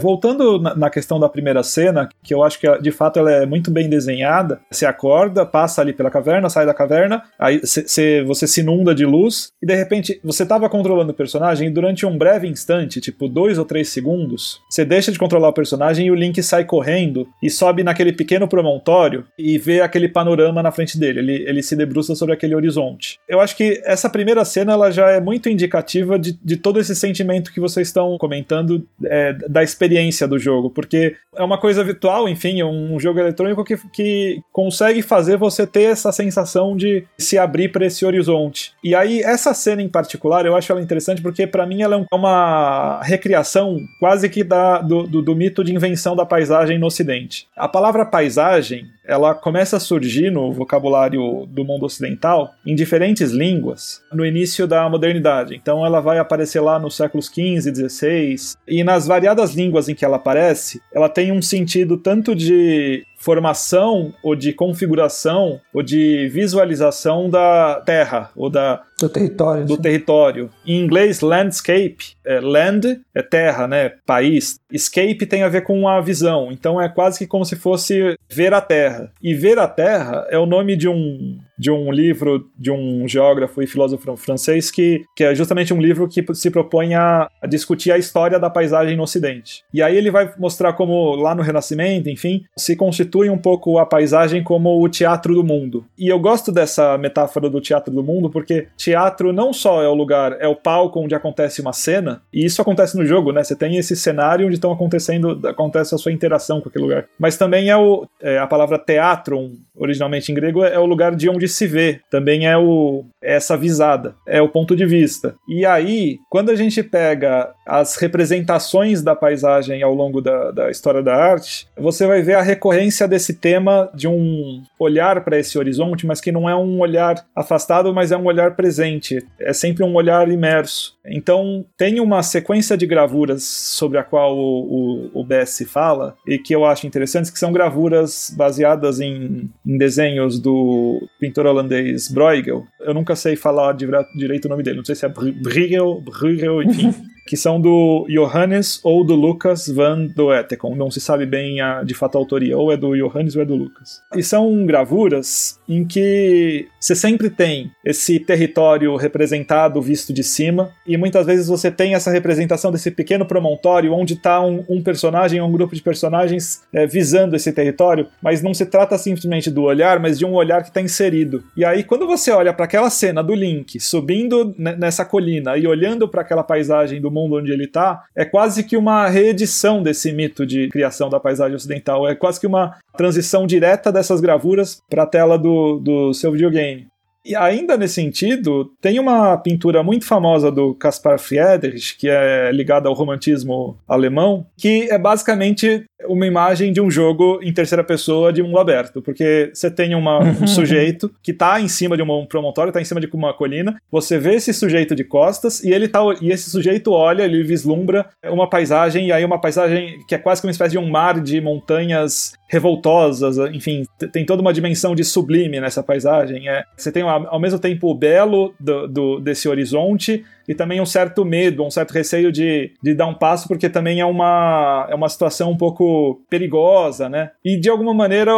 Voltando 0.00 0.58
na 0.58 0.90
questão 0.90 1.20
da 1.20 1.28
primeira 1.28 1.62
cena, 1.62 2.08
que 2.22 2.34
eu 2.34 2.42
acho 2.42 2.58
que 2.58 2.78
de 2.78 2.90
fato 2.90 3.18
ela 3.18 3.30
é 3.30 3.46
muito 3.46 3.70
bem 3.70 3.88
desenhada, 3.88 4.60
você 4.70 4.84
acorda, 4.84 5.46
passa 5.46 5.80
ali 5.80 5.92
pela 5.92 6.10
caverna, 6.10 6.50
sai 6.50 6.66
da 6.66 6.74
caverna, 6.74 7.22
aí 7.38 7.60
cê, 7.64 8.22
você 8.22 8.46
se 8.46 8.60
inunda 8.60 8.94
de 8.94 9.06
luz, 9.06 9.48
e 9.62 9.66
de 9.66 9.74
repente 9.74 10.20
você 10.22 10.42
estava 10.42 10.68
controlando 10.68 11.12
o 11.12 11.14
personagem 11.14 11.68
e 11.68 11.70
durante 11.70 12.04
um 12.04 12.18
breve 12.18 12.48
instante, 12.48 13.00
tipo 13.00 13.28
dois 13.28 13.56
ou 13.56 13.64
três 13.64 13.88
segundos, 13.88 14.60
você 14.68 14.84
deixa 14.84 15.12
de 15.12 15.18
controlar 15.18 15.48
o 15.48 15.52
personagem 15.52 16.06
e 16.06 16.10
o 16.10 16.14
Link 16.14 16.42
sai 16.42 16.64
correndo 16.64 17.28
e 17.42 17.48
sobe 17.48 17.84
naquele 17.84 18.12
pequeno 18.12 18.48
promontório 18.48 19.24
e 19.38 19.58
vê 19.58 19.80
aquele 19.80 20.08
panorama 20.08 20.62
na 20.62 20.72
frente 20.72 20.98
dele, 20.98 21.20
ele, 21.20 21.48
ele 21.48 21.62
se 21.62 21.76
debruça 21.76 22.14
sobre 22.14 22.34
aquele 22.34 22.54
horizonte. 22.54 23.18
Eu 23.28 23.40
acho 23.40 23.56
que 23.56 23.80
essa 23.84 24.10
primeira 24.10 24.44
cena 24.44 24.72
ela 24.72 24.90
já 24.90 25.10
é 25.10 25.20
muito 25.20 25.48
indicativa 25.48 26.18
de, 26.18 26.36
de 26.42 26.56
todo 26.56 26.80
esse 26.80 26.96
sentimento 26.96 27.52
que 27.52 27.60
vocês 27.60 27.88
estão 27.88 28.18
comentando 28.18 28.84
é, 29.04 29.32
da 29.48 29.62
experiência 29.62 29.83
experiência 29.84 30.26
do 30.26 30.38
jogo, 30.38 30.70
porque 30.70 31.14
é 31.36 31.42
uma 31.42 31.58
coisa 31.58 31.84
virtual, 31.84 32.28
enfim, 32.28 32.60
é 32.60 32.64
um 32.64 32.98
jogo 32.98 33.20
eletrônico 33.20 33.64
que, 33.64 33.76
que 33.92 34.40
consegue 34.52 35.02
fazer 35.02 35.36
você 35.36 35.66
ter 35.66 35.84
essa 35.84 36.10
sensação 36.10 36.76
de 36.76 37.04
se 37.18 37.38
abrir 37.38 37.70
para 37.70 37.86
esse 37.86 38.04
horizonte. 38.04 38.72
E 38.82 38.94
aí, 38.94 39.20
essa 39.20 39.52
cena 39.52 39.82
em 39.82 39.88
particular, 39.88 40.46
eu 40.46 40.56
acho 40.56 40.72
ela 40.72 40.80
interessante 40.80 41.22
porque, 41.22 41.46
para 41.46 41.66
mim, 41.66 41.82
ela 41.82 41.96
é 41.96 42.14
uma 42.14 43.00
recriação 43.02 43.78
quase 44.00 44.28
que 44.28 44.42
da, 44.42 44.80
do, 44.80 45.04
do, 45.04 45.22
do 45.22 45.36
mito 45.36 45.62
de 45.62 45.74
invenção 45.74 46.16
da 46.16 46.24
paisagem 46.24 46.78
no 46.78 46.86
Ocidente. 46.86 47.46
A 47.56 47.68
palavra 47.68 48.04
paisagem 48.04 48.86
ela 49.06 49.34
começa 49.34 49.76
a 49.76 49.80
surgir 49.80 50.30
no 50.30 50.52
vocabulário 50.52 51.46
do 51.46 51.64
mundo 51.64 51.84
ocidental 51.84 52.54
em 52.64 52.74
diferentes 52.74 53.30
línguas 53.30 54.02
no 54.12 54.24
início 54.24 54.66
da 54.66 54.88
modernidade. 54.88 55.54
Então 55.54 55.84
ela 55.84 56.00
vai 56.00 56.18
aparecer 56.18 56.60
lá 56.60 56.78
nos 56.78 56.96
séculos 56.96 57.26
XV 57.26 57.88
XVI, 57.88 58.36
e 58.66 58.82
nas 58.82 59.06
variadas 59.06 59.54
línguas 59.54 59.88
em 59.88 59.94
que 59.94 60.04
ela 60.04 60.16
aparece, 60.16 60.80
ela 60.92 61.08
tem 61.08 61.32
um 61.32 61.42
sentido 61.42 61.96
tanto 61.96 62.34
de 62.34 63.04
formação 63.24 64.12
ou 64.22 64.36
de 64.36 64.52
configuração 64.52 65.58
ou 65.72 65.82
de 65.82 66.28
visualização 66.28 67.30
da 67.30 67.82
terra 67.84 68.30
ou 68.36 68.50
da 68.50 68.82
do 69.00 69.08
território. 69.08 69.64
Do 69.64 69.76
sim. 69.76 69.82
território. 69.82 70.50
Em 70.64 70.80
inglês, 70.80 71.20
landscape, 71.20 72.16
é 72.24 72.38
land 72.38 73.00
é 73.14 73.22
terra, 73.22 73.66
né, 73.66 73.92
país. 74.06 74.60
Escape 74.70 75.26
tem 75.26 75.42
a 75.42 75.48
ver 75.48 75.62
com 75.62 75.88
a 75.88 76.00
visão. 76.00 76.52
Então 76.52 76.80
é 76.80 76.88
quase 76.88 77.18
que 77.18 77.26
como 77.26 77.44
se 77.44 77.56
fosse 77.56 78.16
ver 78.28 78.52
a 78.54 78.60
terra. 78.60 79.10
E 79.22 79.34
ver 79.34 79.58
a 79.58 79.66
terra 79.66 80.26
é 80.28 80.38
o 80.38 80.46
nome 80.46 80.76
de 80.76 80.88
um 80.88 81.38
de 81.58 81.70
um 81.70 81.90
livro 81.90 82.48
de 82.58 82.70
um 82.70 83.06
geógrafo 83.06 83.62
e 83.62 83.66
filósofo 83.66 84.16
francês 84.16 84.70
que, 84.70 85.04
que 85.16 85.24
é 85.24 85.34
justamente 85.34 85.72
um 85.72 85.80
livro 85.80 86.08
que 86.08 86.24
se 86.34 86.50
propõe 86.50 86.94
a, 86.94 87.28
discutir 87.48 87.92
a 87.92 87.98
história 87.98 88.38
da 88.38 88.50
paisagem 88.50 88.96
no 88.96 89.02
Ocidente. 89.02 89.62
E 89.72 89.82
aí 89.82 89.96
ele 89.96 90.10
vai 90.10 90.32
mostrar 90.38 90.72
como 90.72 91.14
lá 91.14 91.34
no 91.34 91.42
Renascimento, 91.42 92.08
enfim, 92.08 92.44
se 92.56 92.76
constitui 92.76 93.30
um 93.30 93.38
pouco 93.38 93.78
a 93.78 93.86
paisagem 93.86 94.42
como 94.42 94.82
o 94.82 94.88
teatro 94.88 95.34
do 95.34 95.44
mundo. 95.44 95.84
E 95.98 96.08
eu 96.08 96.18
gosto 96.18 96.50
dessa 96.50 96.96
metáfora 96.98 97.48
do 97.48 97.60
teatro 97.60 97.92
do 97.92 98.02
mundo 98.02 98.30
porque 98.30 98.68
teatro 98.76 99.32
não 99.32 99.52
só 99.52 99.82
é 99.82 99.88
o 99.88 99.94
lugar, 99.94 100.36
é 100.40 100.48
o 100.48 100.56
palco 100.56 101.00
onde 101.00 101.14
acontece 101.14 101.60
uma 101.60 101.72
cena, 101.72 102.22
e 102.32 102.44
isso 102.44 102.60
acontece 102.60 102.96
no 102.96 103.04
jogo, 103.04 103.32
né? 103.32 103.42
Você 103.42 103.54
tem 103.54 103.76
esse 103.76 103.94
cenário 103.96 104.46
onde 104.46 104.56
estão 104.56 104.72
acontecendo, 104.72 105.40
acontece 105.46 105.94
a 105.94 105.98
sua 105.98 106.12
interação 106.12 106.60
com 106.60 106.68
aquele 106.68 106.84
lugar. 106.84 107.06
Mas 107.18 107.36
também 107.36 107.70
é, 107.70 107.76
o, 107.76 108.06
é 108.20 108.38
a 108.38 108.46
palavra 108.46 108.78
teatro, 108.78 109.52
originalmente 109.76 110.30
em 110.30 110.34
grego, 110.34 110.64
é 110.64 110.78
o 110.78 110.86
lugar 110.86 111.14
de 111.14 111.28
onde 111.28 111.43
se 111.48 111.66
vê. 111.66 112.00
Também 112.10 112.46
é 112.46 112.56
o 112.56 113.04
é 113.24 113.34
essa 113.34 113.56
visada, 113.56 114.14
é 114.26 114.40
o 114.40 114.48
ponto 114.48 114.76
de 114.76 114.84
vista. 114.84 115.34
E 115.48 115.64
aí, 115.64 116.18
quando 116.28 116.50
a 116.50 116.56
gente 116.56 116.82
pega 116.82 117.50
as 117.66 117.96
representações 117.96 119.02
da 119.02 119.16
paisagem 119.16 119.82
ao 119.82 119.94
longo 119.94 120.20
da, 120.20 120.50
da 120.50 120.70
história 120.70 121.02
da 121.02 121.16
arte, 121.16 121.66
você 121.76 122.06
vai 122.06 122.20
ver 122.22 122.34
a 122.34 122.42
recorrência 122.42 123.08
desse 123.08 123.34
tema 123.34 123.90
de 123.94 124.06
um 124.06 124.62
olhar 124.78 125.24
para 125.24 125.38
esse 125.38 125.58
horizonte, 125.58 126.06
mas 126.06 126.20
que 126.20 126.30
não 126.30 126.48
é 126.48 126.54
um 126.54 126.80
olhar 126.80 127.24
afastado, 127.34 127.92
mas 127.94 128.12
é 128.12 128.16
um 128.16 128.26
olhar 128.26 128.54
presente. 128.54 129.26
É 129.40 129.52
sempre 129.52 129.82
um 129.82 129.94
olhar 129.94 130.30
imerso. 130.30 130.94
Então, 131.06 131.64
tem 131.76 132.00
uma 132.00 132.22
sequência 132.22 132.76
de 132.76 132.86
gravuras 132.86 133.42
sobre 133.42 133.98
a 133.98 134.04
qual 134.04 134.36
o, 134.36 135.10
o, 135.14 135.22
o 135.22 135.26
fala, 135.66 136.14
e 136.26 136.38
que 136.38 136.54
eu 136.54 136.64
acho 136.64 136.86
interessantes, 136.86 137.30
que 137.30 137.38
são 137.38 137.52
gravuras 137.52 138.32
baseadas 138.36 139.00
em, 139.00 139.50
em 139.66 139.78
desenhos 139.78 140.38
do 140.38 141.06
pintor 141.34 141.46
holandês 141.46 142.08
Bruegel. 142.08 142.64
Eu 142.78 142.94
nunca 142.94 143.16
sei 143.16 143.34
falar 143.34 143.72
direito 143.72 144.44
o 144.44 144.48
nome 144.48 144.62
dele, 144.62 144.76
não 144.76 144.84
sei 144.84 144.94
se 144.94 145.04
é 145.04 145.08
Bruegel, 145.08 146.00
Bruegel, 146.00 146.62
enfim. 146.62 146.94
que 147.26 147.36
são 147.36 147.60
do 147.60 148.06
Johannes 148.08 148.80
ou 148.82 149.04
do 149.04 149.14
Lucas 149.14 149.68
van 149.68 150.06
Doetekon. 150.06 150.74
Não 150.74 150.90
se 150.90 151.00
sabe 151.00 151.26
bem 151.26 151.60
a, 151.60 151.82
de 151.82 151.94
fato 151.94 152.16
a 152.16 152.20
autoria, 152.20 152.56
ou 152.56 152.72
é 152.72 152.76
do 152.76 152.94
Johannes 152.94 153.34
ou 153.36 153.42
é 153.42 153.44
do 153.44 153.54
Lucas. 153.54 154.02
E 154.14 154.22
são 154.22 154.64
gravuras 154.66 155.58
em 155.68 155.84
que 155.84 156.68
você 156.78 156.94
sempre 156.94 157.30
tem 157.30 157.70
esse 157.84 158.18
território 158.18 158.94
representado, 158.96 159.80
visto 159.80 160.12
de 160.12 160.22
cima, 160.22 160.70
e 160.86 160.96
muitas 160.96 161.24
vezes 161.24 161.48
você 161.48 161.70
tem 161.70 161.94
essa 161.94 162.10
representação 162.10 162.70
desse 162.70 162.90
pequeno 162.90 163.24
promontório 163.24 163.92
onde 163.92 164.14
está 164.14 164.40
um, 164.40 164.64
um, 164.68 164.82
personagem 164.82 165.40
ou 165.40 165.48
um 165.48 165.52
grupo 165.52 165.74
de 165.74 165.82
personagens 165.82 166.62
é, 166.72 166.86
visando 166.86 167.34
esse 167.36 167.52
território, 167.52 168.08
mas 168.22 168.42
não 168.42 168.52
se 168.52 168.66
trata 168.66 168.98
simplesmente 168.98 169.50
do 169.50 169.62
olhar, 169.62 169.98
mas 169.98 170.18
de 170.18 170.26
um 170.26 170.34
olhar 170.34 170.62
que 170.62 170.68
está 170.68 170.80
inserido. 170.80 171.42
E 171.56 171.64
aí, 171.64 171.82
quando 171.82 172.06
você 172.06 172.30
olha 172.30 172.52
para 172.52 172.66
aquela 172.66 172.90
cena 172.90 173.22
do 173.22 173.34
Link 173.34 173.80
subindo 173.80 174.54
nessa 174.58 175.04
colina 175.04 175.56
e 175.56 175.66
olhando 175.66 176.08
para 176.08 176.20
aquela 176.20 176.42
paisagem 176.42 177.00
do 177.00 177.10
mundo 177.14 177.36
onde 177.36 177.52
ele 177.52 177.64
está, 177.64 178.04
é 178.14 178.24
quase 178.24 178.64
que 178.64 178.76
uma 178.76 179.08
reedição 179.08 179.82
desse 179.82 180.12
mito 180.12 180.44
de 180.44 180.68
criação 180.68 181.08
da 181.08 181.20
paisagem 181.20 181.56
ocidental. 181.56 182.06
É 182.08 182.14
quase 182.14 182.40
que 182.40 182.46
uma 182.46 182.76
transição 182.96 183.46
direta 183.46 183.92
dessas 183.92 184.20
gravuras 184.20 184.82
para 184.90 185.04
a 185.04 185.06
tela 185.06 185.38
do, 185.38 185.78
do 185.78 186.12
seu 186.12 186.32
videogame. 186.32 186.88
E 187.24 187.34
ainda 187.34 187.76
nesse 187.76 187.94
sentido, 187.94 188.70
tem 188.80 188.98
uma 188.98 189.36
pintura 189.38 189.82
muito 189.82 190.04
famosa 190.04 190.50
do 190.52 190.74
Caspar 190.74 191.18
Friedrich, 191.18 191.96
que 191.96 192.08
é 192.08 192.50
ligada 192.52 192.88
ao 192.88 192.94
romantismo 192.94 193.78
alemão, 193.88 194.46
que 194.56 194.88
é 194.90 194.98
basicamente 194.98 195.86
uma 196.06 196.26
imagem 196.26 196.72
de 196.72 196.80
um 196.80 196.90
jogo 196.90 197.40
em 197.42 197.52
terceira 197.52 197.82
pessoa 197.82 198.32
de 198.32 198.42
mundo 198.42 198.58
aberto, 198.58 199.00
porque 199.00 199.50
você 199.54 199.70
tem 199.70 199.94
uma, 199.94 200.18
um 200.18 200.46
sujeito 200.46 201.10
que 201.22 201.30
está 201.30 201.60
em 201.60 201.68
cima 201.68 201.96
de 201.96 202.02
um 202.02 202.26
promontório, 202.26 202.70
está 202.70 202.80
em 202.80 202.84
cima 202.84 203.00
de 203.00 203.08
uma 203.14 203.32
colina, 203.32 203.80
você 203.90 204.18
vê 204.18 204.34
esse 204.34 204.52
sujeito 204.52 204.94
de 204.94 205.04
costas 205.04 205.62
e 205.62 205.72
ele 205.72 205.88
tá 205.88 206.00
e 206.20 206.30
esse 206.30 206.50
sujeito 206.50 206.92
olha, 206.92 207.22
ele 207.22 207.42
vislumbra 207.42 208.06
uma 208.26 208.48
paisagem 208.48 209.06
e 209.06 209.12
aí 209.12 209.24
uma 209.24 209.40
paisagem 209.40 209.98
que 210.06 210.14
é 210.14 210.18
quase 210.18 210.42
como 210.42 210.48
uma 210.48 210.52
espécie 210.52 210.72
de 210.72 210.78
um 210.78 210.90
mar 210.90 211.20
de 211.20 211.40
montanhas 211.40 212.34
revoltosas, 212.54 213.36
enfim, 213.52 213.84
tem 214.12 214.24
toda 214.24 214.40
uma 214.40 214.52
dimensão 214.52 214.94
de 214.94 215.04
sublime 215.04 215.60
nessa 215.60 215.82
paisagem. 215.82 216.48
É, 216.48 216.64
você 216.76 216.90
tem 216.90 217.02
ao 217.02 217.40
mesmo 217.40 217.58
tempo 217.58 217.90
o 217.90 217.94
belo 217.94 218.54
do, 218.58 218.86
do, 218.86 219.20
desse 219.20 219.48
horizonte 219.48 220.24
e 220.48 220.54
também 220.54 220.80
um 220.80 220.86
certo 220.86 221.24
medo, 221.24 221.64
um 221.64 221.70
certo 221.70 221.92
receio 221.92 222.30
de, 222.30 222.72
de 222.82 222.94
dar 222.94 223.06
um 223.06 223.14
passo, 223.14 223.48
porque 223.48 223.68
também 223.68 224.00
é 224.00 224.06
uma, 224.06 224.86
é 224.90 224.94
uma 224.94 225.08
situação 225.08 225.50
um 225.50 225.56
pouco 225.56 226.20
perigosa, 226.28 227.08
né? 227.08 227.30
E 227.44 227.58
de 227.58 227.68
alguma 227.68 227.94
maneira, 227.94 228.32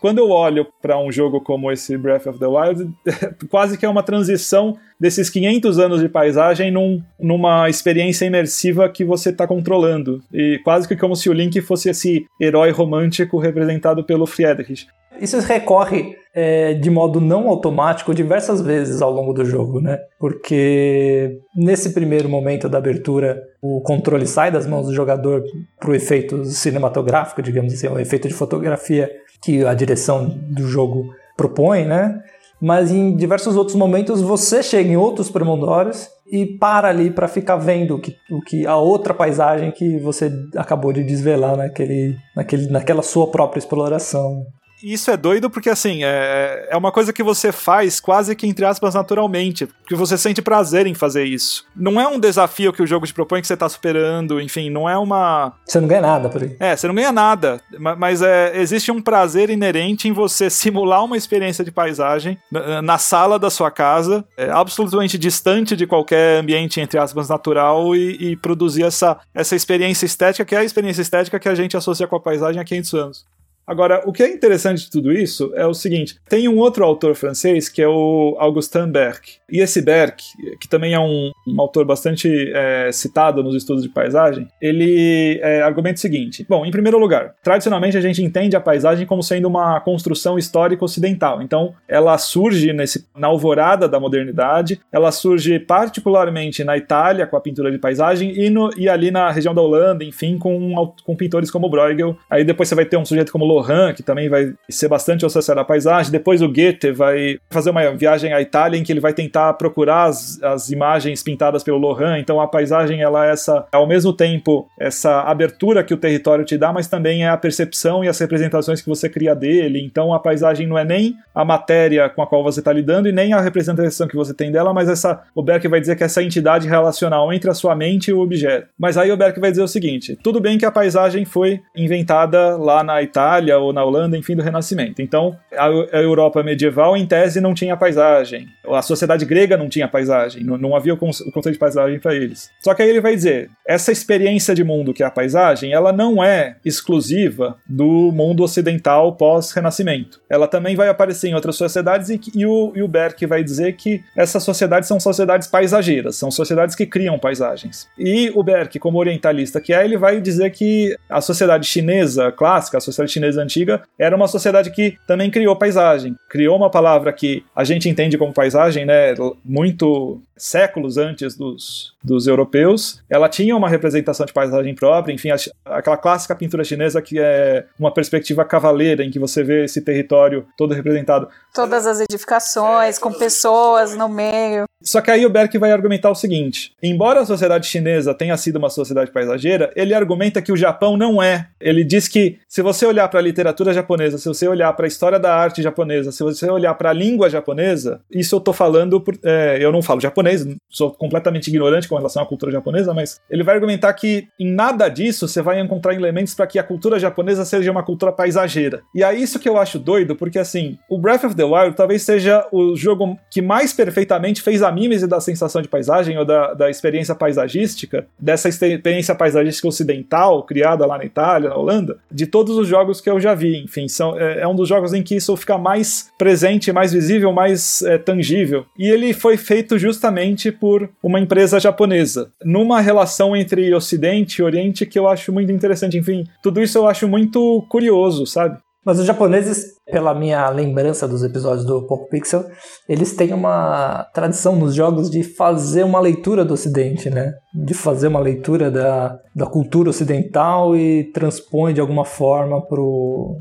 quando 0.00 0.18
eu 0.18 0.30
olho 0.30 0.66
para 0.80 0.98
um 0.98 1.10
jogo 1.10 1.40
como 1.40 1.70
esse 1.70 1.96
Breath 1.96 2.26
of 2.26 2.38
the 2.38 2.46
Wild, 2.46 2.90
quase 3.50 3.76
que 3.76 3.86
é 3.86 3.88
uma 3.88 4.02
transição 4.02 4.76
desses 5.00 5.30
500 5.30 5.78
anos 5.78 6.00
de 6.00 6.08
paisagem 6.08 6.70
num, 6.70 7.02
numa 7.18 7.68
experiência 7.68 8.26
imersiva 8.26 8.88
que 8.88 9.04
você 9.04 9.30
está 9.30 9.46
controlando. 9.46 10.22
E 10.32 10.60
quase 10.64 10.88
que 10.88 10.96
como 10.96 11.14
se 11.14 11.30
o 11.30 11.32
Link 11.32 11.60
fosse 11.60 11.88
esse 11.88 12.26
herói 12.40 12.70
romântico 12.70 13.38
representado 13.38 14.02
pelo 14.04 14.26
Friedrich. 14.26 14.86
Isso 15.20 15.38
recorre 15.40 16.16
é, 16.34 16.74
de 16.74 16.90
modo 16.90 17.20
não 17.20 17.48
automático 17.48 18.14
diversas 18.14 18.60
vezes 18.60 19.02
ao 19.02 19.10
longo 19.10 19.32
do 19.32 19.44
jogo, 19.44 19.80
né? 19.80 19.98
Porque 20.18 21.38
nesse 21.56 21.90
primeiro 21.90 22.28
momento 22.28 22.68
da 22.68 22.78
abertura, 22.78 23.42
o 23.60 23.80
controle 23.80 24.26
sai 24.26 24.50
das 24.50 24.66
mãos 24.66 24.86
do 24.86 24.94
jogador 24.94 25.42
para 25.78 25.90
o 25.90 25.94
efeito 25.94 26.44
cinematográfico, 26.44 27.42
digamos 27.42 27.72
assim, 27.72 27.88
o 27.88 27.98
efeito 27.98 28.28
de 28.28 28.34
fotografia 28.34 29.10
que 29.42 29.64
a 29.64 29.74
direção 29.74 30.28
do 30.28 30.66
jogo 30.66 31.06
propõe, 31.36 31.84
né? 31.84 32.20
mas 32.60 32.90
em 32.90 33.16
diversos 33.16 33.56
outros 33.56 33.76
momentos 33.76 34.20
você 34.20 34.62
chega 34.62 34.90
em 34.90 34.96
outros 34.96 35.30
premondórios 35.30 36.08
e 36.30 36.44
para 36.44 36.88
ali 36.88 37.10
para 37.10 37.28
ficar 37.28 37.56
vendo 37.56 37.96
o 37.96 38.00
que, 38.00 38.16
o 38.30 38.40
que 38.40 38.66
a 38.66 38.76
outra 38.76 39.14
paisagem 39.14 39.70
que 39.70 39.98
você 39.98 40.30
acabou 40.56 40.92
de 40.92 41.04
desvelar 41.04 41.56
naquele, 41.56 42.16
naquele, 42.34 42.68
naquela 42.68 43.02
sua 43.02 43.30
própria 43.30 43.58
exploração. 43.58 44.44
Isso 44.82 45.10
é 45.10 45.16
doido 45.16 45.50
porque, 45.50 45.70
assim, 45.70 46.04
é, 46.04 46.68
é 46.70 46.76
uma 46.76 46.92
coisa 46.92 47.12
que 47.12 47.22
você 47.22 47.52
faz 47.52 48.00
quase 48.00 48.34
que, 48.34 48.46
entre 48.46 48.64
aspas, 48.64 48.94
naturalmente. 48.94 49.66
Porque 49.66 49.94
você 49.94 50.16
sente 50.16 50.42
prazer 50.42 50.86
em 50.86 50.94
fazer 50.94 51.24
isso. 51.24 51.64
Não 51.74 52.00
é 52.00 52.06
um 52.06 52.18
desafio 52.18 52.72
que 52.72 52.82
o 52.82 52.86
jogo 52.86 53.06
te 53.06 53.14
propõe 53.14 53.40
que 53.40 53.46
você 53.46 53.56
tá 53.56 53.68
superando, 53.68 54.40
enfim, 54.40 54.70
não 54.70 54.88
é 54.88 54.96
uma. 54.96 55.52
Você 55.64 55.80
não 55.80 55.88
ganha 55.88 56.00
nada 56.00 56.28
por 56.28 56.42
aí. 56.42 56.56
É, 56.60 56.76
você 56.76 56.86
não 56.86 56.94
ganha 56.94 57.12
nada. 57.12 57.60
Mas 57.98 58.22
é, 58.22 58.56
existe 58.58 58.90
um 58.90 59.00
prazer 59.00 59.50
inerente 59.50 60.08
em 60.08 60.12
você 60.12 60.48
simular 60.50 61.04
uma 61.04 61.16
experiência 61.16 61.64
de 61.64 61.70
paisagem 61.70 62.38
na, 62.50 62.82
na 62.82 62.98
sala 62.98 63.38
da 63.38 63.50
sua 63.50 63.70
casa, 63.70 64.24
é, 64.36 64.50
absolutamente 64.50 65.18
distante 65.18 65.76
de 65.76 65.86
qualquer 65.86 66.40
ambiente, 66.40 66.80
entre 66.80 66.98
aspas, 66.98 67.28
natural 67.28 67.94
e, 67.94 68.32
e 68.32 68.36
produzir 68.36 68.84
essa, 68.84 69.18
essa 69.34 69.56
experiência 69.56 70.06
estética, 70.06 70.44
que 70.44 70.54
é 70.54 70.58
a 70.58 70.64
experiência 70.64 71.02
estética 71.02 71.38
que 71.38 71.48
a 71.48 71.54
gente 71.54 71.76
associa 71.76 72.06
com 72.06 72.16
a 72.16 72.20
paisagem 72.20 72.60
há 72.60 72.64
500 72.64 72.94
anos. 72.94 73.37
Agora, 73.68 74.02
o 74.06 74.12
que 74.12 74.22
é 74.22 74.32
interessante 74.32 74.86
de 74.86 74.90
tudo 74.90 75.12
isso 75.12 75.52
é 75.54 75.66
o 75.66 75.74
seguinte: 75.74 76.16
tem 76.26 76.48
um 76.48 76.56
outro 76.56 76.82
autor 76.84 77.14
francês 77.14 77.68
que 77.68 77.82
é 77.82 77.86
o 77.86 78.34
Augustin 78.38 78.86
Berck. 78.90 79.36
E 79.50 79.60
esse 79.60 79.82
Berck, 79.82 80.24
que 80.58 80.66
também 80.66 80.94
é 80.94 80.98
um, 80.98 81.30
um 81.46 81.60
autor 81.60 81.84
bastante 81.84 82.50
é, 82.54 82.90
citado 82.90 83.42
nos 83.42 83.54
estudos 83.54 83.82
de 83.82 83.90
paisagem, 83.90 84.48
ele 84.60 85.38
é, 85.42 85.60
argumenta 85.60 85.96
o 85.96 86.00
seguinte: 86.00 86.46
bom, 86.48 86.64
em 86.64 86.70
primeiro 86.70 86.98
lugar, 86.98 87.34
tradicionalmente 87.42 87.96
a 87.96 88.00
gente 88.00 88.22
entende 88.22 88.56
a 88.56 88.60
paisagem 88.60 89.06
como 89.06 89.22
sendo 89.22 89.48
uma 89.48 89.78
construção 89.80 90.38
histórica 90.38 90.82
ocidental. 90.82 91.42
Então, 91.42 91.74
ela 91.86 92.16
surge 92.16 92.72
nesse, 92.72 93.06
na 93.14 93.26
alvorada 93.26 93.86
da 93.86 94.00
modernidade, 94.00 94.80
ela 94.90 95.12
surge 95.12 95.58
particularmente 95.58 96.64
na 96.64 96.76
Itália 96.78 97.26
com 97.26 97.36
a 97.36 97.40
pintura 97.40 97.70
de 97.70 97.78
paisagem 97.78 98.32
e, 98.34 98.48
no, 98.48 98.70
e 98.78 98.88
ali 98.88 99.10
na 99.10 99.30
região 99.30 99.54
da 99.54 99.60
Holanda, 99.60 100.04
enfim, 100.04 100.38
com, 100.38 100.94
com 101.04 101.16
pintores 101.16 101.50
como 101.50 101.68
Bruegel. 101.68 102.16
Aí 102.30 102.44
depois 102.44 102.68
você 102.68 102.74
vai 102.74 102.86
ter 102.86 102.96
um 102.96 103.04
sujeito 103.04 103.30
como 103.30 103.44
Lohan, 103.58 103.92
que 103.92 104.02
também 104.02 104.28
vai 104.28 104.52
ser 104.68 104.88
bastante 104.88 105.26
associado 105.26 105.60
à 105.60 105.64
paisagem. 105.64 106.12
Depois 106.12 106.40
o 106.40 106.48
Goethe 106.48 106.92
vai 106.92 107.38
fazer 107.50 107.70
uma 107.70 107.90
viagem 107.92 108.32
à 108.32 108.40
Itália 108.40 108.78
em 108.78 108.84
que 108.84 108.92
ele 108.92 109.00
vai 109.00 109.12
tentar 109.12 109.52
procurar 109.54 110.04
as, 110.04 110.42
as 110.42 110.70
imagens 110.70 111.22
pintadas 111.22 111.62
pelo 111.62 111.78
Lohan. 111.78 112.18
Então 112.18 112.40
a 112.40 112.46
paisagem 112.46 113.02
ela 113.02 113.26
é 113.26 113.32
essa, 113.32 113.66
ao 113.72 113.86
mesmo 113.86 114.12
tempo, 114.12 114.68
essa 114.78 115.22
abertura 115.22 115.82
que 115.82 115.94
o 115.94 115.96
território 115.96 116.44
te 116.44 116.56
dá, 116.56 116.72
mas 116.72 116.86
também 116.86 117.24
é 117.24 117.28
a 117.28 117.36
percepção 117.36 118.04
e 118.04 118.08
as 118.08 118.18
representações 118.18 118.80
que 118.80 118.88
você 118.88 119.08
cria 119.08 119.34
dele. 119.34 119.82
Então 119.84 120.12
a 120.12 120.18
paisagem 120.18 120.66
não 120.66 120.78
é 120.78 120.84
nem 120.84 121.14
a 121.34 121.44
matéria 121.44 122.08
com 122.08 122.22
a 122.22 122.26
qual 122.26 122.42
você 122.42 122.60
está 122.60 122.72
lidando 122.72 123.08
e 123.08 123.12
nem 123.12 123.32
a 123.32 123.40
representação 123.40 124.08
que 124.08 124.16
você 124.16 124.34
tem 124.34 124.50
dela, 124.50 124.72
mas 124.72 124.88
essa 124.88 125.22
o 125.34 125.42
Berk 125.42 125.66
vai 125.68 125.80
dizer 125.80 125.96
que 125.96 126.02
é 126.02 126.06
essa 126.06 126.22
entidade 126.22 126.66
relacional 126.68 127.32
entre 127.32 127.50
a 127.50 127.54
sua 127.54 127.74
mente 127.74 128.08
e 128.08 128.12
o 128.12 128.20
objeto. 128.20 128.68
Mas 128.78 128.96
aí 128.96 129.10
o 129.12 129.16
Berk 129.16 129.38
vai 129.38 129.50
dizer 129.50 129.62
o 129.62 129.68
seguinte: 129.68 130.18
tudo 130.22 130.40
bem 130.40 130.58
que 130.58 130.66
a 130.66 130.70
paisagem 130.70 131.24
foi 131.24 131.60
inventada 131.76 132.56
lá 132.56 132.82
na 132.82 133.02
Itália 133.02 133.47
Itália 133.48 133.58
ou 133.58 133.72
na 133.72 133.82
Holanda, 133.82 134.16
enfim, 134.16 134.36
do 134.36 134.42
Renascimento. 134.42 135.00
Então, 135.00 135.36
a, 135.56 135.68
Europa 135.98 136.42
medieval, 136.42 136.96
em 136.96 137.06
tese, 137.06 137.40
não 137.40 137.54
tinha 137.54 137.76
paisagem. 137.76 138.48
A 138.66 138.82
sociedade 138.82 139.24
grega 139.24 139.56
não 139.56 139.68
tinha 139.68 139.88
paisagem. 139.88 140.44
Não, 140.44 140.58
não 140.58 140.76
havia 140.76 140.94
o, 140.94 140.96
conceito 140.96 141.52
de 141.52 141.58
paisagem 141.58 141.98
para 141.98 142.14
eles. 142.14 142.50
Só 142.60 142.74
que 142.74 142.82
aí 142.82 142.90
ele 142.90 143.00
vai 143.00 143.14
dizer: 143.14 143.50
essa 143.66 143.90
experiência 143.90 144.54
de 144.54 144.62
mundo 144.62 144.92
que 144.92 145.02
é 145.02 145.06
a 145.06 145.10
paisagem, 145.10 145.72
ela 145.72 145.92
não 145.92 146.22
é 146.22 146.56
exclusiva 146.64 147.56
do 147.66 148.12
mundo 148.12 148.42
ocidental 148.42 149.14
pós-Renascimento. 149.16 150.20
Ela 150.28 150.46
também 150.46 150.76
vai 150.76 150.88
aparecer 150.88 151.28
em 151.28 151.34
outras 151.34 151.56
sociedades 151.56 152.10
e, 152.10 152.20
e, 152.34 152.46
o, 152.46 152.72
e 152.74 152.82
o 152.82 152.88
Berck 152.88 153.24
vai 153.26 153.42
dizer 153.42 153.74
que 153.74 154.02
essas 154.16 154.42
sociedades 154.42 154.88
são 154.88 155.00
sociedades 155.00 155.48
paisageiras, 155.48 156.16
são 156.16 156.30
sociedades 156.30 156.74
que 156.74 156.86
criam 156.86 157.18
paisagens. 157.18 157.88
E 157.98 158.30
o 158.34 158.42
Berck, 158.42 158.78
como 158.78 158.98
orientalista 158.98 159.60
que 159.60 159.72
é, 159.72 159.84
ele 159.84 159.96
vai 159.96 160.20
dizer 160.20 160.50
que 160.50 160.96
a 161.08 161.20
sociedade 161.20 161.66
chinesa 161.66 162.32
clássica, 162.32 162.78
a 162.78 162.80
sociedade 162.80 163.12
chinesa 163.12 163.27
antiga, 163.36 163.82
era 163.98 164.14
uma 164.14 164.28
sociedade 164.28 164.70
que 164.70 164.96
também 165.06 165.30
criou 165.30 165.56
paisagem. 165.56 166.16
Criou 166.28 166.56
uma 166.56 166.70
palavra 166.70 167.12
que 167.12 167.44
a 167.54 167.64
gente 167.64 167.88
entende 167.88 168.16
como 168.16 168.32
paisagem, 168.32 168.84
né, 168.84 169.14
muito 169.44 170.20
séculos 170.36 170.96
antes 170.96 171.36
dos, 171.36 171.94
dos 172.02 172.26
europeus. 172.26 173.02
Ela 173.10 173.28
tinha 173.28 173.56
uma 173.56 173.68
representação 173.68 174.24
de 174.24 174.32
paisagem 174.32 174.74
própria, 174.74 175.12
enfim, 175.12 175.30
aquela 175.64 175.96
clássica 175.96 176.34
pintura 176.34 176.64
chinesa 176.64 177.02
que 177.02 177.18
é 177.18 177.66
uma 177.78 177.92
perspectiva 177.92 178.44
cavaleira, 178.44 179.04
em 179.04 179.10
que 179.10 179.18
você 179.18 179.42
vê 179.42 179.64
esse 179.64 179.80
território 179.80 180.46
todo 180.56 180.74
representado. 180.74 181.28
Todas 181.52 181.86
as 181.86 182.00
edificações, 182.00 182.98
com 182.98 183.12
pessoas 183.12 183.96
no 183.96 184.08
meio. 184.08 184.67
Só 184.82 185.00
que 185.00 185.10
aí 185.10 185.26
o 185.26 185.30
Berck 185.30 185.56
vai 185.58 185.72
argumentar 185.72 186.10
o 186.10 186.14
seguinte: 186.14 186.72
embora 186.82 187.20
a 187.20 187.26
sociedade 187.26 187.66
chinesa 187.66 188.14
tenha 188.14 188.36
sido 188.36 188.56
uma 188.56 188.70
sociedade 188.70 189.10
paisageira, 189.10 189.72
ele 189.74 189.94
argumenta 189.94 190.40
que 190.40 190.52
o 190.52 190.56
Japão 190.56 190.96
não 190.96 191.22
é. 191.22 191.48
Ele 191.60 191.82
diz 191.82 192.06
que 192.06 192.38
se 192.48 192.62
você 192.62 192.86
olhar 192.86 193.08
para 193.08 193.18
a 193.18 193.22
literatura 193.22 193.72
japonesa, 193.72 194.18
se 194.18 194.28
você 194.28 194.46
olhar 194.46 194.72
para 194.74 194.86
a 194.86 194.88
história 194.88 195.18
da 195.18 195.34
arte 195.34 195.62
japonesa, 195.62 196.12
se 196.12 196.22
você 196.22 196.48
olhar 196.50 196.74
para 196.74 196.90
a 196.90 196.92
língua 196.92 197.28
japonesa, 197.28 198.00
isso 198.10 198.36
eu 198.36 198.40
tô 198.40 198.52
falando, 198.52 199.00
por, 199.00 199.18
é, 199.24 199.58
eu 199.60 199.72
não 199.72 199.82
falo 199.82 200.00
japonês, 200.00 200.46
sou 200.68 200.92
completamente 200.92 201.48
ignorante 201.48 201.88
com 201.88 201.96
relação 201.96 202.22
à 202.22 202.26
cultura 202.26 202.52
japonesa, 202.52 202.94
mas 202.94 203.20
ele 203.28 203.42
vai 203.42 203.54
argumentar 203.56 203.92
que 203.94 204.28
em 204.38 204.50
nada 204.50 204.88
disso 204.88 205.26
você 205.26 205.42
vai 205.42 205.60
encontrar 205.60 205.94
elementos 205.94 206.34
para 206.34 206.46
que 206.46 206.58
a 206.58 206.62
cultura 206.62 206.98
japonesa 206.98 207.44
seja 207.44 207.70
uma 207.70 207.82
cultura 207.82 208.12
paisageira. 208.12 208.82
E 208.94 209.02
é 209.02 209.14
isso 209.14 209.38
que 209.38 209.48
eu 209.48 209.58
acho 209.58 209.78
doido, 209.78 210.14
porque 210.14 210.38
assim, 210.38 210.78
o 210.88 210.98
Breath 210.98 211.24
of 211.24 211.34
the 211.34 211.44
Wild 211.44 211.76
talvez 211.76 212.02
seja 212.02 212.46
o 212.52 212.76
jogo 212.76 213.18
que 213.30 213.42
mais 213.42 213.72
perfeitamente 213.72 214.40
fez 214.42 214.62
a 214.62 214.67
mímese 214.72 215.06
da 215.06 215.20
sensação 215.20 215.62
de 215.62 215.68
paisagem 215.68 216.18
ou 216.18 216.24
da, 216.24 216.54
da 216.54 216.70
experiência 216.70 217.14
paisagística, 217.14 218.06
dessa 218.18 218.48
experiência 218.48 219.14
paisagística 219.14 219.68
ocidental 219.68 220.42
criada 220.44 220.86
lá 220.86 220.98
na 220.98 221.04
Itália, 221.04 221.50
na 221.50 221.56
Holanda, 221.56 221.98
de 222.10 222.26
todos 222.26 222.56
os 222.56 222.68
jogos 222.68 223.00
que 223.00 223.10
eu 223.10 223.20
já 223.20 223.34
vi. 223.34 223.62
Enfim, 223.64 223.88
são, 223.88 224.18
é, 224.18 224.40
é 224.40 224.48
um 224.48 224.54
dos 224.54 224.68
jogos 224.68 224.92
em 224.92 225.02
que 225.02 225.16
isso 225.16 225.36
fica 225.36 225.58
mais 225.58 226.10
presente, 226.18 226.72
mais 226.72 226.92
visível, 226.92 227.32
mais 227.32 227.82
é, 227.82 227.98
tangível. 227.98 228.64
E 228.78 228.88
ele 228.88 229.12
foi 229.12 229.36
feito 229.36 229.78
justamente 229.78 230.50
por 230.50 230.88
uma 231.02 231.20
empresa 231.20 231.60
japonesa, 231.60 232.30
numa 232.44 232.80
relação 232.80 233.36
entre 233.36 233.74
Ocidente 233.74 234.40
e 234.40 234.44
Oriente 234.44 234.86
que 234.86 234.98
eu 234.98 235.08
acho 235.08 235.32
muito 235.32 235.52
interessante. 235.52 235.98
Enfim, 235.98 236.24
tudo 236.42 236.62
isso 236.62 236.78
eu 236.78 236.86
acho 236.86 237.08
muito 237.08 237.64
curioso, 237.68 238.26
sabe? 238.26 238.58
Mas 238.88 238.98
os 238.98 239.04
japoneses, 239.04 239.74
pela 239.84 240.14
minha 240.14 240.48
lembrança 240.48 241.06
dos 241.06 241.22
episódios 241.22 241.66
do 241.66 241.86
Poco 241.86 242.08
Pixel, 242.08 242.46
eles 242.88 243.14
têm 243.14 243.34
uma 243.34 244.04
tradição 244.14 244.56
nos 244.56 244.74
jogos 244.74 245.10
de 245.10 245.22
fazer 245.22 245.84
uma 245.84 246.00
leitura 246.00 246.42
do 246.42 246.54
Ocidente, 246.54 247.10
né? 247.10 247.34
De 247.54 247.74
fazer 247.74 248.08
uma 248.08 248.18
leitura 248.18 248.70
da, 248.70 249.18
da 249.36 249.44
cultura 249.44 249.90
ocidental 249.90 250.74
e 250.74 251.04
transpõe 251.12 251.74
de 251.74 251.82
alguma 251.82 252.06
forma 252.06 252.66
pro, 252.66 253.36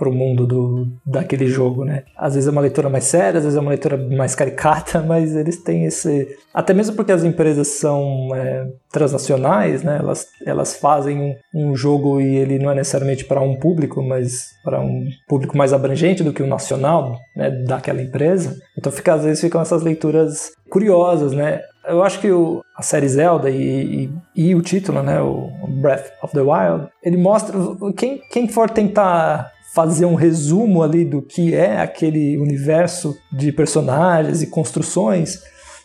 pro 0.00 0.10
mundo 0.10 0.46
do, 0.46 0.88
daquele 1.04 1.46
jogo, 1.46 1.84
né? 1.84 2.04
Às 2.16 2.32
vezes 2.32 2.48
é 2.48 2.50
uma 2.50 2.62
leitura 2.62 2.88
mais 2.88 3.04
séria, 3.04 3.36
às 3.36 3.44
vezes 3.44 3.58
é 3.58 3.60
uma 3.60 3.68
leitura 3.68 3.98
mais 3.98 4.34
caricata, 4.34 5.02
mas 5.06 5.36
eles 5.36 5.62
têm 5.62 5.84
esse... 5.84 6.26
Até 6.54 6.72
mesmo 6.72 6.96
porque 6.96 7.12
as 7.12 7.22
empresas 7.22 7.68
são 7.68 8.34
é, 8.34 8.66
transnacionais, 8.90 9.82
né? 9.82 9.98
Elas, 9.98 10.26
elas 10.46 10.74
fazem 10.74 11.36
um, 11.54 11.70
um 11.70 11.76
jogo 11.76 12.18
e 12.18 12.34
ele 12.34 12.58
não 12.58 12.70
é 12.70 12.74
necessariamente 12.74 13.26
para 13.26 13.42
um 13.42 13.56
público, 13.56 14.02
mas 14.02 14.46
para 14.64 14.80
um 14.80 15.06
público 15.28 15.54
mais 15.54 15.74
abrangente 15.74 16.24
do 16.24 16.32
que 16.32 16.42
o 16.42 16.46
nacional, 16.46 17.18
né? 17.36 17.50
Daquela 17.50 18.00
empresa. 18.00 18.56
Então 18.78 18.90
fica, 18.90 19.12
às 19.12 19.24
vezes 19.24 19.42
ficam 19.42 19.60
essas 19.60 19.82
leituras 19.82 20.52
curiosas, 20.70 21.32
né? 21.32 21.60
Eu 21.86 22.02
acho 22.02 22.20
que 22.20 22.30
o, 22.30 22.62
a 22.74 22.82
série 22.82 23.08
Zelda 23.08 23.50
e, 23.50 24.10
e, 24.34 24.48
e, 24.48 24.54
o 24.54 24.62
título, 24.62 25.02
né, 25.02 25.20
o 25.20 25.50
Breath 25.66 26.12
of 26.22 26.32
the 26.32 26.40
Wild, 26.40 26.88
ele 27.02 27.16
mostra 27.16 27.54
quem, 27.96 28.20
quem 28.30 28.48
for 28.48 28.68
tentar 28.68 29.50
fazer 29.72 30.04
um 30.04 30.14
resumo 30.14 30.82
ali 30.82 31.04
do 31.04 31.22
que 31.22 31.54
é 31.54 31.80
aquele 31.80 32.36
universo 32.38 33.16
de 33.32 33.52
personagens 33.52 34.42
e 34.42 34.46
construções, 34.48 35.40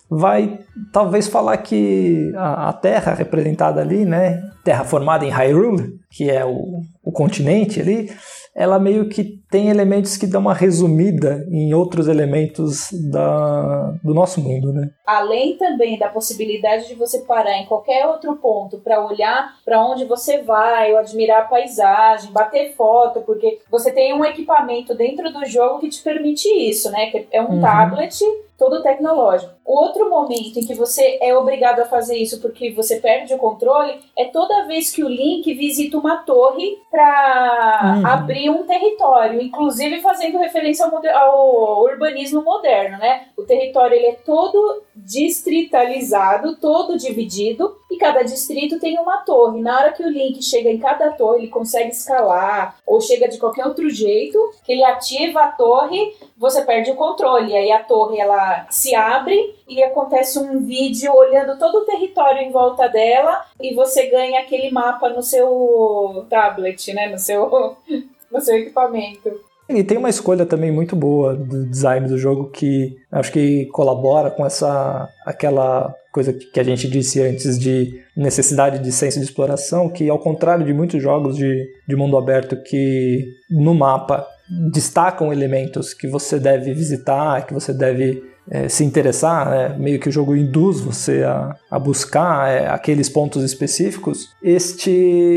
vai 0.09 0.59
talvez 0.91 1.27
falar 1.27 1.57
que 1.57 2.31
a, 2.35 2.69
a 2.69 2.73
Terra 2.73 3.13
representada 3.13 3.81
ali, 3.81 4.05
né, 4.05 4.41
Terra 4.63 4.83
formada 4.83 5.25
em 5.25 5.29
Hyrule, 5.29 5.99
que 6.09 6.29
é 6.29 6.45
o, 6.45 6.81
o 7.03 7.11
continente 7.11 7.79
ali, 7.79 8.09
ela 8.55 8.79
meio 8.79 9.09
que 9.09 9.43
tem 9.51 9.67
elementos 9.67 10.15
que 10.15 10.25
dão 10.25 10.39
uma 10.39 10.53
resumida 10.53 11.45
em 11.51 11.73
outros 11.73 12.07
elementos 12.07 12.89
da, 13.11 13.91
do 14.01 14.13
nosso 14.13 14.41
mundo, 14.41 14.71
né? 14.71 14.89
Além 15.05 15.57
também 15.57 15.99
da 15.99 16.07
possibilidade 16.07 16.87
de 16.87 16.95
você 16.95 17.19
parar 17.19 17.57
em 17.57 17.65
qualquer 17.65 18.07
outro 18.07 18.33
ponto 18.37 18.77
para 18.77 19.05
olhar 19.05 19.53
para 19.65 19.85
onde 19.85 20.05
você 20.05 20.41
vai, 20.41 20.93
ou 20.93 20.99
admirar 20.99 21.41
a 21.41 21.45
paisagem, 21.45 22.31
bater 22.31 22.73
foto, 22.75 23.21
porque 23.21 23.59
você 23.69 23.91
tem 23.91 24.13
um 24.13 24.23
equipamento 24.23 24.95
dentro 24.95 25.33
do 25.33 25.45
jogo 25.45 25.79
que 25.79 25.89
te 25.89 26.01
permite 26.01 26.47
isso, 26.47 26.89
né? 26.91 27.07
Que 27.07 27.27
é 27.33 27.41
um 27.41 27.55
uhum. 27.55 27.61
tablet 27.61 28.23
todo 28.57 28.81
tecnológico. 28.81 29.53
Outro 29.65 30.09
momento 30.09 30.59
em 30.59 30.65
que 30.65 30.73
você 30.73 31.17
é 31.21 31.35
obrigado 31.35 31.81
a 31.81 31.85
fazer 31.85 32.17
isso 32.17 32.39
porque 32.39 32.71
você 32.71 32.97
perde 32.99 33.33
o 33.33 33.37
controle 33.37 33.99
é 34.17 34.25
toda 34.25 34.65
vez 34.67 34.91
que 34.91 35.03
o 35.03 35.09
Link 35.09 35.53
visita 35.53 35.97
uma 35.97 36.17
torre 36.17 36.77
para 36.89 37.95
uhum. 37.97 38.07
abrir 38.07 38.49
um 38.49 38.63
território, 38.63 39.41
inclusive 39.41 40.01
fazendo 40.01 40.37
referência 40.37 40.85
ao, 40.85 41.05
ao, 41.17 41.83
urbanismo 41.83 42.43
moderno, 42.43 42.97
né? 42.97 43.27
O 43.35 43.43
território 43.43 43.95
ele 43.95 44.07
é 44.07 44.15
todo 44.25 44.83
distritalizado, 44.95 46.55
todo 46.57 46.97
dividido 46.97 47.75
e 47.89 47.97
cada 47.97 48.23
distrito 48.23 48.79
tem 48.79 48.99
uma 48.99 49.19
torre. 49.19 49.61
Na 49.61 49.79
hora 49.79 49.91
que 49.91 50.03
o 50.03 50.09
Link 50.09 50.41
chega 50.41 50.69
em 50.69 50.79
cada 50.79 51.11
torre, 51.11 51.39
ele 51.39 51.47
consegue 51.47 51.89
escalar 51.89 52.77
ou 52.85 52.99
chega 52.99 53.27
de 53.27 53.37
qualquer 53.37 53.65
outro 53.65 53.89
jeito, 53.89 54.37
que 54.63 54.71
ele 54.71 54.83
ativa 54.83 55.41
a 55.41 55.51
torre, 55.51 56.15
você 56.37 56.63
perde 56.63 56.91
o 56.91 56.95
controle. 56.95 57.55
Aí 57.55 57.71
a 57.71 57.83
torre 57.83 58.19
ela 58.19 58.67
se 58.69 58.95
abre 58.95 59.55
e 59.67 59.83
acontece 59.83 60.39
um 60.39 60.65
vídeo 60.65 61.13
olhando 61.13 61.57
todo 61.57 61.79
o 61.79 61.85
território 61.85 62.41
em 62.41 62.51
volta 62.51 62.87
dela 62.87 63.45
e 63.61 63.73
você 63.73 64.07
ganha 64.07 64.41
aquele 64.41 64.71
mapa 64.71 65.09
no 65.09 65.21
seu 65.21 66.25
tablet, 66.29 66.93
né, 66.93 67.07
no 67.07 67.17
seu 67.17 67.75
no 68.31 68.41
seu 68.41 68.57
equipamento. 68.57 69.39
E 69.67 69.83
tem 69.83 69.97
uma 69.97 70.09
escolha 70.09 70.45
também 70.45 70.71
muito 70.71 70.95
boa 70.95 71.35
do 71.35 71.65
design 71.65 72.07
do 72.07 72.17
jogo 72.17 72.51
que 72.51 72.97
acho 73.11 73.31
que 73.31 73.65
colabora 73.67 74.29
com 74.29 74.45
essa 74.45 75.09
aquela 75.25 75.93
coisa 76.11 76.31
que 76.31 76.59
a 76.59 76.63
gente 76.63 76.87
disse 76.87 77.21
antes 77.21 77.59
de 77.59 77.99
necessidade 78.15 78.79
de 78.79 78.91
senso 78.91 79.19
de 79.19 79.25
exploração, 79.25 79.89
que 79.89 80.07
ao 80.07 80.19
contrário 80.19 80.65
de 80.65 80.73
muitos 80.73 81.01
jogos 81.01 81.35
de, 81.35 81.67
de 81.87 81.95
mundo 81.95 82.15
aberto 82.15 82.55
que 82.63 83.25
no 83.49 83.73
mapa 83.73 84.25
destacam 84.71 85.33
elementos 85.33 85.93
que 85.93 86.07
você 86.07 86.39
deve 86.39 86.73
visitar, 86.73 87.45
que 87.45 87.53
você 87.53 87.73
deve 87.73 88.23
é, 88.49 88.69
se 88.69 88.83
interessar, 88.83 89.49
né? 89.49 89.75
meio 89.77 89.99
que 89.99 90.09
o 90.09 90.11
jogo 90.11 90.35
induz 90.35 90.79
você 90.79 91.23
a, 91.23 91.55
a 91.69 91.79
buscar 91.79 92.49
é, 92.49 92.67
aqueles 92.67 93.09
pontos 93.09 93.43
específicos, 93.43 94.29
este, 94.41 94.91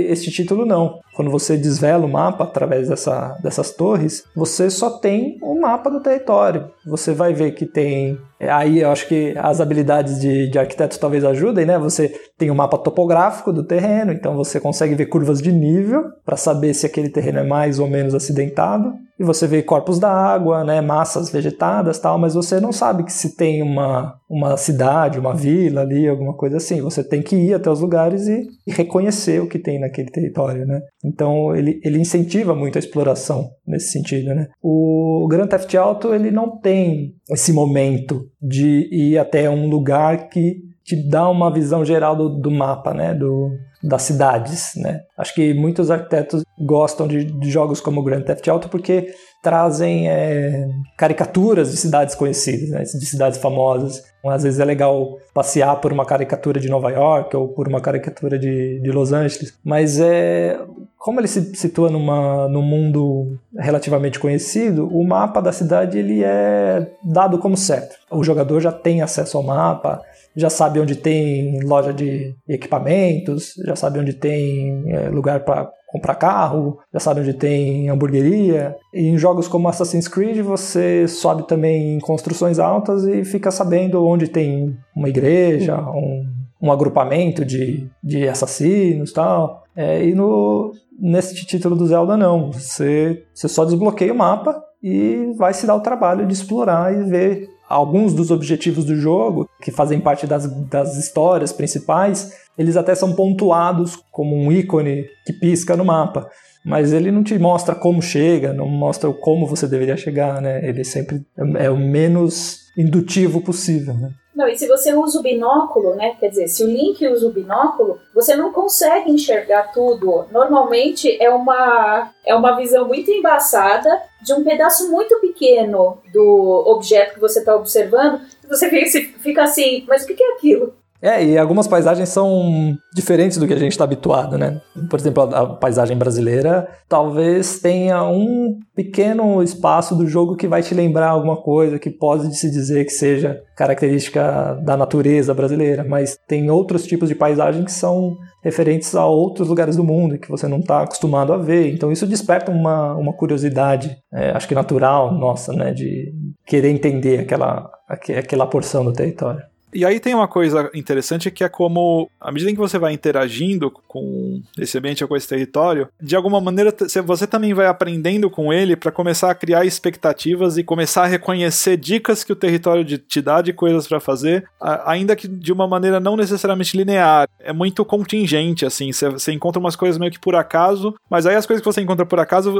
este 0.09 0.31
título 0.31 0.66
não. 0.66 1.01
Quando 1.19 1.33
você 1.33 1.57
desvela 1.57 2.07
o 2.07 2.09
mapa 2.09 2.45
através 2.45 2.89
dessa, 2.89 3.37
dessas 3.43 3.73
torres, 3.73 4.23
você 4.37 4.71
só 4.71 4.89
tem 4.89 5.37
o 5.43 5.61
mapa 5.61 5.91
do 5.91 5.99
território. 5.99 6.71
Você 6.87 7.12
vai 7.12 7.33
ver 7.35 7.57
que 7.57 7.66
tem. 7.66 8.16
É, 8.39 8.49
aí 8.49 8.83
eu 8.83 8.89
acho 8.89 9.09
que 9.09 9.35
as 9.37 9.61
habilidades 9.61 10.21
de, 10.21 10.49
de 10.49 10.57
arquiteto 10.61 10.97
talvez 10.97 11.25
ajudem, 11.25 11.66
né? 11.66 11.77
Você 11.77 12.09
tem 12.39 12.51
o 12.51 12.53
um 12.53 12.57
mapa 12.57 12.79
topográfico 12.79 13.53
do 13.53 13.64
terreno, 13.64 14.12
então 14.12 14.37
você 14.37 14.61
consegue 14.61 14.95
ver 14.95 15.07
curvas 15.07 15.43
de 15.43 15.51
nível 15.51 16.05
para 16.25 16.37
saber 16.37 16.73
se 16.73 16.87
aquele 16.87 17.09
terreno 17.09 17.41
é 17.41 17.45
mais 17.45 17.81
ou 17.81 17.89
menos 17.89 18.14
acidentado. 18.14 18.95
E 19.19 19.25
você 19.25 19.49
vê 19.49 19.61
corpos 19.61 19.99
d'água, 19.99 20.62
né, 20.62 20.81
massas 20.81 21.31
vegetadas 21.31 21.99
tal, 21.99 22.16
mas 22.16 22.35
você 22.35 22.61
não 22.61 22.71
sabe 22.71 23.03
que 23.03 23.12
se 23.12 23.35
tem 23.35 23.61
uma, 23.61 24.18
uma 24.29 24.57
cidade, 24.57 25.18
uma 25.18 25.35
vila 25.35 25.81
ali, 25.81 26.07
alguma 26.07 26.35
coisa 26.35 26.59
assim. 26.59 26.83
Você 26.83 27.03
tem 27.03 27.22
que 27.22 27.35
ir 27.35 27.55
até 27.55 27.70
os 27.70 27.81
lugares 27.81 28.29
e, 28.29 28.47
e 28.66 28.72
reconhecer 28.72 29.41
o 29.41 29.49
que 29.49 29.59
tem 29.59 29.81
naquele 29.81 30.11
território, 30.11 30.66
né? 30.66 30.81
Então 31.05 31.57
ele, 31.57 31.81
ele 31.83 31.99
incentiva 31.99 32.55
muito 32.55 32.76
a 32.76 32.79
exploração 32.79 33.49
nesse 33.66 33.93
sentido, 33.93 34.35
né? 34.35 34.49
O 34.62 35.26
Grand 35.31 35.47
Theft 35.47 35.74
Auto 35.76 36.12
ele 36.14 36.31
não 36.31 36.59
tem 36.61 37.14
esse 37.31 37.53
momento 37.53 38.26
de 38.41 38.89
ir 38.93 39.18
até 39.18 39.49
um 39.49 39.68
lugar 39.68 40.29
que 40.29 40.57
te 40.85 41.09
dá 41.09 41.29
uma 41.29 41.53
visão 41.53 41.85
geral 41.85 42.16
do, 42.16 42.41
do 42.41 42.51
mapa, 42.51 42.93
né? 42.93 43.14
Do, 43.14 43.51
das 43.83 44.03
cidades, 44.03 44.72
né? 44.76 45.01
Acho 45.16 45.35
que 45.35 45.55
muitos 45.55 45.91
arquitetos 45.91 46.43
gostam 46.59 47.07
de, 47.07 47.24
de 47.24 47.51
jogos 47.51 47.81
como 47.81 48.03
Grand 48.03 48.22
Theft 48.22 48.47
Auto 48.49 48.68
porque 48.68 49.09
trazem 49.43 50.09
é, 50.09 50.68
caricaturas 50.97 51.70
de 51.70 51.76
cidades 51.76 52.14
conhecidas, 52.14 52.70
né? 52.70 52.82
de 52.82 53.07
cidades 53.07 53.39
famosas. 53.39 54.03
Às 54.26 54.43
vezes 54.43 54.61
é 54.61 54.64
legal 54.64 55.16
passear 55.32 55.80
por 55.80 55.93
uma 55.93 56.05
caricatura 56.05 56.61
de 56.61 56.68
Nova 56.68 56.91
York 56.91 57.34
ou 57.36 57.49
por 57.49 57.68
uma 57.68 57.80
caricatura 57.80 58.39
de, 58.39 58.80
de 58.80 58.91
Los 58.91 59.12
Angeles, 59.12 59.57
mas 59.64 59.99
é 60.01 60.59
como 60.99 61.20
ele 61.20 61.28
se 61.28 61.55
situa 61.55 61.89
numa, 61.89 62.49
num 62.49 62.61
mundo 62.61 63.39
relativamente 63.57 64.18
conhecido, 64.18 64.89
o 64.89 65.07
mapa 65.07 65.41
da 65.41 65.53
cidade 65.53 65.97
ele 65.97 66.24
é 66.24 66.91
dado 67.05 67.39
como 67.39 67.57
certo. 67.57 67.97
O 68.11 68.24
jogador 68.24 68.61
já 68.61 68.72
tem 68.72 69.01
acesso 69.01 69.36
ao 69.36 69.45
mapa, 69.45 70.03
já 70.39 70.49
sabe 70.49 70.78
onde 70.78 70.95
tem 70.95 71.61
loja 71.64 71.93
de 71.93 72.32
equipamentos, 72.49 73.55
já 73.66 73.74
sabe 73.74 73.99
onde 73.99 74.12
tem 74.12 74.84
é, 74.86 75.09
lugar 75.09 75.45
para 75.45 75.68
comprar 75.89 76.14
carro, 76.14 76.78
já 76.93 77.01
sabe 77.01 77.22
onde 77.22 77.34
tem 77.34 77.91
hamburgueria. 77.91 78.76
E 78.95 79.09
em 79.09 79.18
jogos 79.18 79.49
como 79.49 79.68
Assassin's 79.68 80.07
Creed 80.07 80.39
você 80.41 81.09
sobe 81.09 81.45
também 81.49 81.97
em 81.97 81.99
construções 81.99 82.61
altas 82.61 83.05
e 83.05 83.24
fica 83.24 83.51
sabendo 83.51 84.07
onde 84.07 84.28
tem 84.28 84.76
uma 84.95 85.09
igreja, 85.09 85.76
um, 85.80 86.24
um 86.62 86.70
agrupamento 86.70 87.45
de, 87.45 87.91
de 88.01 88.28
assassinos 88.28 89.12
tal. 89.12 89.64
É, 89.74 90.05
e 90.07 90.14
no, 90.14 90.72
nesse 91.01 91.34
título 91.34 91.74
do 91.74 91.89
Zelda 91.89 92.16
não, 92.16 92.53
você, 92.53 93.24
você 93.34 93.49
só 93.49 93.64
desbloqueia 93.64 94.12
o 94.12 94.16
mapa 94.16 94.62
e 94.80 95.32
vai 95.36 95.53
se 95.53 95.66
dar 95.66 95.74
o 95.74 95.80
trabalho 95.80 96.26
de 96.28 96.32
explorar 96.32 96.95
e 96.95 97.03
ver 97.11 97.58
alguns 97.69 98.14
dos 98.14 98.31
objetivos 98.31 98.85
do 98.85 98.97
jogo, 98.97 99.49
que 99.61 99.71
fazem 99.71 100.01
parte 100.01 100.27
das, 100.27 100.47
das 100.69 100.97
histórias 100.97 101.53
principais, 101.53 102.33
eles 102.57 102.77
até 102.77 102.95
são 102.95 103.12
pontuados 103.12 103.97
como 104.11 104.35
um 104.35 104.51
ícone 104.51 105.05
que 105.27 105.33
pisca 105.33 105.77
no 105.77 105.85
mapa. 105.85 106.29
Mas 106.64 106.93
ele 106.93 107.11
não 107.11 107.23
te 107.23 107.39
mostra 107.39 107.75
como 107.75 108.03
chega, 108.03 108.53
não 108.53 108.69
mostra 108.69 109.12
como 109.12 109.47
você 109.47 109.66
deveria 109.66 109.97
chegar, 109.97 110.41
né? 110.41 110.66
Ele 110.69 110.85
sempre 110.85 111.25
é 111.57 111.71
o 111.71 111.77
menos 111.77 112.59
indutivo 112.77 113.41
possível, 113.41 113.95
né? 113.95 114.11
Não, 114.39 114.47
e 114.47 114.57
se 114.57 114.68
você 114.68 114.95
usa 114.95 115.18
o 115.18 115.22
binóculo, 115.22 115.97
né? 115.97 116.14
Quer 116.20 116.28
dizer, 116.28 116.47
se 116.47 116.62
o 116.62 116.68
Link 116.68 117.05
usa 117.09 117.26
o 117.26 117.32
binóculo, 117.32 117.99
você 118.14 118.36
não 118.36 118.53
consegue 118.53 119.11
enxergar 119.11 119.72
tudo. 119.72 120.26
Normalmente 120.30 121.20
é 121.20 121.28
uma, 121.28 122.12
é 122.24 122.32
uma 122.36 122.55
visão 122.55 122.86
muito 122.86 123.11
embaçada 123.11 123.91
de 124.22 124.32
um 124.32 124.45
pedaço 124.45 124.93
muito 124.93 125.18
pequeno 125.20 125.99
do 126.12 126.62
objeto 126.68 127.14
que 127.14 127.20
você 127.20 127.41
está 127.41 127.57
observando. 127.57 128.20
Você 128.49 128.70
fica, 128.70 129.43
assim, 129.43 129.84
mas 129.89 130.05
o 130.05 130.07
que 130.07 130.22
é 130.22 130.34
aquilo? 130.34 130.72
É, 131.01 131.25
e 131.25 131.39
algumas 131.39 131.69
paisagens 131.69 132.09
são 132.09 132.77
diferentes 132.93 133.39
do 133.39 133.47
que 133.47 133.53
a 133.53 133.59
gente 133.59 133.73
está 133.73 133.85
habituado, 133.85 134.37
né? 134.37 134.61
Por 134.91 134.99
exemplo, 134.99 135.23
a, 135.23 135.55
paisagem 135.55 135.97
brasileira 135.97 136.69
talvez 136.89 137.61
tenha 137.61 138.03
um 138.05 138.59
pequeno 138.75 139.41
espaço 139.43 139.95
do 139.95 140.09
jogo 140.09 140.37
que 140.37 140.49
vai 140.49 140.61
te 140.61 140.75
lembrar 140.75 141.11
alguma 141.11 141.37
coisa 141.37 141.79
que 141.79 141.89
pode 141.89 142.37
se 142.37 142.51
dizer 142.51 142.85
que 142.85 142.91
seja 142.91 143.41
característica 143.57 144.55
da 144.65 144.77
natureza 144.77 145.33
brasileira, 145.33 145.85
mas 145.85 146.19
tem 146.27 146.51
outros 146.51 146.85
tipos 146.85 147.09
de 147.09 147.15
paisagem 147.15 147.65
que 147.65 147.73
são 147.73 148.17
referentes 148.43 148.95
a 148.95 149.07
outros 149.07 149.49
lugares 149.49 149.77
do 149.77 149.85
mundo 149.85 150.19
que 150.19 150.31
você 150.31 150.49
não 150.49 150.59
está 150.59 150.83
acostumado 150.83 151.33
a 151.33 151.37
ver. 151.37 151.73
Então 151.73 151.93
isso 151.93 152.07
desperta 152.07 152.51
uma, 152.51 152.95
uma 152.95 153.13
curiosidade, 153.13 153.97
é, 154.13 154.31
acho 154.31 154.49
que 154.49 154.55
natural 154.55 155.15
nossa, 155.15 155.53
né? 155.53 155.73
De 155.73 156.13
querer 156.45 156.71
entender 156.71 157.21
aquela, 157.21 157.71
aquela 157.89 158.47
porção 158.47 158.85
do 158.85 158.93
território. 158.93 159.43
E 159.73 159.85
aí 159.85 160.01
tem 160.01 160.14
uma 160.14 160.29
coisa 160.29 160.71
interessante 160.75 161.31
que 161.31 161.45
é 161.45 161.49
como, 161.49 162.11
à 162.21 162.33
medida 162.33 162.51
que 162.53 162.59
você 162.59 162.79
vai 162.79 162.93
interagindo 162.93 163.71
com 163.71 164.41
esse 164.59 164.79
ambiente 164.79 165.05
ou 165.05 165.09
com 165.09 165.16
esse 165.16 165.29
território, 165.29 165.89
de 166.01 166.16
alguma 166.16 166.41
maneira 166.41 166.75
você 167.05 167.27
também 167.27 167.53
vai 167.53 167.66
aprendendo 167.66 168.31
com 168.31 168.53
ele 168.53 168.77
para 168.77 168.91
começar 168.91 169.31
a 169.31 169.35
criar 169.35 169.64
expectativas 169.64 170.57
e 170.57 170.64
começar 170.64 171.05
a 171.05 171.07
reconhecer 171.07 171.77
dicas 171.77 172.25
que 172.25 172.33
o 172.33 172.37
território 172.37 172.85
te 172.99 173.21
dá 173.21 173.43
de 173.43 173.53
coisas 173.53 173.87
para 173.87 174.01
fazer, 174.01 174.49
ainda 174.61 175.14
que 175.14 175.29
de 175.29 175.53
uma 175.53 175.66
maneira 175.66 176.01
não 176.01 176.16
necessariamente 176.16 176.77
linear. 176.77 177.29
É 177.39 177.53
muito 177.53 177.85
contingente, 177.85 178.64
assim, 178.64 178.91
você 178.93 179.33
encontra 179.33 179.61
umas 179.61 179.77
coisas 179.77 179.99
meio 179.99 180.12
que 180.12 180.19
por 180.19 180.35
acaso, 180.35 180.95
mas 181.11 181.27
aí 181.27 181.37
as 181.37 181.47
coisas 181.47 181.62
que 181.62 181.71
você 181.71 181.81
encontra 181.81 182.07
por 182.07 182.19
acaso 182.19 182.59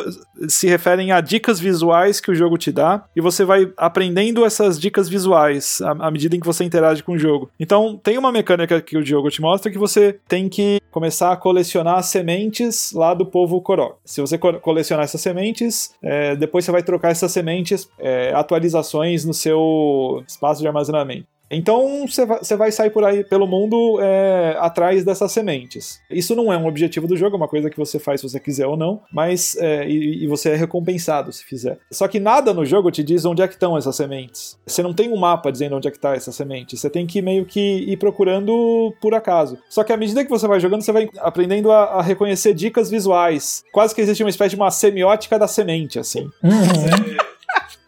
se 0.49 0.69
referem 0.69 1.13
a 1.13 1.21
dicas 1.21 1.59
visuais 1.59 2.21
que 2.21 2.31
o 2.31 2.35
jogo 2.35 2.59
te 2.59 2.71
dá 2.71 3.05
e 3.17 3.21
você 3.21 3.45
vai 3.45 3.71
aprendendo 3.77 4.45
essas 4.45 4.79
dicas 4.79 5.09
visuais 5.09 5.81
à 5.83 6.11
medida 6.11 6.37
em 6.37 6.41
que 6.41 6.47
você 6.47 6.65
interage 6.65 6.98
com 7.03 7.13
o 7.13 7.19
jogo. 7.19 7.51
Então, 7.59 7.97
tem 7.97 8.19
uma 8.19 8.33
mecânica 8.33 8.81
que 8.81 8.97
o 8.97 9.05
jogo 9.05 9.31
te 9.31 9.41
mostra 9.41 9.71
que 9.71 9.79
você 9.79 10.19
tem 10.29 10.49
que 10.49 10.81
começar 10.91 11.33
a 11.33 11.37
colecionar 11.37 12.03
sementes 12.03 12.93
lá 12.93 13.15
do 13.15 13.27
povo 13.27 13.61
Korok. 13.61 13.97
Se 14.05 14.21
você 14.21 14.39
colecionar 14.39 15.05
essas 15.05 15.21
sementes, 15.21 15.95
é, 16.03 16.35
depois 16.37 16.65
você 16.65 16.73
vai 16.73 16.83
trocar 16.83 17.11
essas 17.11 17.33
sementes, 17.33 17.89
é, 17.99 18.33
atualizações 18.35 19.25
no 19.25 19.35
seu 19.35 20.23
espaço 20.27 20.61
de 20.61 20.67
armazenamento. 20.67 21.27
Então 21.51 22.07
você 22.07 22.57
vai, 22.57 22.71
sair 22.71 22.91
por 22.91 23.05
aí 23.05 23.25
pelo 23.25 23.47
mundo 23.47 23.99
é, 24.01 24.57
atrás 24.59 25.05
dessas 25.05 25.33
sementes. 25.33 26.01
Isso 26.11 26.35
não 26.37 26.53
é 26.53 26.57
um 26.57 26.67
objetivo 26.67 27.07
do 27.07 27.17
jogo, 27.17 27.37
é 27.37 27.39
uma 27.39 27.49
coisa 27.49 27.71
que 27.71 27.77
você 27.77 27.99
faz 27.99 28.21
se 28.21 28.29
você 28.29 28.39
quiser 28.39 28.67
ou 28.67 28.77
não, 28.77 29.01
mas 29.13 29.57
é, 29.57 29.89
e, 29.89 30.25
e, 30.25 30.27
você 30.27 30.51
é 30.51 30.57
recompensado 30.57 31.33
se 31.33 31.45
fizer. 31.45 31.79
Só 31.91 32.07
que 32.07 32.21
nada 32.21 32.53
no 32.53 32.65
jogo 32.65 32.91
te 32.91 33.03
diz 33.03 33.25
onde 33.25 33.43
é 33.43 33.49
que 33.49 33.55
estão 33.55 33.77
essas 33.77 33.97
sementes. 33.97 34.59
Você 34.67 34.83
não 34.83 34.93
tem 34.93 35.11
um 35.11 35.17
mapa 35.17 35.51
dizendo 35.51 35.77
onde 35.77 35.89
é 35.89 35.91
que 35.91 35.97
está 35.97 36.15
essa 36.15 36.33
semente. 36.33 36.77
Você 36.77 36.91
tem 36.91 37.07
que 37.07 37.23
meio 37.23 37.45
que 37.47 37.61
ir 37.61 37.97
procurando 37.97 38.95
por 39.01 39.15
acaso. 39.15 39.59
Só 39.69 39.83
que 39.83 39.93
à 39.93 39.97
medida 39.97 40.25
que 40.25 40.31
você 40.31 40.47
vai 40.47 40.61
jogando, 40.61 40.83
você 40.83 40.93
vai 40.93 41.09
aprendendo 41.19 41.73
a, 41.73 41.85
a 41.85 42.03
reconhecer 42.03 42.55
dicas 42.55 42.91
visuais. 42.91 43.65
Quase 43.73 43.95
que 43.95 44.01
existe 44.01 44.23
uma 44.23 44.31
espécie 44.31 44.51
de 44.51 44.61
uma 44.61 44.71
semiótica 44.71 45.39
da 45.39 45.49
semente, 45.49 45.99
assim. 45.99 46.29
Uhum. 46.43 47.28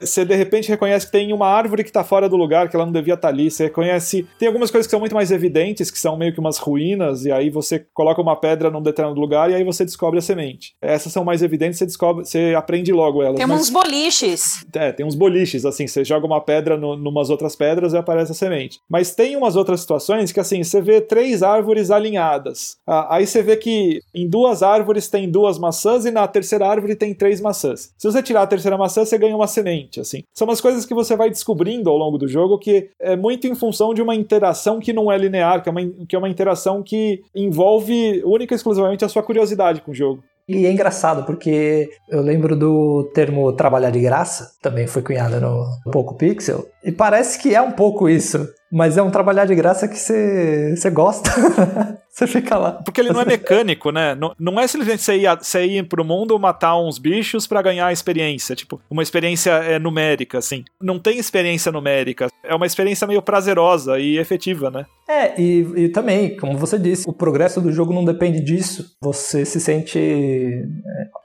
Você 0.01 0.25
de 0.25 0.35
repente 0.35 0.69
reconhece 0.69 1.07
que 1.07 1.13
tem 1.13 1.33
uma 1.33 1.47
árvore 1.47 1.85
que 1.85 1.93
tá 1.93 2.03
fora 2.03 2.29
do 2.29 2.37
lugar, 2.37 2.69
que 2.69 2.77
ela 2.77 2.87
não 2.87 2.93
devia 2.93 3.15
estar 3.15 3.29
tá 3.29 3.35
ali. 3.35 3.51
Você 3.51 3.65
reconhece. 3.65 4.27
Tem 4.39 4.49
algumas 4.49 4.71
coisas 4.71 4.87
que 4.87 4.91
são 4.91 5.01
muito 5.01 5.15
mais 5.15 5.31
evidentes, 5.31 5.91
que 5.91 5.99
são 5.99 6.17
meio 6.17 6.33
que 6.33 6.41
umas 6.41 6.59
ruínas, 6.59 7.25
e 7.25 7.33
aí 7.33 7.51
você 7.51 7.85
coloca 7.93 8.21
uma 8.21 8.37
pedra 8.37 8.71
num 8.71 8.83
determinado 8.83 9.21
lugar 9.21 9.51
e 9.51 9.55
aí 9.55 9.65
você 9.65 9.85
descobre 9.85 10.19
a 10.19 10.23
semente. 10.23 10.75
Essas 10.81 11.13
são 11.13 11.25
mais 11.25 11.43
evidentes, 11.43 11.79
você 11.79 11.87
descobre, 11.87 12.25
você 12.25 12.55
aprende 12.57 12.93
logo 12.93 13.23
elas. 13.23 13.37
Tem 13.37 13.47
mas... 13.47 13.61
uns 13.61 13.71
boliches. 13.71 14.65
É, 14.75 14.93
tem 14.93 15.05
uns 15.05 15.15
boliches, 15.15 15.65
assim, 15.65 15.87
você 15.87 16.05
joga 16.05 16.27
uma 16.27 16.41
pedra 16.41 16.77
no, 16.77 16.97
numas 16.97 17.31
outras 17.31 17.57
pedras 17.57 17.93
e 17.93 17.97
aparece 17.97 18.33
a 18.33 18.35
semente. 18.35 18.79
Mas 18.89 19.15
tem 19.15 19.37
umas 19.37 19.57
outras 19.57 19.81
situações 19.81 20.33
que, 20.33 20.41
assim, 20.41 20.63
você 20.63 20.81
vê 20.81 21.01
três 21.01 21.43
árvores 21.43 21.91
alinhadas. 21.91 22.77
Ah, 22.87 23.17
aí 23.17 23.27
você 23.27 23.43
vê 23.43 23.57
que 23.57 24.01
em 24.15 24.29
duas 24.29 24.63
árvores 24.63 25.09
tem 25.09 25.31
duas 25.31 25.59
maçãs 25.59 26.05
e 26.05 26.11
na 26.11 26.27
terceira 26.29 26.67
árvore 26.67 26.95
tem 26.95 27.15
três 27.15 27.41
maçãs. 27.41 27.93
Se 27.97 28.11
você 28.11 28.23
tirar 28.23 28.43
a 28.43 28.47
terceira 28.47 28.77
maçã, 28.77 29.05
você 29.05 29.19
ganha 29.19 29.37
uma 29.37 29.47
semente, 29.47 29.90
assim. 29.99 30.23
São 30.35 30.47
umas 30.47 30.61
coisas 30.61 30.85
que 30.85 30.95
você 30.95 31.17
vai 31.17 31.31
descobrindo 31.31 31.89
ao 31.89 31.97
longo 31.97 32.19
do 32.19 32.29
jogo 32.29 32.59
que 32.59 32.91
é 33.01 33.17
muito 33.17 33.47
em 33.47 33.55
função 33.55 33.95
de 33.95 34.03
uma 34.03 34.15
interação 34.15 34.79
que 34.79 34.93
não 34.93 35.11
é 35.11 35.17
linear, 35.17 35.63
que 35.63 35.69
é 35.69 35.73
uma, 35.73 35.81
que 36.07 36.15
é 36.15 36.19
uma 36.19 36.29
interação 36.29 36.83
que 36.83 37.23
envolve 37.35 38.23
única 38.25 38.55
e 38.55 38.57
exclusivamente 38.57 39.05
a 39.05 39.09
sua 39.09 39.23
curiosidade 39.23 39.81
com 39.81 39.91
o 39.91 39.95
jogo. 39.95 40.23
E 40.49 40.67
é 40.67 40.73
engraçado, 40.73 41.25
porque 41.25 41.89
eu 42.09 42.21
lembro 42.21 42.57
do 42.57 43.09
termo 43.15 43.53
trabalhar 43.53 43.91
de 43.91 44.01
graça, 44.01 44.51
também 44.61 44.85
foi 44.85 45.01
cunhado 45.01 45.41
no 45.41 45.65
Poco 45.93 46.17
Pixel, 46.17 46.67
e 46.83 46.91
parece 46.91 47.39
que 47.39 47.55
é 47.55 47.63
um 47.63 47.71
pouco 47.71 48.09
isso. 48.09 48.49
Mas 48.73 48.97
é 48.97 49.03
um 49.03 49.13
trabalhar 49.13 49.45
de 49.45 49.55
graça 49.55 49.87
que 49.87 49.97
você 49.97 50.91
gosta. 50.93 51.31
Você 52.11 52.27
fica 52.27 52.59
lá. 52.59 52.73
Porque 52.73 53.01
ele 53.01 53.13
não 53.13 53.21
é 53.21 53.25
mecânico, 53.25 53.91
né? 53.91 54.15
Não, 54.15 54.35
não 54.39 54.61
é 54.61 54.67
simplesmente 54.67 55.03
você 55.03 55.17
ir, 55.17 55.37
você 55.37 55.65
ir 55.65 55.89
pro 55.89 56.05
mundo 56.05 56.39
matar 56.39 56.77
uns 56.77 56.99
bichos 56.99 57.47
para 57.47 57.63
ganhar 57.63 57.93
experiência. 57.93 58.57
Tipo, 58.57 58.81
uma 58.91 59.03
experiência 59.03 59.51
é, 59.51 59.79
numérica, 59.79 60.39
assim. 60.39 60.65
Não 60.81 60.99
tem 60.99 61.19
experiência 61.19 61.71
numérica. 61.71 62.29
É 62.43 62.55
uma 62.55 62.67
experiência 62.67 63.07
meio 63.07 63.23
prazerosa 63.23 63.99
e 63.99 64.19
efetiva, 64.19 64.71
né? 64.71 64.87
É, 65.09 65.41
e, 65.41 65.61
e 65.77 65.89
também, 65.89 66.37
como 66.37 66.59
você 66.59 66.79
disse, 66.79 67.09
o 67.09 67.13
progresso 67.13 67.61
do 67.61 67.73
jogo 67.73 67.93
não 67.93 68.05
depende 68.05 68.41
disso. 68.41 68.97
Você 69.01 69.45
se 69.45 69.61
sente 69.61 69.99
é, 69.99 70.63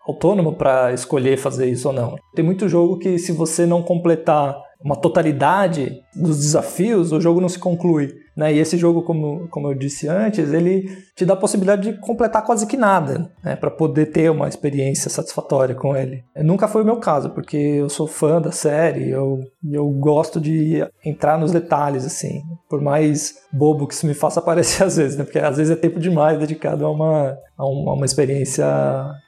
autônomo 0.07 0.53
para 0.53 0.93
escolher 0.93 1.37
fazer 1.37 1.67
isso 1.67 1.87
ou 1.87 1.93
não. 1.93 2.15
Tem 2.35 2.45
muito 2.45 2.69
jogo 2.69 2.99
que, 2.99 3.17
se 3.17 3.31
você 3.31 3.65
não 3.65 3.81
completar 3.81 4.55
uma 4.85 4.95
totalidade 4.95 5.99
dos 6.15 6.37
desafios, 6.39 7.11
o 7.11 7.19
jogo 7.19 7.41
não 7.41 7.49
se 7.49 7.59
conclui. 7.59 8.13
Né? 8.35 8.53
E 8.53 8.59
esse 8.59 8.77
jogo, 8.77 9.01
como, 9.01 9.47
como 9.47 9.69
eu 9.69 9.73
disse 9.73 10.07
antes, 10.07 10.51
ele 10.51 10.89
te 11.15 11.25
dá 11.25 11.33
a 11.33 11.37
possibilidade 11.37 11.91
de 11.91 11.97
completar 11.99 12.43
quase 12.43 12.67
que 12.67 12.75
nada, 12.75 13.31
né? 13.43 13.55
para 13.55 13.71
poder 13.71 14.07
ter 14.07 14.29
uma 14.29 14.49
experiência 14.49 15.09
satisfatória 15.09 15.73
com 15.73 15.95
ele. 15.95 16.23
Nunca 16.35 16.67
foi 16.67 16.81
o 16.81 16.85
meu 16.85 16.97
caso, 16.97 17.29
porque 17.29 17.55
eu 17.55 17.87
sou 17.87 18.07
fã 18.07 18.41
da 18.41 18.51
série, 18.51 19.09
eu, 19.09 19.39
eu 19.71 19.87
gosto 19.89 20.39
de 20.41 20.85
entrar 21.05 21.39
nos 21.39 21.51
detalhes, 21.51 22.05
assim, 22.05 22.41
por 22.69 22.81
mais 22.81 23.35
bobo 23.53 23.87
que 23.87 23.93
isso 23.93 24.05
me 24.05 24.13
faça 24.13 24.41
parecer 24.43 24.83
às 24.83 24.97
vezes, 24.97 25.17
né? 25.17 25.23
porque 25.23 25.39
às 25.39 25.55
vezes 25.55 25.71
é 25.71 25.79
tempo 25.79 25.99
demais 25.99 26.37
dedicado 26.37 26.85
a 26.85 26.91
uma, 26.91 27.37
a 27.57 27.65
uma, 27.65 27.91
a 27.91 27.93
uma 27.93 28.05
experiência 28.05 28.65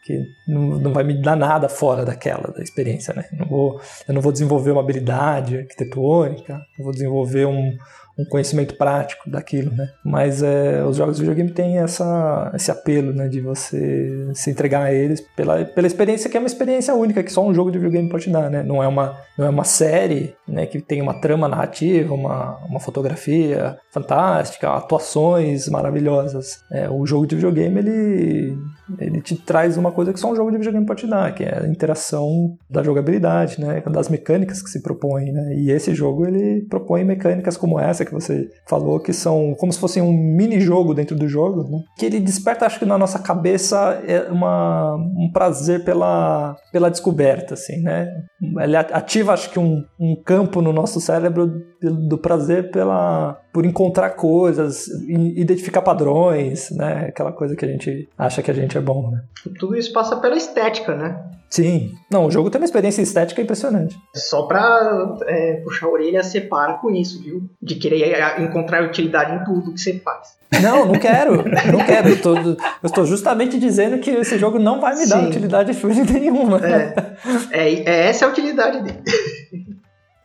que 0.03 0.21
não, 0.47 0.79
não 0.79 0.93
vai 0.93 1.05
me 1.05 1.21
dar 1.21 1.38
nada 1.38 1.69
fora 1.69 2.03
daquela 2.03 2.51
da 2.51 2.61
experiência. 2.61 3.13
Né? 3.13 3.23
Não 3.31 3.47
vou, 3.47 3.79
eu 4.05 4.13
não 4.13 4.21
vou 4.21 4.33
desenvolver 4.33 4.71
uma 4.71 4.81
habilidade 4.81 5.57
arquitetônica, 5.57 6.59
vou 6.84 6.91
desenvolver 6.91 7.45
um 7.45 7.78
um 8.18 8.26
conhecimento 8.26 8.76
prático 8.76 9.30
daquilo, 9.30 9.72
né? 9.76 9.89
Mas 10.03 10.41
é, 10.41 10.84
os 10.84 10.97
jogos 10.97 11.18
de 11.18 11.22
videogame 11.22 11.51
têm 11.51 11.78
essa, 11.78 12.51
esse 12.55 12.72
apelo, 12.72 13.13
né? 13.13 13.28
De 13.28 13.39
você 13.39 14.30
se 14.34 14.49
entregar 14.49 14.84
a 14.84 14.93
eles 14.93 15.22
pela, 15.36 15.63
pela 15.65 15.86
experiência 15.86 16.30
que 16.30 16.36
é 16.36 16.39
uma 16.39 16.47
experiência 16.47 16.95
única 16.95 17.22
que 17.22 17.32
só 17.32 17.45
um 17.45 17.53
jogo 17.53 17.72
de 17.72 17.78
videogame 17.78 18.09
pode 18.09 18.30
dar, 18.30 18.49
né? 18.49 18.63
Não 18.63 18.82
é 18.82 18.88
uma, 18.88 19.18
não 19.38 19.45
é 19.45 19.49
uma 19.49 19.63
série, 19.63 20.36
né? 20.47 20.65
Que 20.65 20.82
tem 20.82 21.01
uma 21.01 21.22
trama 21.22 21.47
narrativa, 21.47 22.13
uma, 22.13 22.57
uma 22.65 22.80
fotografia 22.80 23.78
fantástica, 23.91 24.70
atuações 24.70 25.68
maravilhosas. 25.70 26.63
É, 26.72 26.89
o 26.89 27.05
jogo 27.05 27.28
de 27.28 27.36
videogame, 27.36 27.80
ele, 27.80 28.57
ele 28.99 29.22
te 29.22 29.36
traz 29.36 29.78
uma 29.78 29.91
coisa 29.91 30.11
que 30.11 30.20
só 30.20 30.32
um 30.32 30.36
jogo 30.36 30.49
de 30.49 30.57
videogame 30.57 30.86
pode 30.86 31.05
dar, 31.05 31.34
que 31.36 31.43
é 31.43 31.59
a 31.63 31.68
interação 31.68 32.57
da 32.68 32.82
jogabilidade, 32.82 33.61
né? 33.61 33.82
Das 33.91 34.09
mecânicas 34.09 34.61
que 34.61 34.70
se 34.70 34.82
propõe, 34.82 35.32
né? 35.32 35.55
E 35.55 35.70
esse 35.70 35.93
jogo, 35.93 36.26
ele 36.26 36.65
propõe 36.68 37.03
mecânicas 37.03 37.55
como 37.55 37.80
essa 37.80 38.07
que 38.08 38.14
você 38.14 38.49
falou, 38.66 38.99
que 38.99 39.14
são 39.14 39.53
como 39.55 39.72
se 39.72 39.80
fosse 39.80 40.01
um 40.01 40.12
mini-jogo 40.12 40.93
dentro 40.93 41.16
do 41.16 41.28
jogo, 41.28 41.64
né? 41.64 41.84
que 41.97 42.05
ele 42.05 42.20
desperta, 42.20 42.66
acho 42.66 42.80
que 42.80 42.86
na 42.86 42.97
nossa 42.97 43.20
cabeça, 43.20 44.01
é 44.08 44.32
uma, 44.32 44.95
um 44.95 45.30
prazer 45.32 45.84
pela, 45.84 46.55
pela 46.72 46.89
descoberta, 46.89 47.53
assim, 47.53 47.82
né? 47.82 48.08
Ele 48.62 48.76
ativa, 48.76 49.34
acho 49.34 49.49
que, 49.49 49.60
um, 49.60 49.84
um 49.99 50.16
campo 50.16 50.62
no 50.62 50.72
nosso 50.72 51.01
cérebro 51.01 51.62
do 51.82 52.18
prazer 52.18 52.72
pela, 52.72 53.39
por 53.53 53.66
encontrar 53.66 54.12
coisas, 54.12 54.88
identificar 55.08 55.82
padrões, 55.82 56.72
né? 56.72 57.08
Aquela 57.10 57.32
coisa 57.32 57.55
que 57.55 57.66
a 57.66 57.68
gente 57.68 58.08
acha 58.18 58.41
que 58.41 58.51
a 58.51 58.53
gente 58.53 58.78
é 58.78 58.82
bom, 58.82 59.12
né? 59.12 59.22
Tudo 59.60 59.76
isso 59.76 59.91
passa 59.91 60.16
pela 60.18 60.36
estética, 60.36 60.95
né? 60.95 61.36
Sim. 61.50 61.93
Não, 62.12 62.26
o 62.26 62.32
jogo 62.32 62.50
tem 62.50 62.60
uma 62.60 62.66
experiência 62.66 63.02
estética 63.02 63.41
impressionante. 63.41 63.98
Só 64.14 64.43
pra 64.43 65.16
é, 65.26 65.54
puxar 65.64 65.88
a 65.88 65.89
orelha, 65.89 66.24
você 66.24 66.41
para 66.41 66.74
com 66.74 66.91
isso, 66.91 67.22
viu? 67.22 67.43
De 67.62 67.76
querer 67.76 68.14
é, 68.14 68.41
encontrar 68.41 68.84
utilidade 68.84 69.34
em 69.34 69.43
tudo 69.43 69.74
que 69.74 69.80
você 69.80 70.00
faz. 70.00 70.38
Não, 70.62 70.86
não 70.86 71.00
quero. 71.00 71.43
não 71.72 71.84
quero. 71.86 72.10
Eu, 72.10 72.22
tô, 72.22 72.38
eu 72.38 72.58
estou 72.84 73.06
justamente 73.06 73.60
dizendo 73.60 74.00
que 74.00 74.10
esse 74.10 74.38
jogo 74.38 74.60
não 74.60 74.80
vai 74.80 74.95
me 74.95 75.04
Sim. 75.04 75.10
dar 75.10 75.24
utilidade 75.24 75.72
nenhuma. 76.12 76.60
É, 76.66 76.93
é, 77.52 77.74
é 77.74 78.08
essa 78.08 78.26
a 78.26 78.30
utilidade 78.30 78.82
dele. 78.82 79.00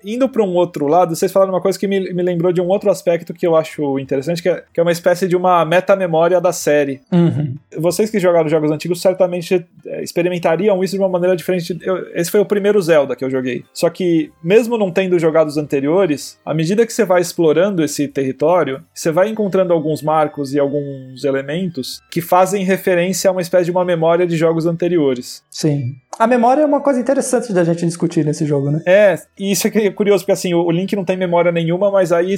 indo 0.04 0.28
para 0.28 0.42
um 0.42 0.54
outro 0.54 0.86
lado, 0.86 1.14
vocês 1.14 1.32
falaram 1.32 1.52
uma 1.52 1.60
coisa 1.60 1.78
que 1.78 1.86
me, 1.86 2.12
me 2.12 2.22
lembrou 2.22 2.52
de 2.52 2.60
um 2.60 2.68
outro 2.68 2.90
aspecto 2.90 3.32
que 3.34 3.46
eu 3.46 3.56
acho 3.56 3.98
interessante, 3.98 4.42
que 4.42 4.48
é, 4.48 4.64
que 4.72 4.80
é 4.80 4.82
uma 4.82 4.92
espécie 4.92 5.26
de 5.26 5.36
uma 5.36 5.64
metamemória 5.64 6.40
da 6.40 6.52
série. 6.52 7.00
Uhum. 7.12 7.54
Vocês 7.78 8.10
que 8.10 8.18
jogaram 8.18 8.48
jogos 8.48 8.70
antigos 8.70 9.00
certamente 9.00 9.64
é, 9.86 10.02
experimentariam 10.02 10.82
isso 10.82 10.94
de 10.94 11.00
uma 11.00 11.08
maneira 11.08 11.36
diferente. 11.36 11.78
Eu, 11.82 12.08
esse 12.14 12.30
foi 12.30 12.40
o 12.40 12.46
primeiro 12.46 12.80
Zelda 12.80 13.16
que 13.16 13.24
eu 13.24 13.30
joguei. 13.30 13.64
Só 13.72 13.88
que, 13.90 14.30
mesmo 14.42 14.78
não 14.78 14.90
tendo 14.90 15.18
jogado 15.18 15.48
os 15.48 15.56
anteriores, 15.56 16.38
à 16.44 16.54
medida 16.54 16.86
que 16.86 16.92
você 16.92 17.04
vai 17.04 17.20
explorando 17.20 17.82
esse 17.82 18.08
território, 18.08 18.82
você 18.94 19.10
vai 19.10 19.28
encontrando 19.28 19.72
alguns 19.72 20.02
marcos 20.02 20.54
e 20.54 20.58
alguns 20.58 21.24
elementos 21.24 22.00
que 22.10 22.20
fazem 22.20 22.64
referência 22.64 23.28
a 23.28 23.32
uma 23.32 23.42
espécie 23.42 23.66
de 23.66 23.70
uma 23.70 23.84
memória 23.84 24.26
de 24.26 24.36
jogos 24.36 24.66
anteriores. 24.66 25.42
Sim. 25.50 25.96
A 26.18 26.26
memória 26.26 26.62
é 26.62 26.66
uma 26.66 26.80
coisa 26.80 27.00
interessante 27.00 27.52
da 27.52 27.64
gente 27.64 27.86
discutir 27.86 28.24
nesse 28.24 28.44
jogo, 28.44 28.70
né? 28.70 28.82
É, 28.86 29.18
e 29.38 29.50
isso 29.50 29.66
é 29.66 29.70
curioso, 29.92 30.22
porque 30.22 30.32
assim, 30.32 30.54
o 30.54 30.70
Link 30.70 30.94
não 30.96 31.04
tem 31.04 31.16
memória 31.16 31.52
nenhuma, 31.52 31.90
mas 31.90 32.12
aí 32.12 32.34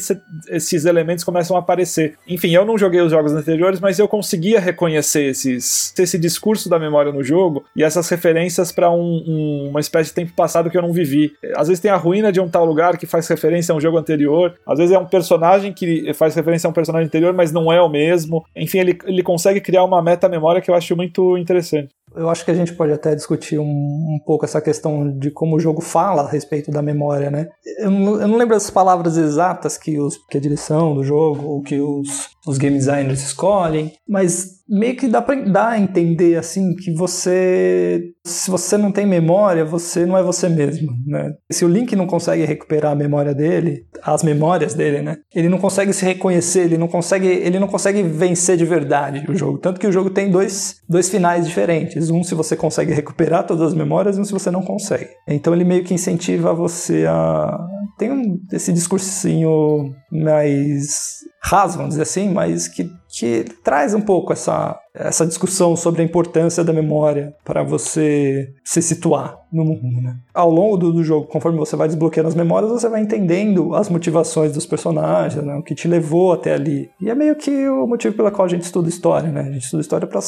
esses 0.48 0.84
elementos 0.84 1.24
começam 1.24 1.56
a 1.56 1.60
aparecer. 1.60 2.16
Enfim, 2.28 2.50
eu 2.50 2.64
não 2.64 2.76
joguei 2.78 3.00
os 3.00 3.10
jogos 3.10 3.32
anteriores, 3.32 3.80
mas 3.80 3.98
eu 3.98 4.08
conseguia 4.08 4.60
reconhecer 4.60 5.24
esses, 5.24 5.94
esse 5.98 6.18
discurso 6.18 6.68
da 6.68 6.78
memória 6.78 7.12
no 7.12 7.22
jogo 7.22 7.64
e 7.76 7.82
essas 7.82 8.08
referências 8.08 8.72
para 8.72 8.90
um, 8.90 9.22
um, 9.26 9.68
uma 9.70 9.80
espécie 9.80 10.10
de 10.10 10.14
tempo 10.14 10.32
passado 10.32 10.70
que 10.70 10.76
eu 10.76 10.82
não 10.82 10.92
vivi. 10.92 11.32
Às 11.56 11.68
vezes 11.68 11.80
tem 11.80 11.90
a 11.90 11.96
ruína 11.96 12.32
de 12.32 12.40
um 12.40 12.48
tal 12.48 12.64
lugar 12.64 12.96
que 12.96 13.06
faz 13.06 13.28
referência 13.28 13.72
a 13.72 13.76
um 13.76 13.80
jogo 13.80 13.98
anterior, 13.98 14.54
às 14.66 14.78
vezes 14.78 14.94
é 14.94 14.98
um 14.98 15.06
personagem 15.06 15.72
que 15.72 16.12
faz 16.14 16.34
referência 16.34 16.66
a 16.66 16.70
um 16.70 16.74
personagem 16.74 17.06
anterior, 17.06 17.32
mas 17.32 17.52
não 17.52 17.72
é 17.72 17.80
o 17.80 17.88
mesmo. 17.88 18.44
Enfim, 18.56 18.78
ele, 18.78 18.98
ele 19.04 19.22
consegue 19.22 19.60
criar 19.60 19.84
uma 19.84 20.02
meta-memória 20.02 20.60
que 20.60 20.70
eu 20.70 20.74
acho 20.74 20.96
muito 20.96 21.36
interessante. 21.38 21.88
Eu 22.16 22.28
acho 22.28 22.44
que 22.44 22.50
a 22.50 22.54
gente 22.54 22.72
pode 22.74 22.92
até 22.92 23.14
discutir 23.14 23.58
um, 23.58 23.64
um, 23.64 24.18
pouco 24.24 24.44
essa 24.44 24.60
questão 24.60 25.10
de 25.18 25.30
como 25.30 25.56
o 25.56 25.60
jogo 25.60 25.80
fala 25.80 26.22
a 26.22 26.30
respeito 26.30 26.70
da 26.70 26.80
memória, 26.80 27.30
né? 27.30 27.48
Eu 27.78 27.90
não, 27.90 28.20
eu 28.20 28.28
não 28.28 28.36
lembro 28.36 28.56
as 28.56 28.70
palavras 28.70 29.16
exatas 29.16 29.76
que, 29.76 29.98
os, 29.98 30.16
que 30.30 30.38
a 30.38 30.40
direção 30.40 30.94
do 30.94 31.02
jogo 31.02 31.46
ou 31.46 31.62
que 31.62 31.80
os, 31.80 32.28
os 32.46 32.58
game 32.58 32.76
designers 32.76 33.22
escolhem, 33.22 33.92
mas 34.08 34.63
meio 34.68 34.96
que 34.96 35.08
dá 35.08 35.20
pra 35.20 35.34
dar 35.34 35.68
a 35.70 35.78
entender 35.78 36.36
assim 36.36 36.74
que 36.74 36.92
você 36.94 38.02
se 38.24 38.50
você 38.50 38.78
não 38.78 38.90
tem 38.90 39.06
memória 39.06 39.64
você 39.64 40.06
não 40.06 40.16
é 40.16 40.22
você 40.22 40.48
mesmo 40.48 40.90
né? 41.06 41.32
Se 41.52 41.64
o 41.64 41.68
Link 41.68 41.94
não 41.94 42.06
consegue 42.06 42.44
recuperar 42.44 42.92
a 42.92 42.96
memória 42.96 43.34
dele 43.34 43.86
as 44.02 44.22
memórias 44.22 44.74
dele 44.74 45.02
né? 45.02 45.18
Ele 45.34 45.48
não 45.48 45.58
consegue 45.58 45.92
se 45.92 46.04
reconhecer 46.04 46.60
ele 46.60 46.78
não 46.78 46.88
consegue 46.88 47.26
ele 47.26 47.58
não 47.58 47.68
consegue 47.68 48.02
vencer 48.02 48.56
de 48.56 48.64
verdade 48.64 49.24
o 49.28 49.34
jogo. 49.34 49.58
Tanto 49.58 49.80
que 49.80 49.86
o 49.86 49.92
jogo 49.92 50.10
tem 50.10 50.30
dois, 50.30 50.76
dois 50.88 51.08
finais 51.08 51.46
diferentes. 51.46 52.10
Um 52.10 52.22
se 52.22 52.34
você 52.34 52.56
consegue 52.56 52.92
recuperar 52.92 53.46
todas 53.46 53.68
as 53.68 53.74
memórias 53.74 54.16
e 54.16 54.20
um 54.20 54.24
se 54.24 54.32
você 54.32 54.50
não 54.50 54.62
consegue. 54.62 55.10
Então 55.28 55.54
ele 55.54 55.64
meio 55.64 55.84
que 55.84 55.94
incentiva 55.94 56.54
você 56.54 57.06
a 57.06 57.58
tem 57.98 58.10
um, 58.10 58.40
esse 58.52 58.72
discursinho 58.72 59.92
mais 60.10 61.18
raso 61.42 61.76
vamos 61.76 61.90
dizer 61.90 62.02
assim 62.02 62.32
mas 62.32 62.66
que 62.66 62.88
que 63.18 63.44
traz 63.62 63.94
um 63.94 64.00
pouco 64.00 64.32
essa, 64.32 64.78
essa 64.94 65.26
discussão 65.26 65.74
sobre 65.74 66.02
a 66.02 66.04
importância 66.04 66.62
da 66.62 66.72
memória 66.72 67.34
para 67.44 67.64
você 67.64 68.54
se 68.62 68.80
situar 68.80 69.36
no 69.52 69.64
mundo. 69.64 70.00
Né? 70.00 70.16
Ao 70.32 70.50
longo 70.50 70.76
do, 70.76 70.92
do, 70.92 71.04
jogo, 71.04 71.26
conforme 71.26 71.58
você 71.58 71.76
vai 71.76 71.88
desbloqueando 71.88 72.28
as 72.28 72.34
memórias, 72.34 72.70
você 72.70 72.88
vai 72.88 73.00
entendendo 73.00 73.74
as 73.74 73.88
motivações 73.88 74.52
dos 74.52 74.66
personagens, 74.66 75.44
né? 75.44 75.54
o 75.56 75.62
que 75.62 75.74
te 75.74 75.88
levou 75.88 76.32
até 76.32 76.54
ali. 76.54 76.90
E 77.00 77.10
é 77.10 77.14
meio 77.14 77.36
que 77.36 77.68
o 77.68 77.86
motivo 77.86 78.16
pelo 78.16 78.30
qual 78.30 78.46
a 78.46 78.48
gente 78.48 78.62
estuda 78.62 78.88
história, 78.88 79.30
né? 79.30 79.42
A 79.42 79.52
gente 79.52 79.64
estuda 79.64 79.80
história 79.80 80.06
para 80.06 80.20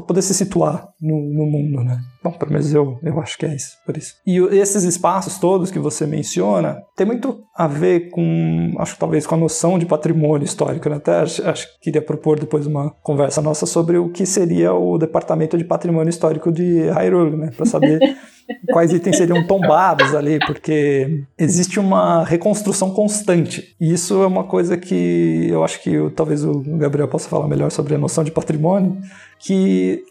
poder 0.00 0.22
se 0.22 0.34
situar 0.34 0.88
no, 1.00 1.16
no, 1.16 1.46
mundo, 1.46 1.82
né? 1.84 1.98
Bom, 2.22 2.32
pelo 2.32 2.52
menos 2.52 2.72
eu, 2.72 2.98
eu 3.02 3.20
acho 3.20 3.36
que 3.36 3.46
é 3.46 3.54
isso, 3.54 3.76
por 3.84 3.96
isso. 3.96 4.14
E 4.26 4.38
esses 4.56 4.84
espaços 4.84 5.38
todos 5.38 5.70
que 5.70 5.78
você 5.78 6.06
menciona 6.06 6.82
tem 6.96 7.06
muito 7.06 7.42
a 7.56 7.66
ver 7.66 8.10
com, 8.10 8.72
acho 8.78 8.94
que 8.94 9.00
talvez 9.00 9.26
com 9.26 9.34
a 9.34 9.38
noção 9.38 9.78
de 9.78 9.86
patrimônio 9.86 10.44
histórico. 10.44 10.88
Né? 10.88 10.96
Até 10.96 11.20
acho, 11.20 11.46
acho 11.46 11.66
que 11.74 11.80
queria 11.84 12.02
propor 12.02 12.38
depois 12.38 12.66
uma 12.66 12.90
conversa 13.02 13.42
nossa 13.42 13.66
sobre 13.66 13.98
o 13.98 14.09
que 14.12 14.26
seria 14.26 14.72
o 14.72 14.98
Departamento 14.98 15.56
de 15.56 15.64
Patrimônio 15.64 16.10
Histórico 16.10 16.52
de 16.52 16.88
Hyrule, 16.90 17.36
né? 17.36 17.50
Para 17.56 17.66
saber 17.66 17.98
quais 18.72 18.92
itens 18.92 19.16
seriam 19.16 19.44
tombados 19.46 20.14
ali, 20.14 20.38
porque 20.40 21.24
existe 21.38 21.78
uma 21.78 22.24
reconstrução 22.24 22.90
constante. 22.90 23.74
E 23.80 23.92
isso 23.92 24.22
é 24.22 24.26
uma 24.26 24.44
coisa 24.44 24.76
que 24.76 25.46
eu 25.48 25.64
acho 25.64 25.82
que 25.82 25.92
eu, 25.92 26.10
talvez 26.10 26.44
o 26.44 26.60
Gabriel 26.78 27.08
possa 27.08 27.28
falar 27.28 27.48
melhor 27.48 27.70
sobre 27.70 27.94
a 27.94 27.98
noção 27.98 28.24
de 28.24 28.30
patrimônio, 28.30 28.98
que 29.38 30.02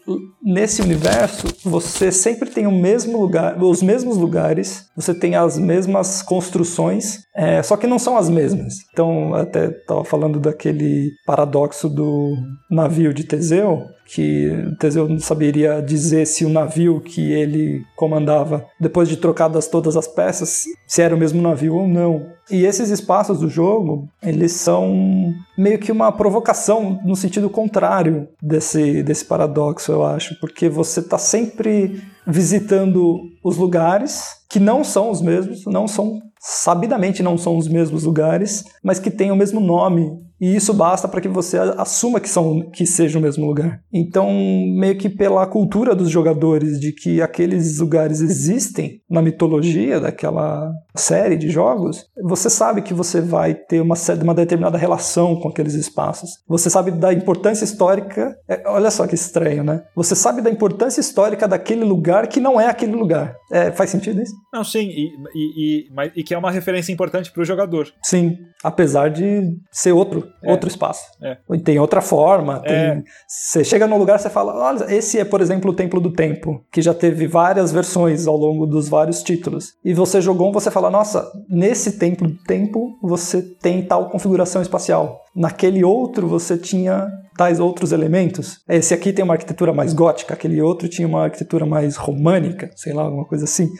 nesse 0.42 0.82
universo 0.82 1.46
você 1.64 2.10
sempre 2.10 2.50
tem 2.50 2.66
o 2.66 2.72
mesmo 2.72 3.20
lugar, 3.20 3.62
os 3.62 3.82
mesmos 3.82 4.16
lugares, 4.16 4.86
você 4.96 5.14
tem 5.14 5.36
as 5.36 5.56
mesmas 5.56 6.20
construções, 6.20 7.20
é, 7.34 7.62
só 7.62 7.76
que 7.76 7.86
não 7.86 7.98
são 7.98 8.16
as 8.16 8.28
mesmas. 8.28 8.74
Então, 8.92 9.34
até 9.34 9.66
estava 9.66 10.04
falando 10.04 10.40
daquele 10.40 11.12
paradoxo 11.24 11.88
do 11.88 12.34
navio 12.70 13.14
de 13.14 13.24
Teseu, 13.24 13.84
que 14.12 14.74
Teseu 14.78 15.08
não 15.08 15.20
saberia 15.20 15.80
dizer 15.80 16.26
se 16.26 16.44
o 16.44 16.48
navio 16.48 17.00
que 17.00 17.32
ele 17.32 17.84
comandava, 17.94 18.66
depois 18.78 19.08
de 19.08 19.16
trocadas 19.16 19.68
todas 19.68 19.96
as 19.96 20.08
peças, 20.08 20.64
se 20.86 21.02
era 21.02 21.14
o 21.14 21.18
mesmo 21.18 21.40
navio 21.40 21.76
ou 21.76 21.86
não. 21.86 22.26
E 22.50 22.64
esses 22.64 22.90
espaços 22.90 23.38
do 23.38 23.48
jogo, 23.48 24.08
eles 24.20 24.52
são 24.52 25.32
meio 25.56 25.78
que 25.78 25.92
uma 25.92 26.10
provocação 26.10 26.98
no 27.04 27.14
sentido 27.14 27.48
contrário 27.48 28.28
desse, 28.42 29.02
desse 29.04 29.24
paradoxo, 29.24 29.92
eu 29.92 30.04
acho, 30.04 30.38
porque 30.40 30.68
você 30.68 30.98
está 30.98 31.16
sempre 31.16 32.02
visitando 32.26 33.20
os 33.44 33.56
lugares 33.56 34.40
que 34.48 34.58
não 34.58 34.82
são 34.82 35.10
os 35.10 35.22
mesmos, 35.22 35.64
não 35.66 35.86
são 35.86 36.20
sabidamente 36.40 37.22
não 37.22 37.36
são 37.36 37.58
os 37.58 37.68
mesmos 37.68 38.04
lugares, 38.04 38.64
mas 38.82 38.98
que 38.98 39.10
têm 39.10 39.30
o 39.30 39.36
mesmo 39.36 39.60
nome 39.60 40.10
e 40.40 40.56
isso 40.56 40.72
basta 40.72 41.06
para 41.06 41.20
que 41.20 41.28
você 41.28 41.58
assuma 41.76 42.18
que, 42.18 42.28
são, 42.28 42.70
que 42.70 42.86
seja 42.86 43.18
o 43.18 43.22
mesmo 43.22 43.46
lugar. 43.46 43.82
Então, 43.92 44.30
meio 44.30 44.96
que 44.96 45.08
pela 45.08 45.46
cultura 45.46 45.94
dos 45.94 46.08
jogadores 46.08 46.80
de 46.80 46.92
que 46.92 47.20
aqueles 47.20 47.78
lugares 47.78 48.20
existem 48.20 49.02
na 49.08 49.20
mitologia 49.20 50.00
daquela 50.00 50.72
série 50.94 51.36
de 51.36 51.50
jogos, 51.50 52.06
você 52.22 52.48
sabe 52.48 52.82
que 52.82 52.94
você 52.94 53.20
vai 53.20 53.54
ter 53.54 53.80
uma, 53.80 53.94
uma 54.22 54.34
determinada 54.34 54.78
relação 54.78 55.36
com 55.36 55.48
aqueles 55.48 55.74
espaços. 55.74 56.30
Você 56.48 56.70
sabe 56.70 56.90
da 56.90 57.12
importância 57.12 57.64
histórica. 57.64 58.34
É, 58.48 58.62
olha 58.66 58.90
só 58.90 59.06
que 59.06 59.14
estranho, 59.14 59.62
né? 59.62 59.82
Você 59.94 60.14
sabe 60.14 60.40
da 60.40 60.50
importância 60.50 61.00
histórica 61.00 61.46
daquele 61.46 61.84
lugar 61.84 62.26
que 62.28 62.40
não 62.40 62.60
é 62.60 62.66
aquele 62.66 62.92
lugar. 62.92 63.34
É, 63.52 63.70
faz 63.72 63.90
sentido 63.90 64.22
isso? 64.22 64.34
Não, 64.52 64.64
sim, 64.64 64.88
e, 64.88 65.10
e, 65.34 65.84
e, 65.84 65.94
mas, 65.94 66.12
e 66.16 66.22
que 66.22 66.32
é 66.32 66.38
uma 66.38 66.50
referência 66.50 66.92
importante 66.92 67.30
para 67.30 67.42
o 67.42 67.44
jogador. 67.44 67.88
Sim, 68.02 68.38
apesar 68.62 69.10
de 69.10 69.58
ser 69.70 69.92
outro 69.92 70.29
é. 70.42 70.50
outro 70.50 70.68
espaço. 70.68 71.04
É. 71.22 71.36
Tem 71.58 71.78
outra 71.78 72.00
forma. 72.00 72.60
Tem... 72.60 72.72
É. 72.72 73.02
Você 73.26 73.64
chega 73.64 73.86
num 73.86 73.98
lugar 73.98 74.18
e 74.18 74.28
fala: 74.28 74.54
olha, 74.54 74.92
esse 74.92 75.18
é, 75.18 75.24
por 75.24 75.40
exemplo, 75.40 75.70
o 75.70 75.74
Templo 75.74 76.00
do 76.00 76.12
Tempo, 76.12 76.64
que 76.70 76.82
já 76.82 76.94
teve 76.94 77.26
várias 77.26 77.72
versões 77.72 78.26
ao 78.26 78.36
longo 78.36 78.66
dos 78.66 78.88
vários 78.88 79.22
títulos. 79.22 79.74
E 79.84 79.94
você 79.94 80.20
jogou 80.20 80.48
um, 80.48 80.52
você 80.52 80.70
fala: 80.70 80.90
nossa, 80.90 81.30
nesse 81.48 81.98
Templo 81.98 82.28
do 82.28 82.42
Tempo 82.44 82.98
você 83.02 83.42
tem 83.42 83.82
tal 83.82 84.10
configuração 84.10 84.62
espacial. 84.62 85.20
Naquele 85.34 85.84
outro 85.84 86.26
você 86.26 86.56
tinha 86.56 87.08
tais 87.36 87.60
outros 87.60 87.92
elementos. 87.92 88.60
Esse 88.68 88.92
aqui 88.92 89.12
tem 89.12 89.24
uma 89.24 89.34
arquitetura 89.34 89.72
mais 89.72 89.94
gótica, 89.94 90.34
aquele 90.34 90.60
outro 90.60 90.88
tinha 90.88 91.08
uma 91.08 91.24
arquitetura 91.24 91.64
mais 91.64 91.96
românica, 91.96 92.70
sei 92.76 92.92
lá, 92.92 93.02
alguma 93.02 93.24
coisa 93.24 93.44
assim 93.44 93.70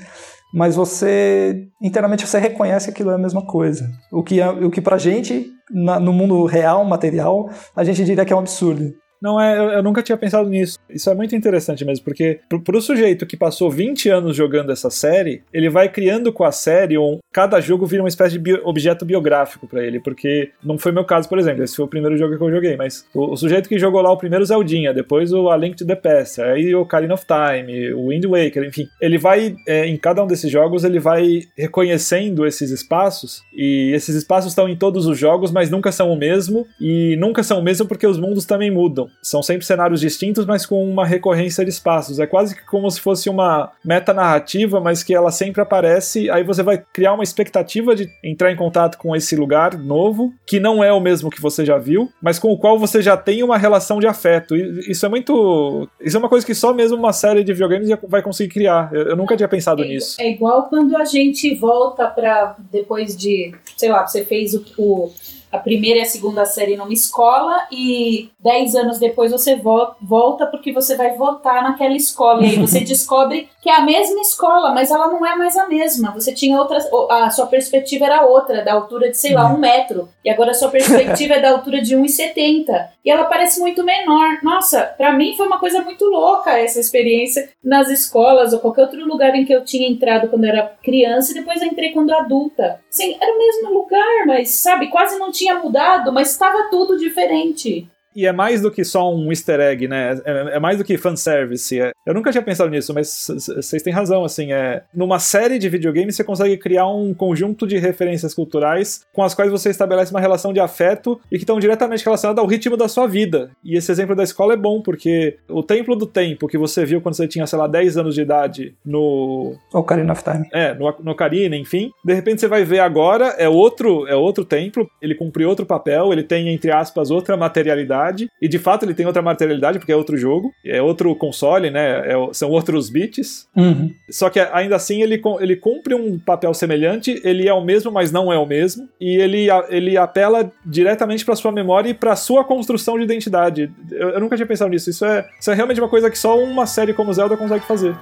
mas 0.52 0.74
você 0.74 1.68
internamente 1.80 2.26
você 2.26 2.38
reconhece 2.38 2.86
que 2.86 2.90
aquilo 2.90 3.10
é 3.10 3.14
a 3.14 3.18
mesma 3.18 3.44
coisa. 3.46 3.88
O 4.10 4.22
que, 4.22 4.40
é, 4.40 4.48
o 4.48 4.70
que 4.70 4.80
pra 4.80 4.98
gente, 4.98 5.46
na, 5.70 6.00
no 6.00 6.12
mundo 6.12 6.44
real, 6.44 6.84
material, 6.84 7.50
a 7.74 7.84
gente 7.84 8.04
diria 8.04 8.24
que 8.24 8.32
é 8.32 8.36
um 8.36 8.40
absurdo. 8.40 8.92
Não, 9.20 9.40
é, 9.40 9.58
eu, 9.58 9.64
eu, 9.70 9.82
nunca 9.82 10.02
tinha 10.02 10.16
pensado 10.16 10.48
nisso. 10.48 10.78
Isso 10.88 11.10
é 11.10 11.14
muito 11.14 11.36
interessante 11.36 11.84
mesmo, 11.84 12.04
porque 12.04 12.40
pro, 12.48 12.60
pro 12.60 12.80
sujeito 12.80 13.26
que 13.26 13.36
passou 13.36 13.70
20 13.70 14.08
anos 14.08 14.34
jogando 14.34 14.72
essa 14.72 14.88
série, 14.88 15.42
ele 15.52 15.68
vai 15.68 15.88
criando 15.88 16.32
com 16.32 16.42
a 16.42 16.50
série, 16.50 16.96
um, 16.96 17.18
cada 17.30 17.60
jogo 17.60 17.84
vira 17.86 18.02
uma 18.02 18.08
espécie 18.08 18.32
de 18.32 18.38
bio, 18.38 18.60
objeto 18.64 19.04
biográfico 19.04 19.66
para 19.68 19.84
ele, 19.84 20.00
porque 20.00 20.50
não 20.64 20.78
foi 20.78 20.90
meu 20.90 21.04
caso, 21.04 21.28
por 21.28 21.38
exemplo, 21.38 21.62
esse 21.62 21.76
foi 21.76 21.84
o 21.84 21.88
primeiro 21.88 22.16
jogo 22.16 22.36
que 22.36 22.42
eu 22.42 22.50
joguei, 22.50 22.76
mas 22.76 23.06
o, 23.14 23.32
o 23.32 23.36
sujeito 23.36 23.68
que 23.68 23.78
jogou 23.78 24.00
lá 24.00 24.10
o 24.10 24.16
primeiro 24.16 24.44
Zeldinha, 24.44 24.94
depois 24.94 25.32
o 25.32 25.50
A 25.50 25.56
Link 25.56 25.76
to 25.76 25.86
the 25.86 25.96
Past, 25.96 26.40
aí 26.40 26.74
o 26.74 26.80
Ocarina 26.80 27.14
of 27.14 27.26
Time, 27.26 27.92
o 27.92 28.08
Wind 28.08 28.24
Waker, 28.24 28.64
enfim, 28.64 28.88
ele 29.00 29.18
vai, 29.18 29.54
é, 29.68 29.86
em 29.86 29.98
cada 29.98 30.24
um 30.24 30.26
desses 30.26 30.50
jogos, 30.50 30.82
ele 30.82 30.98
vai 30.98 31.42
reconhecendo 31.56 32.46
esses 32.46 32.70
espaços, 32.70 33.42
e 33.54 33.92
esses 33.94 34.16
espaços 34.16 34.52
estão 34.52 34.66
em 34.68 34.76
todos 34.76 35.06
os 35.06 35.18
jogos, 35.18 35.50
mas 35.50 35.70
nunca 35.70 35.92
são 35.92 36.10
o 36.10 36.16
mesmo, 36.16 36.66
e 36.80 37.16
nunca 37.16 37.42
são 37.42 37.60
o 37.60 37.62
mesmo 37.62 37.86
porque 37.86 38.06
os 38.06 38.18
mundos 38.18 38.46
também 38.46 38.70
mudam. 38.70 39.09
São 39.22 39.42
sempre 39.42 39.66
cenários 39.66 40.00
distintos, 40.00 40.46
mas 40.46 40.64
com 40.64 40.82
uma 40.88 41.04
recorrência 41.04 41.64
de 41.64 41.70
espaços. 41.70 42.18
É 42.18 42.26
quase 42.26 42.54
que 42.54 42.64
como 42.66 42.90
se 42.90 43.00
fosse 43.00 43.28
uma 43.28 43.70
meta 43.84 44.12
narrativa, 44.12 44.80
mas 44.80 45.02
que 45.02 45.14
ela 45.14 45.30
sempre 45.30 45.60
aparece. 45.60 46.30
Aí 46.30 46.42
você 46.42 46.62
vai 46.62 46.82
criar 46.92 47.14
uma 47.14 47.22
expectativa 47.22 47.94
de 47.94 48.08
entrar 48.24 48.50
em 48.50 48.56
contato 48.56 48.96
com 48.98 49.14
esse 49.14 49.36
lugar 49.36 49.78
novo, 49.78 50.32
que 50.46 50.58
não 50.58 50.82
é 50.82 50.92
o 50.92 51.00
mesmo 51.00 51.30
que 51.30 51.40
você 51.40 51.64
já 51.64 51.78
viu, 51.78 52.10
mas 52.22 52.38
com 52.38 52.48
o 52.48 52.58
qual 52.58 52.78
você 52.78 53.02
já 53.02 53.16
tem 53.16 53.42
uma 53.42 53.58
relação 53.58 53.98
de 53.98 54.06
afeto. 54.06 54.56
Isso 54.56 55.04
é 55.04 55.08
muito. 55.08 55.88
Isso 56.00 56.16
é 56.16 56.20
uma 56.20 56.28
coisa 56.28 56.46
que 56.46 56.54
só 56.54 56.72
mesmo 56.72 56.96
uma 56.96 57.12
série 57.12 57.44
de 57.44 57.52
videogames 57.52 57.88
vai 58.08 58.22
conseguir 58.22 58.52
criar. 58.52 58.90
Eu, 58.92 59.16
nunca 59.16 59.36
tinha 59.36 59.48
pensado 59.48 59.82
é, 59.82 59.88
nisso. 59.88 60.20
É 60.20 60.30
igual 60.30 60.68
quando 60.68 60.96
a 60.96 61.04
gente 61.04 61.54
volta 61.54 62.06
para 62.06 62.56
depois 62.70 63.16
de, 63.16 63.54
sei 63.76 63.90
lá, 63.90 64.06
você 64.06 64.24
fez 64.24 64.54
o, 64.54 64.64
o 64.78 65.10
a 65.50 65.58
primeira 65.58 65.98
e 65.98 66.02
a 66.02 66.06
segunda 66.06 66.44
série 66.44 66.76
numa 66.76 66.92
escola 66.92 67.66
e 67.70 68.30
dez 68.38 68.74
anos 68.74 68.98
depois 68.98 69.32
você 69.32 69.56
volta 69.56 70.46
porque 70.46 70.72
você 70.72 70.96
vai 70.96 71.16
votar 71.16 71.62
naquela 71.62 71.94
escola. 71.94 72.42
E 72.42 72.50
aí 72.50 72.56
você 72.56 72.80
descobre 72.84 73.48
que 73.60 73.68
é 73.68 73.74
a 73.74 73.82
mesma 73.82 74.20
escola, 74.20 74.72
mas 74.72 74.90
ela 74.90 75.08
não 75.08 75.24
é 75.26 75.36
mais 75.36 75.56
a 75.56 75.66
mesma. 75.66 76.12
Você 76.12 76.32
tinha 76.32 76.58
outra. 76.58 76.78
A 77.10 77.30
sua 77.30 77.46
perspectiva 77.46 78.06
era 78.06 78.24
outra, 78.24 78.64
da 78.64 78.72
altura 78.72 79.10
de, 79.10 79.16
sei 79.16 79.34
lá, 79.34 79.52
um 79.52 79.58
metro. 79.58 80.08
E 80.24 80.30
agora 80.30 80.52
a 80.52 80.54
sua 80.54 80.68
perspectiva 80.70 81.34
é 81.34 81.40
da 81.40 81.50
altura 81.50 81.80
de 81.82 81.96
1,70. 81.96 82.88
E 83.04 83.10
ela 83.10 83.24
parece 83.24 83.60
muito 83.60 83.82
menor. 83.82 84.38
Nossa, 84.42 84.82
para 84.96 85.12
mim 85.12 85.34
foi 85.36 85.46
uma 85.46 85.58
coisa 85.58 85.82
muito 85.82 86.04
louca 86.04 86.58
essa 86.58 86.78
experiência 86.78 87.50
nas 87.62 87.88
escolas 87.88 88.52
ou 88.52 88.60
qualquer 88.60 88.82
outro 88.82 89.04
lugar 89.06 89.34
em 89.34 89.44
que 89.44 89.52
eu 89.52 89.64
tinha 89.64 89.88
entrado 89.88 90.28
quando 90.28 90.44
era 90.44 90.74
criança 90.82 91.32
e 91.32 91.34
depois 91.34 91.62
entrei 91.62 91.92
quando 91.92 92.12
adulta. 92.12 92.80
Sim, 92.90 93.16
era 93.20 93.34
o 93.34 93.38
mesmo 93.38 93.72
lugar, 93.72 94.26
mas 94.26 94.50
sabe, 94.50 94.88
quase 94.88 95.18
não 95.18 95.30
tinha 95.40 95.58
mudado, 95.58 96.12
mas 96.12 96.30
estava 96.30 96.68
tudo 96.70 96.98
diferente. 96.98 97.90
E 98.14 98.26
é 98.26 98.32
mais 98.32 98.60
do 98.60 98.70
que 98.70 98.84
só 98.84 99.14
um 99.14 99.30
easter 99.30 99.60
egg, 99.60 99.86
né? 99.86 100.20
É, 100.24 100.56
é 100.56 100.60
mais 100.60 100.78
do 100.78 100.84
que 100.84 100.96
fanservice. 100.96 101.80
É, 101.80 101.92
eu 102.04 102.14
nunca 102.14 102.30
tinha 102.30 102.42
pensado 102.42 102.70
nisso, 102.70 102.92
mas 102.92 103.26
vocês 103.56 103.82
têm 103.82 103.92
razão, 103.92 104.24
assim. 104.24 104.52
É, 104.52 104.82
numa 104.94 105.18
série 105.18 105.58
de 105.58 105.68
videogames, 105.68 106.16
você 106.16 106.24
consegue 106.24 106.56
criar 106.56 106.88
um 106.88 107.14
conjunto 107.14 107.66
de 107.66 107.78
referências 107.78 108.34
culturais 108.34 109.04
com 109.12 109.22
as 109.22 109.34
quais 109.34 109.50
você 109.50 109.70
estabelece 109.70 110.10
uma 110.10 110.20
relação 110.20 110.52
de 110.52 110.60
afeto 110.60 111.20
e 111.30 111.36
que 111.36 111.44
estão 111.44 111.60
diretamente 111.60 112.04
relacionadas 112.04 112.42
ao 112.42 112.48
ritmo 112.48 112.76
da 112.76 112.88
sua 112.88 113.06
vida. 113.06 113.50
E 113.64 113.76
esse 113.76 113.90
exemplo 113.92 114.16
da 114.16 114.24
escola 114.24 114.54
é 114.54 114.56
bom, 114.56 114.82
porque 114.82 115.36
o 115.48 115.62
Templo 115.62 115.94
do 115.94 116.06
Tempo 116.06 116.48
que 116.48 116.58
você 116.58 116.84
viu 116.84 117.00
quando 117.00 117.14
você 117.14 117.28
tinha, 117.28 117.46
sei 117.46 117.58
lá, 117.58 117.66
10 117.66 117.98
anos 117.98 118.14
de 118.14 118.22
idade 118.22 118.74
no... 118.84 119.54
Ocarina 119.72 120.12
of 120.12 120.24
Time. 120.24 120.48
É, 120.52 120.74
no, 120.74 120.94
no 121.00 121.12
Ocarina, 121.12 121.56
enfim. 121.56 121.90
De 122.04 122.12
repente 122.12 122.40
você 122.40 122.48
vai 122.48 122.64
ver 122.64 122.80
agora, 122.80 123.34
é 123.38 123.48
outro, 123.48 124.06
é 124.08 124.16
outro 124.16 124.44
templo, 124.44 124.90
ele 125.00 125.14
cumpre 125.14 125.44
outro 125.44 125.64
papel, 125.64 126.12
ele 126.12 126.22
tem, 126.22 126.48
entre 126.48 126.72
aspas, 126.72 127.10
outra 127.10 127.36
materialidade 127.36 127.99
materialidade. 128.00 128.30
E 128.40 128.48
de 128.48 128.58
fato 128.58 128.84
ele 128.84 128.94
tem 128.94 129.06
outra 129.06 129.22
materialidade, 129.22 129.78
porque 129.78 129.92
é 129.92 129.96
outro 129.96 130.16
jogo, 130.16 130.52
é 130.64 130.80
outro 130.80 131.14
console, 131.14 131.70
né? 131.70 132.12
É, 132.12 132.14
são 132.32 132.50
outros 132.50 132.88
bits. 132.88 133.46
Uhum. 133.54 133.92
Só 134.08 134.30
que 134.30 134.40
ainda 134.40 134.76
assim 134.76 135.02
ele, 135.02 135.20
ele 135.40 135.56
cumpre 135.56 135.94
um 135.94 136.18
papel 136.18 136.52
semelhante, 136.54 137.20
ele 137.24 137.48
é 137.48 137.52
o 137.52 137.62
mesmo, 137.62 137.92
mas 137.92 138.10
não 138.10 138.32
é 138.32 138.38
o 138.38 138.46
mesmo. 138.46 138.88
E 139.00 139.16
ele, 139.16 139.46
ele 139.68 139.96
apela 139.96 140.50
diretamente 140.64 141.24
para 141.24 141.36
sua 141.36 141.52
memória 141.52 141.90
e 141.90 141.94
para 141.94 142.16
sua 142.16 142.44
construção 142.44 142.96
de 142.96 143.04
identidade. 143.04 143.70
Eu, 143.90 144.10
eu, 144.10 144.20
nunca 144.20 144.36
tinha 144.36 144.46
pensado 144.46 144.70
nisso. 144.70 144.90
Isso 144.90 145.04
é, 145.04 145.26
isso 145.38 145.50
é 145.50 145.54
realmente 145.54 145.80
uma 145.80 145.88
coisa 145.88 146.10
que 146.10 146.18
só 146.18 146.38
uma 146.38 146.66
série 146.66 146.94
como 146.94 147.12
Zelda 147.12 147.36
consegue 147.36 147.66
fazer. 147.66 147.94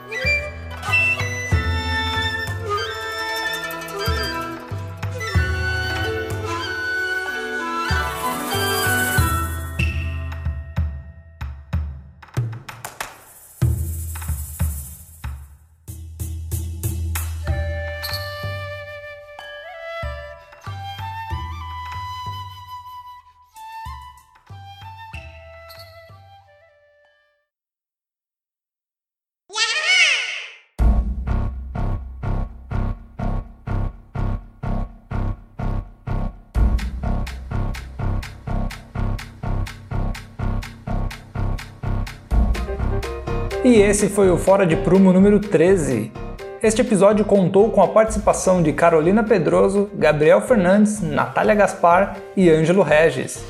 E 43.79 43.81
esse 43.81 44.09
foi 44.09 44.29
o 44.29 44.37
Fora 44.37 44.67
de 44.67 44.75
Prumo 44.75 45.13
número 45.13 45.39
13. 45.39 46.11
Este 46.61 46.81
episódio 46.81 47.25
contou 47.25 47.71
com 47.71 47.81
a 47.81 47.87
participação 47.87 48.61
de 48.61 48.73
Carolina 48.73 49.23
Pedroso, 49.23 49.89
Gabriel 49.95 50.41
Fernandes, 50.41 51.01
Natália 51.01 51.55
Gaspar 51.55 52.17
e 52.37 52.51
Ângelo 52.51 52.83
Regis. 52.83 53.41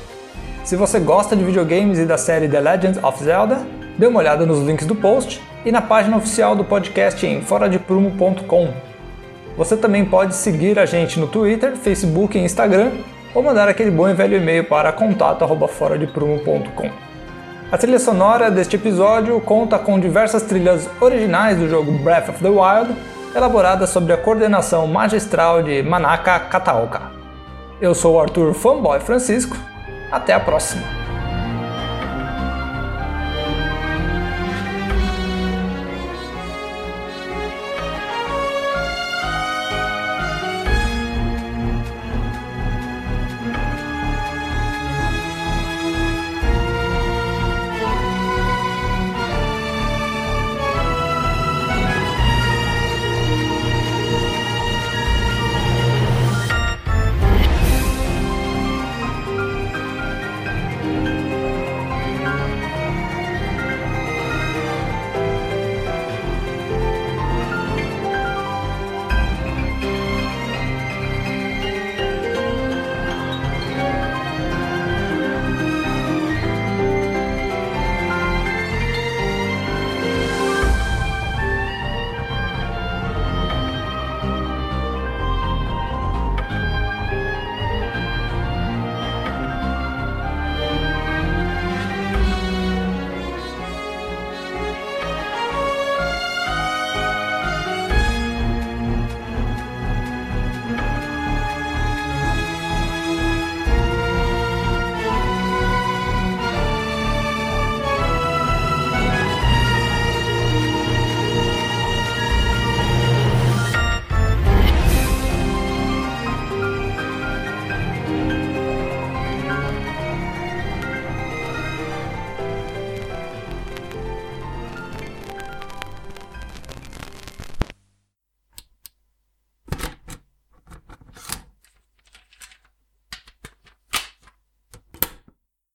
Se 0.63 0.75
você 0.75 0.99
gosta 0.99 1.35
de 1.35 1.43
videogames 1.43 1.97
e 1.97 2.05
da 2.05 2.15
série 2.15 2.47
The 2.47 2.59
Legend 2.59 2.99
of 3.03 3.23
Zelda, 3.23 3.65
dê 3.97 4.05
uma 4.05 4.19
olhada 4.19 4.45
nos 4.45 4.59
links 4.59 4.85
do 4.85 4.93
post 4.93 5.41
e 5.65 5.71
na 5.71 5.81
página 5.81 6.17
oficial 6.17 6.55
do 6.55 6.63
podcast 6.63 7.25
em 7.25 7.41
foradeprumo.com. 7.41 8.71
Você 9.57 9.75
também 9.75 10.05
pode 10.05 10.35
seguir 10.35 10.77
a 10.77 10.85
gente 10.85 11.19
no 11.19 11.25
Twitter, 11.25 11.75
Facebook 11.75 12.37
e 12.37 12.41
Instagram 12.41 12.91
ou 13.33 13.41
mandar 13.41 13.67
aquele 13.67 13.89
bom 13.89 14.07
e 14.07 14.13
velho 14.13 14.37
e-mail 14.37 14.65
para 14.65 14.91
contato@foradeprumo.com. 14.91 17.08
A 17.71 17.77
trilha 17.77 17.99
sonora 17.99 18.49
deste 18.49 18.77
episódio 18.77 19.39
conta 19.41 19.77
com 19.77 19.99
diversas 19.99 20.41
trilhas 20.41 20.89
originais 20.99 21.59
do 21.59 21.69
jogo 21.69 21.91
Breath 21.99 22.29
of 22.29 22.39
the 22.39 22.49
Wild, 22.49 22.95
elaboradas 23.35 23.91
sob 23.91 24.11
a 24.11 24.17
coordenação 24.17 24.87
magistral 24.87 25.61
de 25.61 25.83
Manaka 25.83 26.39
Kataoka. 26.39 27.11
Eu 27.79 27.93
sou 27.93 28.15
o 28.15 28.19
Arthur 28.19 28.55
Fanboy 28.55 28.99
Francisco 29.01 29.55
até 30.11 30.33
a 30.33 30.39
próxima! 30.39 31.08